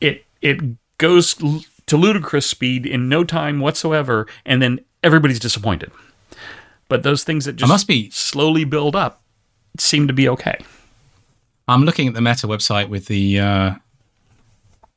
it 0.00 0.24
it 0.40 0.60
goes 0.98 1.34
to 1.34 1.96
ludicrous 1.96 2.46
speed 2.46 2.86
in 2.86 3.08
no 3.08 3.24
time 3.24 3.60
whatsoever 3.60 4.26
and 4.44 4.62
then 4.62 4.80
everybody's 5.02 5.40
disappointed. 5.40 5.90
But 6.88 7.02
those 7.02 7.24
things 7.24 7.44
that 7.44 7.56
just 7.56 7.68
must 7.68 7.86
be- 7.86 8.10
slowly 8.10 8.64
build 8.64 8.96
up 8.96 9.22
seem 9.78 10.06
to 10.08 10.12
be 10.12 10.28
okay 10.28 10.58
I'm 11.68 11.84
looking 11.84 12.08
at 12.08 12.14
the 12.14 12.20
Meta 12.20 12.46
website 12.46 12.88
with 12.88 13.06
the 13.06 13.38
uh, 13.40 13.74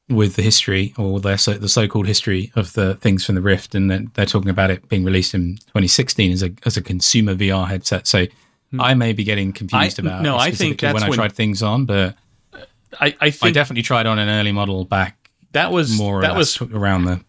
with 0.10 0.36
the 0.36 0.42
history 0.42 0.94
or 0.98 1.20
their 1.20 1.38
so, 1.38 1.54
the 1.54 1.70
so-called 1.70 2.08
history 2.08 2.52
of 2.56 2.74
the 2.74 2.96
things 2.96 3.26
from 3.26 3.36
the 3.36 3.42
Rift, 3.42 3.76
and 3.76 3.92
they're, 3.92 4.04
they're 4.14 4.26
talking 4.26 4.50
about 4.50 4.72
it 4.72 4.88
being 4.90 5.04
released 5.04 5.34
in 5.34 5.58
2016 5.58 6.32
as 6.32 6.44
a 6.44 6.52
as 6.66 6.78
a 6.78 6.82
consumer 6.82 7.36
VR 7.36 7.68
headset. 7.68 8.08
So 8.08 8.26
I 8.80 8.94
may 8.94 9.14
be 9.14 9.24
getting 9.24 9.54
confused. 9.54 10.00
I- 10.00 10.04
about 10.04 10.24
no, 10.24 10.38
I 10.38 10.52
think 10.52 10.80
that's 10.80 10.94
when 10.94 11.04
I 11.04 11.16
tried 11.16 11.34
things 11.34 11.62
on, 11.62 11.86
but 11.86 12.16
i, 13.00 13.16
I 13.22 13.34
I 13.42 13.52
definitely 13.52 13.84
tried 13.84 14.06
on 14.06 14.20
an 14.20 14.28
early 14.28 14.52
model 14.52 14.84
back 14.84 15.30
that 15.54 15.72
was 15.72 15.98
more 15.98 16.22
that 16.22 16.36
was 16.36 16.62
around 16.62 17.06
the 17.06 17.22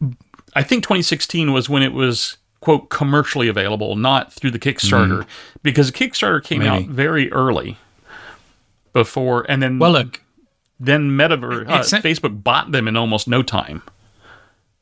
I 0.55 0.63
think 0.63 0.83
2016 0.85 1.53
was 1.53 1.69
when 1.69 1.83
it 1.83 1.93
was 1.93 2.37
quote 2.61 2.91
commercially 2.91 3.49
available, 3.49 3.97
not 3.97 4.33
through 4.33 4.53
the 4.53 4.59
Kickstarter, 4.59 5.27
because 5.63 5.91
the 5.91 5.99
Kickstarter 5.99 6.43
came 6.45 6.61
Maybe. 6.61 6.85
out 6.85 6.91
very 6.91 7.33
early 7.33 7.77
before, 8.93 9.45
and 9.49 9.63
then 9.63 9.79
well. 9.79 9.93
Look, 9.93 10.21
then 10.81 11.11
Metaverse, 11.11 11.69
uh, 11.69 11.97
a- 11.97 12.01
Facebook 12.03 12.43
bought 12.43 12.73
them 12.73 12.89
in 12.89 12.97
almost 12.97 13.29
no 13.29 13.43
time. 13.43 13.83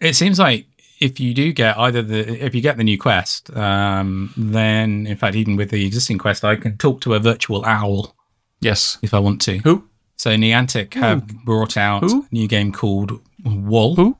it 0.00 0.14
seems 0.16 0.38
like 0.38 0.66
if 0.98 1.18
you 1.20 1.32
do 1.34 1.52
get 1.52 1.78
either 1.78 2.02
the 2.02 2.44
if 2.44 2.54
you 2.54 2.60
get 2.60 2.76
the 2.76 2.84
new 2.84 2.98
quest, 2.98 3.54
um, 3.56 4.32
then 4.36 5.06
in 5.06 5.16
fact 5.16 5.34
even 5.36 5.56
with 5.56 5.70
the 5.70 5.84
existing 5.86 6.18
quest, 6.18 6.44
I 6.44 6.56
can 6.56 6.76
talk 6.76 7.00
to 7.02 7.14
a 7.14 7.18
virtual 7.18 7.64
owl 7.64 8.14
Yes. 8.60 8.98
if 9.02 9.12
I 9.14 9.18
want 9.18 9.40
to. 9.42 9.58
Who? 9.58 9.84
So 10.16 10.30
Niantic 10.36 10.92
have 10.94 11.26
brought 11.44 11.76
out 11.78 12.02
Who? 12.02 12.22
a 12.22 12.28
new 12.30 12.46
game 12.48 12.72
called 12.72 13.18
Wol. 13.44 13.94
Who? 13.96 14.18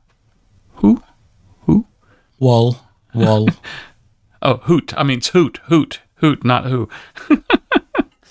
Who? 0.75 1.03
Who? 1.67 1.85
Wol. 2.39 2.77
Wol. 3.13 3.49
Oh, 4.43 4.57
Hoot. 4.63 4.91
I 4.97 5.03
mean, 5.03 5.19
it's 5.19 5.27
Hoot. 5.29 5.59
Hoot. 5.65 5.99
Hoot, 6.15 6.43
not 6.43 6.65
who. 6.65 6.89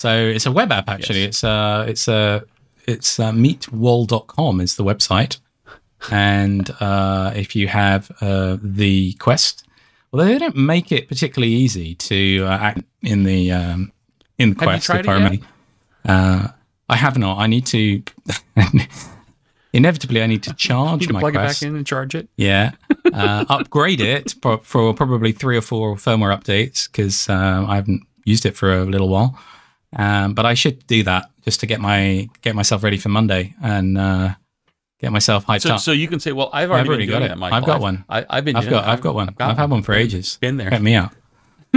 so 0.01 0.09
it's 0.35 0.47
a 0.47 0.53
web 0.53 0.73
app 0.73 0.89
actually. 0.89 1.25
It's 1.25 1.45
uh 1.45 1.85
it's 1.89 2.09
a 2.09 2.45
it's 2.87 3.21
uh, 3.21 3.31
meetwol.com 3.33 4.61
is 4.61 4.77
the 4.77 4.85
website. 4.85 5.39
And 6.11 6.71
uh, 6.81 7.33
if 7.37 7.55
you 7.55 7.69
have 7.69 8.11
uh, 8.23 8.57
the 8.63 9.13
quest, 9.15 9.65
well, 10.11 10.27
they 10.27 10.39
don't 10.39 10.57
make 10.57 10.91
it 10.91 11.09
particularly 11.09 11.53
easy 11.53 11.95
to 11.97 12.45
uh, 12.47 12.57
act 12.69 12.83
in 13.03 13.25
the 13.25 13.53
um, 13.53 13.93
in 14.39 14.55
the 14.55 14.61
Have 14.61 14.63
you 14.63 14.67
quest. 14.67 14.87
tried 14.87 15.01
it 15.01 15.07
apparently. 15.07 15.43
Uh, 16.05 16.49
I 16.89 16.97
have 16.97 17.19
not. 17.19 17.39
I 17.39 17.47
need 17.47 17.67
to. 17.67 18.03
inevitably, 19.73 20.23
I 20.23 20.27
need 20.27 20.43
to 20.45 20.55
charge 20.55 21.03
You 21.03 21.09
can 21.09 21.15
my 21.15 21.21
plug 21.21 21.35
quest. 21.35 21.63
it 21.63 21.67
back 21.67 21.71
in 21.71 21.77
and 21.77 21.87
charge 21.87 22.15
it. 22.15 22.29
Yeah. 22.37 22.73
Uh, 23.13 23.45
upgrade 23.49 24.01
it 24.01 24.37
for, 24.41 24.59
for 24.59 24.95
probably 24.95 25.33
three 25.33 25.57
or 25.57 25.61
four 25.61 25.97
firmware 25.97 26.33
updates 26.39 26.87
because 26.87 27.29
I 27.29 27.75
haven't 27.75 28.03
used 28.25 28.47
it 28.47 28.57
for 28.57 28.73
a 28.73 28.85
little 28.85 29.09
while. 29.09 29.37
Um, 29.97 30.35
but 30.35 30.47
I 30.47 30.55
should 30.55 30.87
do 30.87 31.03
that 31.05 31.31
just 31.45 31.61
to 31.61 31.67
get 31.67 31.81
my 31.81 32.29
get 32.43 32.55
myself 32.55 32.83
ready 32.85 32.97
for 32.97 33.09
Monday 33.09 33.55
and 33.63 33.99
uh, 33.99 34.35
get 35.01 35.11
myself 35.13 35.47
hyped 35.47 35.63
So, 35.63 35.75
up. 35.75 35.81
so 35.81 35.93
you 35.93 36.07
can 36.09 36.21
say, 36.21 36.33
well, 36.33 36.51
I've 36.53 36.71
already, 36.71 36.89
already 36.89 37.07
been 37.07 37.13
got 37.15 37.23
it. 37.23 37.29
that, 37.29 37.39
Michael. 37.39 37.57
I've 37.59 37.65
got 37.67 37.81
one. 37.81 38.05
I, 38.09 38.25
I've 38.31 38.45
been. 38.45 38.57
I've 38.57 38.69
got 38.71 38.85
it. 38.85 38.89
I've 38.89 39.01
got 39.01 39.15
one. 39.15 39.29
I've, 39.29 39.37
got 39.37 39.57
had 39.57 39.71
one 39.71 39.83
for 39.83 39.95
ages. 39.95 40.39
Been 40.41 40.57
there. 40.59 40.71
Check 40.71 40.83
me 40.83 40.95
out. 40.95 41.13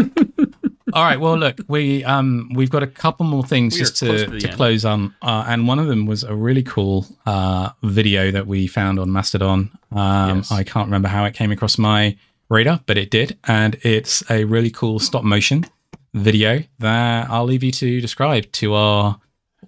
All 0.93 1.03
right. 1.03 1.19
Well, 1.19 1.35
look, 1.37 1.57
we 1.67 2.03
um 2.03 2.51
we've 2.53 2.69
got 2.69 2.83
a 2.83 2.87
couple 2.87 3.25
more 3.25 3.43
things 3.43 3.73
We 3.73 3.79
just 3.79 3.97
to, 3.97 4.27
to 4.27 4.39
to 4.39 4.47
close 4.49 4.85
on, 4.85 5.15
uh, 5.23 5.45
and 5.47 5.67
one 5.67 5.79
of 5.79 5.87
them 5.87 6.05
was 6.05 6.23
a 6.23 6.35
really 6.35 6.61
cool 6.63 7.07
uh 7.25 7.71
video 7.81 8.29
that 8.29 8.45
we 8.45 8.67
found 8.67 8.99
on 8.99 9.11
Mastodon. 9.11 9.71
Um, 9.91 10.37
Yes. 10.37 10.51
I 10.51 10.63
can't 10.63 10.85
remember 10.85 11.07
how 11.07 11.25
it 11.25 11.33
came 11.33 11.51
across 11.51 11.79
my 11.79 12.15
radar, 12.49 12.81
but 12.85 12.97
it 12.99 13.09
did, 13.09 13.39
and 13.47 13.75
it's 13.81 14.23
a 14.29 14.43
really 14.43 14.69
cool 14.69 14.99
stop 14.99 15.23
motion 15.23 15.65
video 16.13 16.63
that 16.79 17.29
I'll 17.29 17.45
leave 17.45 17.63
you 17.63 17.71
to 17.71 18.01
describe 18.01 18.51
to 18.53 18.73
our 18.73 19.19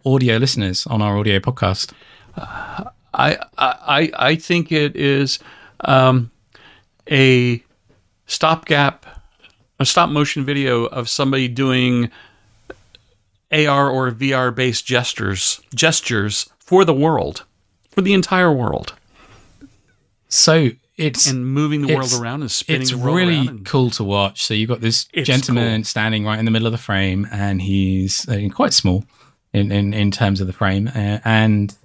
audio 0.06 0.38
listeners 0.38 0.86
on 0.88 1.02
our 1.02 1.18
audio 1.18 1.40
podcast. 1.40 1.92
I, 2.38 3.38
I, 3.58 4.12
I 4.14 4.36
think 4.36 4.72
it 4.72 4.96
is 4.96 5.40
um, 5.82 6.32
a 7.10 7.64
stopgap, 8.28 9.06
a 9.80 9.86
stop 9.86 10.10
motion 10.10 10.46
video 10.46 10.86
of 10.86 11.10
somebody 11.10 11.48
doing 11.48 12.12
AR 13.52 13.90
or 13.90 14.12
VR 14.12 14.54
based 14.54 14.86
gestures, 14.86 15.62
gestures 15.74 16.50
for 16.60 16.84
the 16.84 16.94
world, 16.94 17.46
for 17.90 18.02
the 18.02 18.14
entire 18.14 18.52
world, 18.52 18.94
So 20.28 20.72
it's 20.98 21.28
and 21.28 21.46
moving 21.46 21.86
the 21.86 21.94
world 21.96 22.14
around 22.14 22.42
and 22.42 22.50
spinning 22.50 22.84
it's 22.84 22.92
the 22.92 22.98
world 22.98 23.18
really 23.18 23.38
around. 23.38 23.50
and- 23.50 23.66
cool 23.66 23.90
to 23.92 24.04
watch. 24.04 24.46
So 24.46 24.54
you've 24.54 24.70
got 24.70 24.82
this 24.82 25.06
gentleman 25.06 25.82
cool. 25.82 25.86
standing 25.86 26.26
right 26.26 26.40
in 26.40 26.46
the 26.46 26.52
middle 26.52 26.68
of 26.68 26.72
the 26.72 26.78
frame, 26.78 27.28
and 27.32 27.62
he's 27.62 28.28
uh, 28.30 28.48
quite 28.54 28.74
small 28.74 29.04
in, 29.54 29.72
in, 29.72 29.94
in 29.94 30.12
terms 30.12 30.42
of 30.42 30.48
the 30.48 30.54
frame, 30.54 30.88
uh, 30.88 31.20
and 31.26 31.76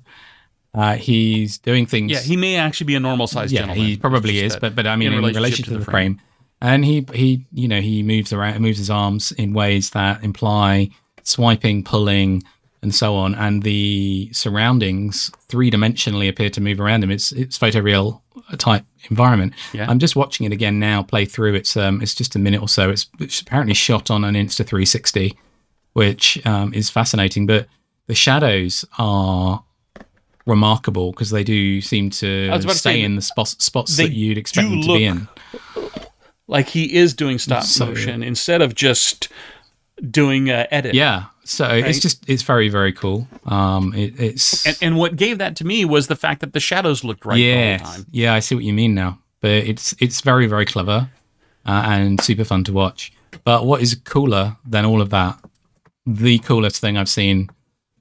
uh, 0.74 0.94
he's 0.94 1.58
doing 1.58 1.86
things. 1.86 2.12
yeah, 2.12 2.20
he 2.20 2.36
may 2.36 2.56
actually 2.56 2.86
be 2.86 2.94
a 2.94 3.00
normal 3.00 3.26
sized 3.26 3.52
yeah, 3.52 3.60
gentleman. 3.60 3.86
he 3.86 3.96
probably 3.96 4.38
is, 4.40 4.56
but 4.56 4.76
but 4.76 4.86
I 4.86 4.96
mean, 4.96 5.12
in, 5.12 5.22
relation 5.22 5.64
to, 5.64 5.78
the, 5.78 5.84
frame. 5.84 6.20
and 6.60 6.84
he 6.84 7.06
he 7.12 7.46
you 7.52 7.66
know 7.66 7.80
he 7.80 8.02
moves 8.02 8.32
around, 8.32 8.60
moves 8.60 8.78
his 8.78 8.90
arms 8.90 9.32
in 9.32 9.52
ways 9.52 9.90
that 9.90 10.22
imply 10.22 10.90
swiping, 11.24 11.82
pulling, 11.82 12.42
and 12.82 12.94
so 12.94 13.14
on, 13.14 13.34
and 13.34 13.62
the 13.62 14.30
surroundings 14.32 15.30
three 15.48 15.70
dimensionally 15.70 16.28
appear 16.28 16.50
to 16.50 16.60
move 16.60 16.80
around 16.80 17.00
them. 17.02 17.10
It's 17.10 17.32
it's 17.32 17.58
photoreal 17.58 18.22
type 18.58 18.84
environment. 19.10 19.54
Yeah. 19.72 19.86
I'm 19.88 19.98
just 19.98 20.16
watching 20.16 20.46
it 20.46 20.52
again 20.52 20.78
now, 20.78 21.02
play 21.02 21.24
through. 21.24 21.54
It's 21.54 21.76
um 21.76 22.00
it's 22.02 22.14
just 22.14 22.34
a 22.36 22.38
minute 22.38 22.62
or 22.62 22.68
so. 22.68 22.90
It's, 22.90 23.06
it's 23.18 23.40
apparently 23.40 23.74
shot 23.74 24.10
on 24.10 24.24
an 24.24 24.34
Insta 24.34 24.66
360, 24.66 25.36
which 25.92 26.44
um, 26.46 26.72
is 26.74 26.90
fascinating. 26.90 27.46
But 27.46 27.66
the 28.06 28.14
shadows 28.14 28.84
are 28.98 29.62
remarkable 30.46 31.12
because 31.12 31.30
they 31.30 31.44
do 31.44 31.80
seem 31.80 32.10
to 32.10 32.60
stay 32.60 32.72
say, 32.72 33.02
in 33.02 33.16
the 33.16 33.22
spots 33.22 33.62
spots 33.64 33.96
that 33.98 34.12
you'd 34.12 34.38
expect 34.38 34.68
them 34.68 34.82
to 34.82 34.94
be 34.94 35.04
in. 35.04 35.28
Like 36.46 36.68
he 36.68 36.96
is 36.96 37.14
doing 37.14 37.38
stop 37.38 37.62
So- 37.62 37.86
motion 37.86 38.22
instead 38.22 38.62
of 38.62 38.74
just 38.74 39.28
doing 40.08 40.50
uh, 40.50 40.66
edit. 40.70 40.94
Yeah, 40.94 41.26
so 41.44 41.68
it's 41.68 41.98
just 41.98 42.28
it's 42.28 42.42
very 42.42 42.68
very 42.68 42.92
cool. 42.92 43.26
Um, 43.44 43.92
it, 43.94 44.18
it's 44.20 44.66
And, 44.66 44.78
and 44.82 44.96
what 44.96 45.16
gave 45.16 45.38
that 45.38 45.56
to 45.56 45.66
me 45.66 45.84
was 45.84 46.06
the 46.06 46.16
fact 46.16 46.40
that 46.40 46.52
the 46.52 46.60
shadows 46.60 47.02
looked 47.02 47.24
right 47.24 47.38
yeah, 47.38 47.78
the 47.78 47.84
whole 47.84 47.94
time. 47.94 48.06
yeah. 48.10 48.34
I 48.34 48.40
see 48.40 48.54
what 48.54 48.64
you 48.64 48.72
mean 48.72 48.94
now, 48.94 49.18
but 49.40 49.50
it's 49.50 49.94
it's 49.98 50.20
very 50.20 50.46
very 50.46 50.64
clever 50.64 51.10
uh, 51.66 51.82
and 51.86 52.20
super 52.20 52.44
fun 52.44 52.64
to 52.64 52.72
watch. 52.72 53.12
But 53.44 53.66
what 53.66 53.80
is 53.80 53.94
cooler 54.04 54.56
than 54.66 54.84
all 54.84 55.00
of 55.00 55.10
that? 55.10 55.38
The 56.06 56.38
coolest 56.38 56.80
thing 56.80 56.96
I've 56.96 57.08
seen 57.08 57.50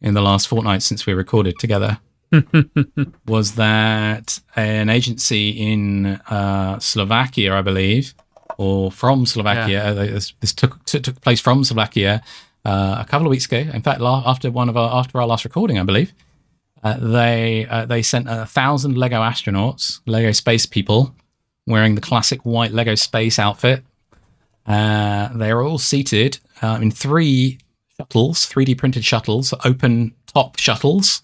in 0.01 0.13
the 0.13 0.21
last 0.21 0.47
fortnight 0.47 0.83
since 0.83 1.05
we 1.05 1.13
recorded 1.13 1.59
together 1.59 1.99
was 3.27 3.55
that 3.55 4.39
an 4.55 4.89
agency 4.89 5.49
in 5.49 6.05
uh, 6.29 6.79
Slovakia, 6.79 7.55
I 7.55 7.61
believe, 7.61 8.13
or 8.59 8.91
from 8.91 9.25
Slovakia. 9.25 9.79
uh, 9.87 9.93
This, 9.93 10.33
this 10.43 10.53
took 10.53 10.83
t- 10.85 10.99
took 10.99 11.21
place 11.23 11.39
from 11.39 11.63
Slovakia 11.63 12.21
uh, 12.67 12.97
a 12.99 13.05
couple 13.07 13.25
of 13.25 13.31
weeks 13.31 13.45
ago. 13.47 13.63
In 13.71 13.81
fact, 13.81 14.01
la- 14.03 14.23
after 14.27 14.51
one 14.51 14.67
of 14.67 14.75
our 14.75 14.91
after 14.99 15.17
our 15.19 15.25
last 15.27 15.45
recording, 15.47 15.79
I 15.79 15.83
believe. 15.87 16.11
Uh, 16.83 16.95
they 16.99 17.65
uh, 17.67 17.85
they 17.87 18.01
sent 18.03 18.27
a 18.27 18.45
thousand 18.45 18.95
Lego 18.97 19.19
astronauts, 19.23 19.99
Lego 20.05 20.31
space 20.33 20.65
people, 20.67 21.15
wearing 21.67 21.95
the 21.95 22.01
classic 22.03 22.39
white 22.43 22.71
Lego 22.75 22.95
space 22.95 23.39
outfit. 23.39 23.83
Uh, 24.67 25.29
they 25.37 25.51
are 25.51 25.61
all 25.63 25.79
seated 25.79 26.39
uh, 26.61 26.77
in 26.81 26.91
three 26.91 27.57
shuttles, 27.97 28.45
3D 28.47 28.77
printed 28.77 29.03
shuttles, 29.03 29.53
open 29.65 30.13
top 30.27 30.59
shuttles, 30.59 31.21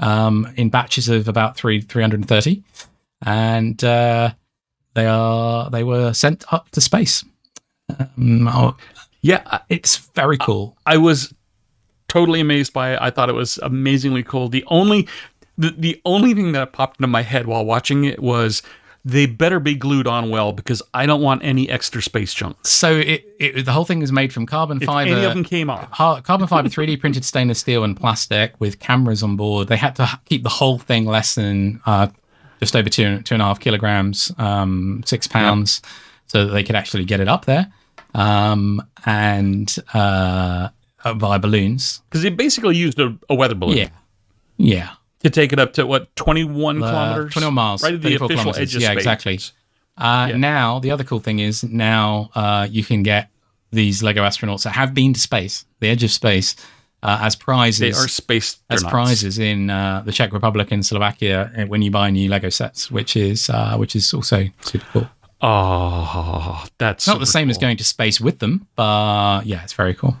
um, 0.00 0.46
in 0.56 0.68
batches 0.70 1.08
of 1.08 1.28
about 1.28 1.56
three 1.56 1.80
330, 1.80 2.62
and 3.26 3.82
uh, 3.84 4.32
they 4.98 5.06
are 5.06 5.70
they 5.70 5.84
were 5.84 6.12
sent 6.12 6.44
up 6.52 6.68
to 6.70 6.80
space. 6.80 7.24
Um, 7.98 8.48
oh, 8.48 8.76
Yeah, 9.22 9.58
it's 9.68 9.96
very 10.14 10.38
cool. 10.38 10.76
I 10.86 10.96
was 10.96 11.32
totally 12.08 12.40
amazed 12.40 12.72
by 12.72 12.92
it. 12.94 12.98
I 13.00 13.10
thought 13.10 13.28
it 13.28 13.34
was 13.34 13.58
amazingly 13.58 14.22
cool. 14.22 14.48
The 14.48 14.64
only 14.68 15.08
the, 15.56 15.70
the 15.76 16.00
only 16.04 16.34
thing 16.34 16.52
that 16.52 16.72
popped 16.72 17.00
into 17.00 17.08
my 17.08 17.22
head 17.22 17.46
while 17.46 17.64
watching 17.64 18.04
it 18.04 18.20
was 18.22 18.62
they 19.04 19.26
better 19.26 19.58
be 19.58 19.74
glued 19.74 20.06
on 20.06 20.28
well 20.30 20.52
because 20.52 20.82
I 20.92 21.06
don't 21.06 21.22
want 21.22 21.42
any 21.42 21.68
extra 21.70 22.02
space 22.02 22.34
junk. 22.34 22.56
So 22.66 22.96
it, 22.96 23.24
it 23.40 23.64
the 23.64 23.72
whole 23.72 23.84
thing 23.84 24.02
is 24.02 24.12
made 24.12 24.32
from 24.32 24.44
carbon 24.46 24.78
If 24.82 24.86
fiber. 24.86 25.10
any 25.14 25.24
of 25.24 25.32
them 25.34 25.44
came 25.44 25.70
off. 25.70 25.90
carbon 26.24 26.46
fiber 26.46 26.68
3D 26.68 27.00
printed 27.00 27.24
stainless 27.24 27.58
steel 27.60 27.84
and 27.84 27.96
plastic 27.96 28.54
with 28.60 28.78
cameras 28.80 29.22
on 29.22 29.36
board. 29.36 29.68
They 29.68 29.76
had 29.76 29.96
to 29.96 30.20
keep 30.26 30.42
the 30.42 30.48
whole 30.50 30.78
thing 30.78 31.06
less 31.06 31.34
than 31.36 31.80
uh, 31.86 32.08
just 32.60 32.74
over 32.76 32.88
two 32.88 33.20
two 33.22 33.34
and 33.34 33.42
a 33.42 33.44
half 33.46 33.60
kilograms, 33.60 34.32
um, 34.38 35.02
six 35.06 35.26
pounds, 35.26 35.82
so 36.26 36.46
that 36.46 36.52
they 36.52 36.62
could 36.62 36.76
actually 36.76 37.04
get 37.04 37.20
it 37.20 37.28
up 37.28 37.44
there. 37.44 37.72
Um, 38.14 38.82
and 39.04 39.74
uh, 39.94 40.68
uh, 41.04 41.14
via 41.14 41.38
balloons. 41.38 42.02
Because 42.08 42.22
they 42.22 42.30
basically 42.30 42.76
used 42.76 42.98
a, 42.98 43.16
a 43.28 43.34
weather 43.34 43.54
balloon 43.54 43.76
Yeah, 43.76 43.88
yeah. 44.56 44.90
to 45.22 45.30
take 45.30 45.52
it 45.52 45.58
up 45.60 45.74
to 45.74 45.86
what, 45.86 46.14
21 46.16 46.82
Uh, 46.82 46.88
kilometers? 46.90 47.32
21 47.34 47.54
miles, 47.54 47.82
Right 47.82 47.94
at 47.94 48.02
the 48.02 48.08
official 48.14 48.28
kilometers. 48.28 48.58
edge 48.58 48.74
of 48.76 48.82
Yeah, 48.82 48.88
space. 48.88 48.96
exactly. 48.98 49.40
Uh, 49.96 50.32
Now, 50.36 50.78
the 50.78 50.90
other 50.90 51.04
cool 51.04 51.20
thing 51.20 51.38
is 51.38 51.62
now 51.64 52.30
uh, 52.34 52.66
you 52.70 52.82
can 52.82 53.02
get 53.02 53.30
these 53.72 54.02
Lego 54.02 54.22
astronauts 54.22 54.62
that 54.64 54.70
have 54.70 54.94
been 54.94 55.12
to 55.12 55.20
space, 55.20 55.66
the 55.80 55.88
edge 55.88 56.02
of 56.02 56.10
space, 56.10 56.56
uh, 57.02 57.18
as 57.22 57.36
prizes. 57.36 57.78
They 57.80 57.90
are 57.90 58.08
space 58.08 58.56
as 58.70 58.82
prizes 58.84 59.38
in 59.38 59.70
uh, 59.70 60.02
the 60.04 60.12
Czech 60.12 60.32
Republic 60.32 60.72
and 60.72 60.84
Slovakia 60.84 61.52
uh, 61.56 61.66
when 61.66 61.82
you 61.82 61.90
buy 61.90 62.10
new 62.10 62.28
Lego 62.28 62.48
sets, 62.48 62.90
which 62.90 63.16
is 63.16 63.50
uh, 63.50 63.76
which 63.76 63.94
is 63.94 64.12
also 64.12 64.46
super 64.60 64.86
cool. 64.92 65.08
Oh, 65.40 66.64
that's 66.78 67.06
Not 67.06 67.20
the 67.20 67.26
same 67.26 67.48
as 67.48 67.58
going 67.58 67.76
to 67.76 67.84
space 67.84 68.20
with 68.20 68.40
them, 68.40 68.66
but 68.74 69.46
yeah, 69.46 69.62
it's 69.62 69.72
very 69.72 69.94
cool. 69.94 70.16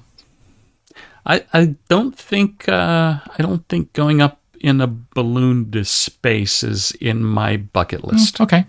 I, 1.26 1.44
I 1.52 1.74
don't 1.88 2.16
think 2.16 2.68
uh, 2.68 3.18
I 3.26 3.42
don't 3.42 3.66
think 3.68 3.92
going 3.92 4.22
up 4.22 4.40
in 4.60 4.80
a 4.80 4.86
balloon 4.86 5.70
to 5.72 5.84
space 5.84 6.62
is 6.62 6.92
in 7.00 7.22
my 7.24 7.56
bucket 7.56 8.04
list. 8.04 8.40
Okay. 8.40 8.66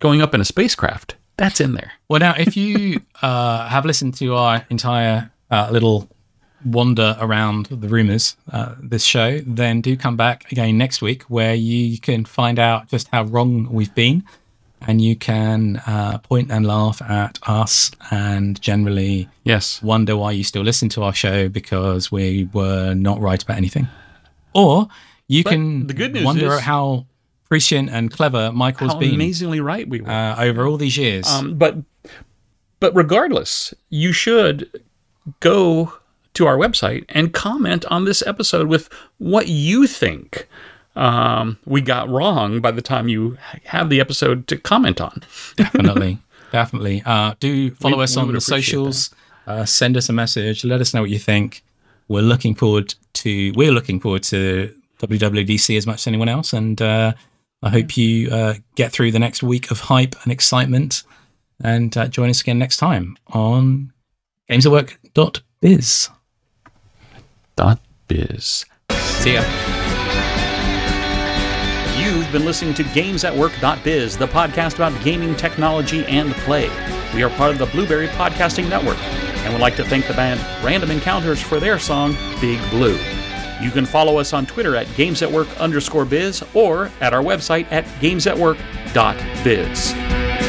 Going 0.00 0.22
up 0.22 0.34
in 0.34 0.40
a 0.40 0.44
spacecraft, 0.44 1.16
that's 1.36 1.60
in 1.60 1.74
there. 1.74 1.92
Well, 2.08 2.20
now 2.20 2.34
if 2.36 2.56
you 2.56 3.02
uh, 3.22 3.68
have 3.68 3.84
listened 3.84 4.14
to 4.14 4.34
our 4.34 4.64
entire 4.70 5.30
uh, 5.50 5.68
little 5.70 6.08
wander 6.64 7.16
around 7.20 7.66
the 7.66 7.88
rumors 7.88 8.36
uh, 8.52 8.74
this 8.82 9.04
show, 9.04 9.38
then 9.46 9.80
do 9.80 9.96
come 9.96 10.16
back 10.16 10.50
again 10.52 10.76
next 10.76 11.00
week 11.00 11.22
where 11.24 11.54
you 11.54 11.98
can 11.98 12.24
find 12.24 12.58
out 12.58 12.88
just 12.88 13.08
how 13.12 13.22
wrong 13.24 13.68
we've 13.70 13.94
been, 13.94 14.24
and 14.86 15.00
you 15.00 15.14
can 15.16 15.80
uh, 15.86 16.18
point 16.18 16.50
and 16.50 16.66
laugh 16.66 17.00
at 17.02 17.38
us 17.46 17.90
and 18.10 18.60
generally 18.60 19.28
Yes. 19.44 19.80
wonder 19.82 20.16
why 20.16 20.32
you 20.32 20.42
still 20.44 20.62
listen 20.62 20.88
to 20.90 21.02
our 21.04 21.14
show 21.14 21.48
because 21.48 22.10
we 22.12 22.48
were 22.52 22.94
not 22.94 23.20
right 23.20 23.42
about 23.42 23.56
anything. 23.56 23.86
Or 24.54 24.88
you 25.28 25.44
can 25.44 25.86
the 25.86 25.94
good 25.94 26.12
news 26.14 26.24
wonder 26.24 26.52
is- 26.54 26.60
how 26.60 27.06
prescient 27.48 27.88
and 27.90 28.10
clever 28.10 28.52
Michael's 28.52 28.92
How 28.92 28.98
been 28.98 29.14
amazingly 29.14 29.60
right 29.60 29.88
we 29.88 30.00
were. 30.02 30.10
uh, 30.10 30.36
over 30.44 30.66
all 30.66 30.76
these 30.76 30.96
years. 30.98 31.26
Um, 31.28 31.54
but 31.56 31.76
but 32.80 32.94
regardless, 32.94 33.72
you 33.90 34.12
should 34.12 34.68
go 35.40 35.92
to 36.34 36.46
our 36.46 36.56
website 36.56 37.04
and 37.08 37.32
comment 37.32 37.84
on 37.86 38.04
this 38.04 38.22
episode 38.26 38.68
with 38.68 38.88
what 39.18 39.48
you 39.48 39.86
think 39.86 40.46
um, 40.96 41.58
we 41.64 41.80
got 41.80 42.08
wrong 42.08 42.60
by 42.60 42.70
the 42.70 42.82
time 42.82 43.08
you 43.08 43.38
have 43.64 43.88
the 43.88 44.00
episode 44.00 44.46
to 44.48 44.56
comment 44.56 45.00
on. 45.00 45.22
definitely, 45.56 46.18
definitely. 46.52 47.02
Uh, 47.06 47.34
do 47.40 47.70
follow 47.72 47.98
We- 47.98 48.04
us 48.04 48.16
we 48.16 48.22
on 48.22 48.32
the 48.32 48.40
socials. 48.40 49.10
Uh, 49.46 49.64
send 49.64 49.96
us 49.96 50.08
a 50.08 50.12
message. 50.12 50.64
Let 50.64 50.80
us 50.80 50.92
know 50.92 51.00
what 51.00 51.10
you 51.10 51.18
think. 51.18 51.62
We're 52.08 52.22
looking 52.22 52.54
forward 52.54 52.94
to. 53.14 53.52
We're 53.54 53.72
looking 53.72 53.98
forward 54.00 54.22
to 54.24 54.74
WWDC 55.00 55.76
as 55.76 55.86
much 55.86 55.96
as 56.00 56.06
anyone 56.06 56.28
else, 56.28 56.52
and 56.52 56.80
uh, 56.82 57.12
I 57.62 57.70
hope 57.70 57.96
you 57.96 58.30
uh, 58.30 58.54
get 58.74 58.92
through 58.92 59.12
the 59.12 59.18
next 59.18 59.42
week 59.42 59.70
of 59.70 59.80
hype 59.80 60.14
and 60.24 60.32
excitement, 60.32 61.02
and 61.62 61.96
uh, 61.96 62.08
join 62.08 62.28
us 62.30 62.40
again 62.40 62.58
next 62.58 62.76
time 62.78 63.16
on 63.28 63.92
GamesAtWork.biz. 64.50 66.10
Dot 67.56 67.80
biz. 68.06 68.64
See 68.92 69.34
ya. 69.34 69.42
You've 71.98 72.30
been 72.32 72.44
listening 72.46 72.72
to 72.74 72.82
GamesAtWork.biz, 72.84 74.16
the 74.16 74.26
podcast 74.28 74.76
about 74.76 74.98
gaming 75.04 75.34
technology 75.34 76.04
and 76.06 76.32
play. 76.32 76.70
We 77.14 77.22
are 77.22 77.28
part 77.30 77.50
of 77.52 77.58
the 77.58 77.66
Blueberry 77.66 78.06
Podcasting 78.08 78.68
Network, 78.70 78.96
and 78.98 79.52
would 79.52 79.60
like 79.60 79.76
to 79.76 79.84
thank 79.84 80.06
the 80.06 80.14
band 80.14 80.40
Random 80.64 80.90
Encounters 80.92 81.42
for 81.42 81.60
their 81.60 81.78
song 81.78 82.12
Big 82.40 82.58
Blue. 82.70 82.98
You 83.60 83.70
can 83.70 83.84
follow 83.84 84.18
us 84.18 84.32
on 84.32 84.46
Twitter 84.46 84.76
at 84.76 84.86
GamesAtWork 84.88 85.58
underscore 85.58 86.04
biz 86.06 86.42
or 86.54 86.90
at 87.00 87.12
our 87.12 87.22
website 87.22 87.70
at 87.70 87.84
GamesAtWork.biz. 88.00 90.47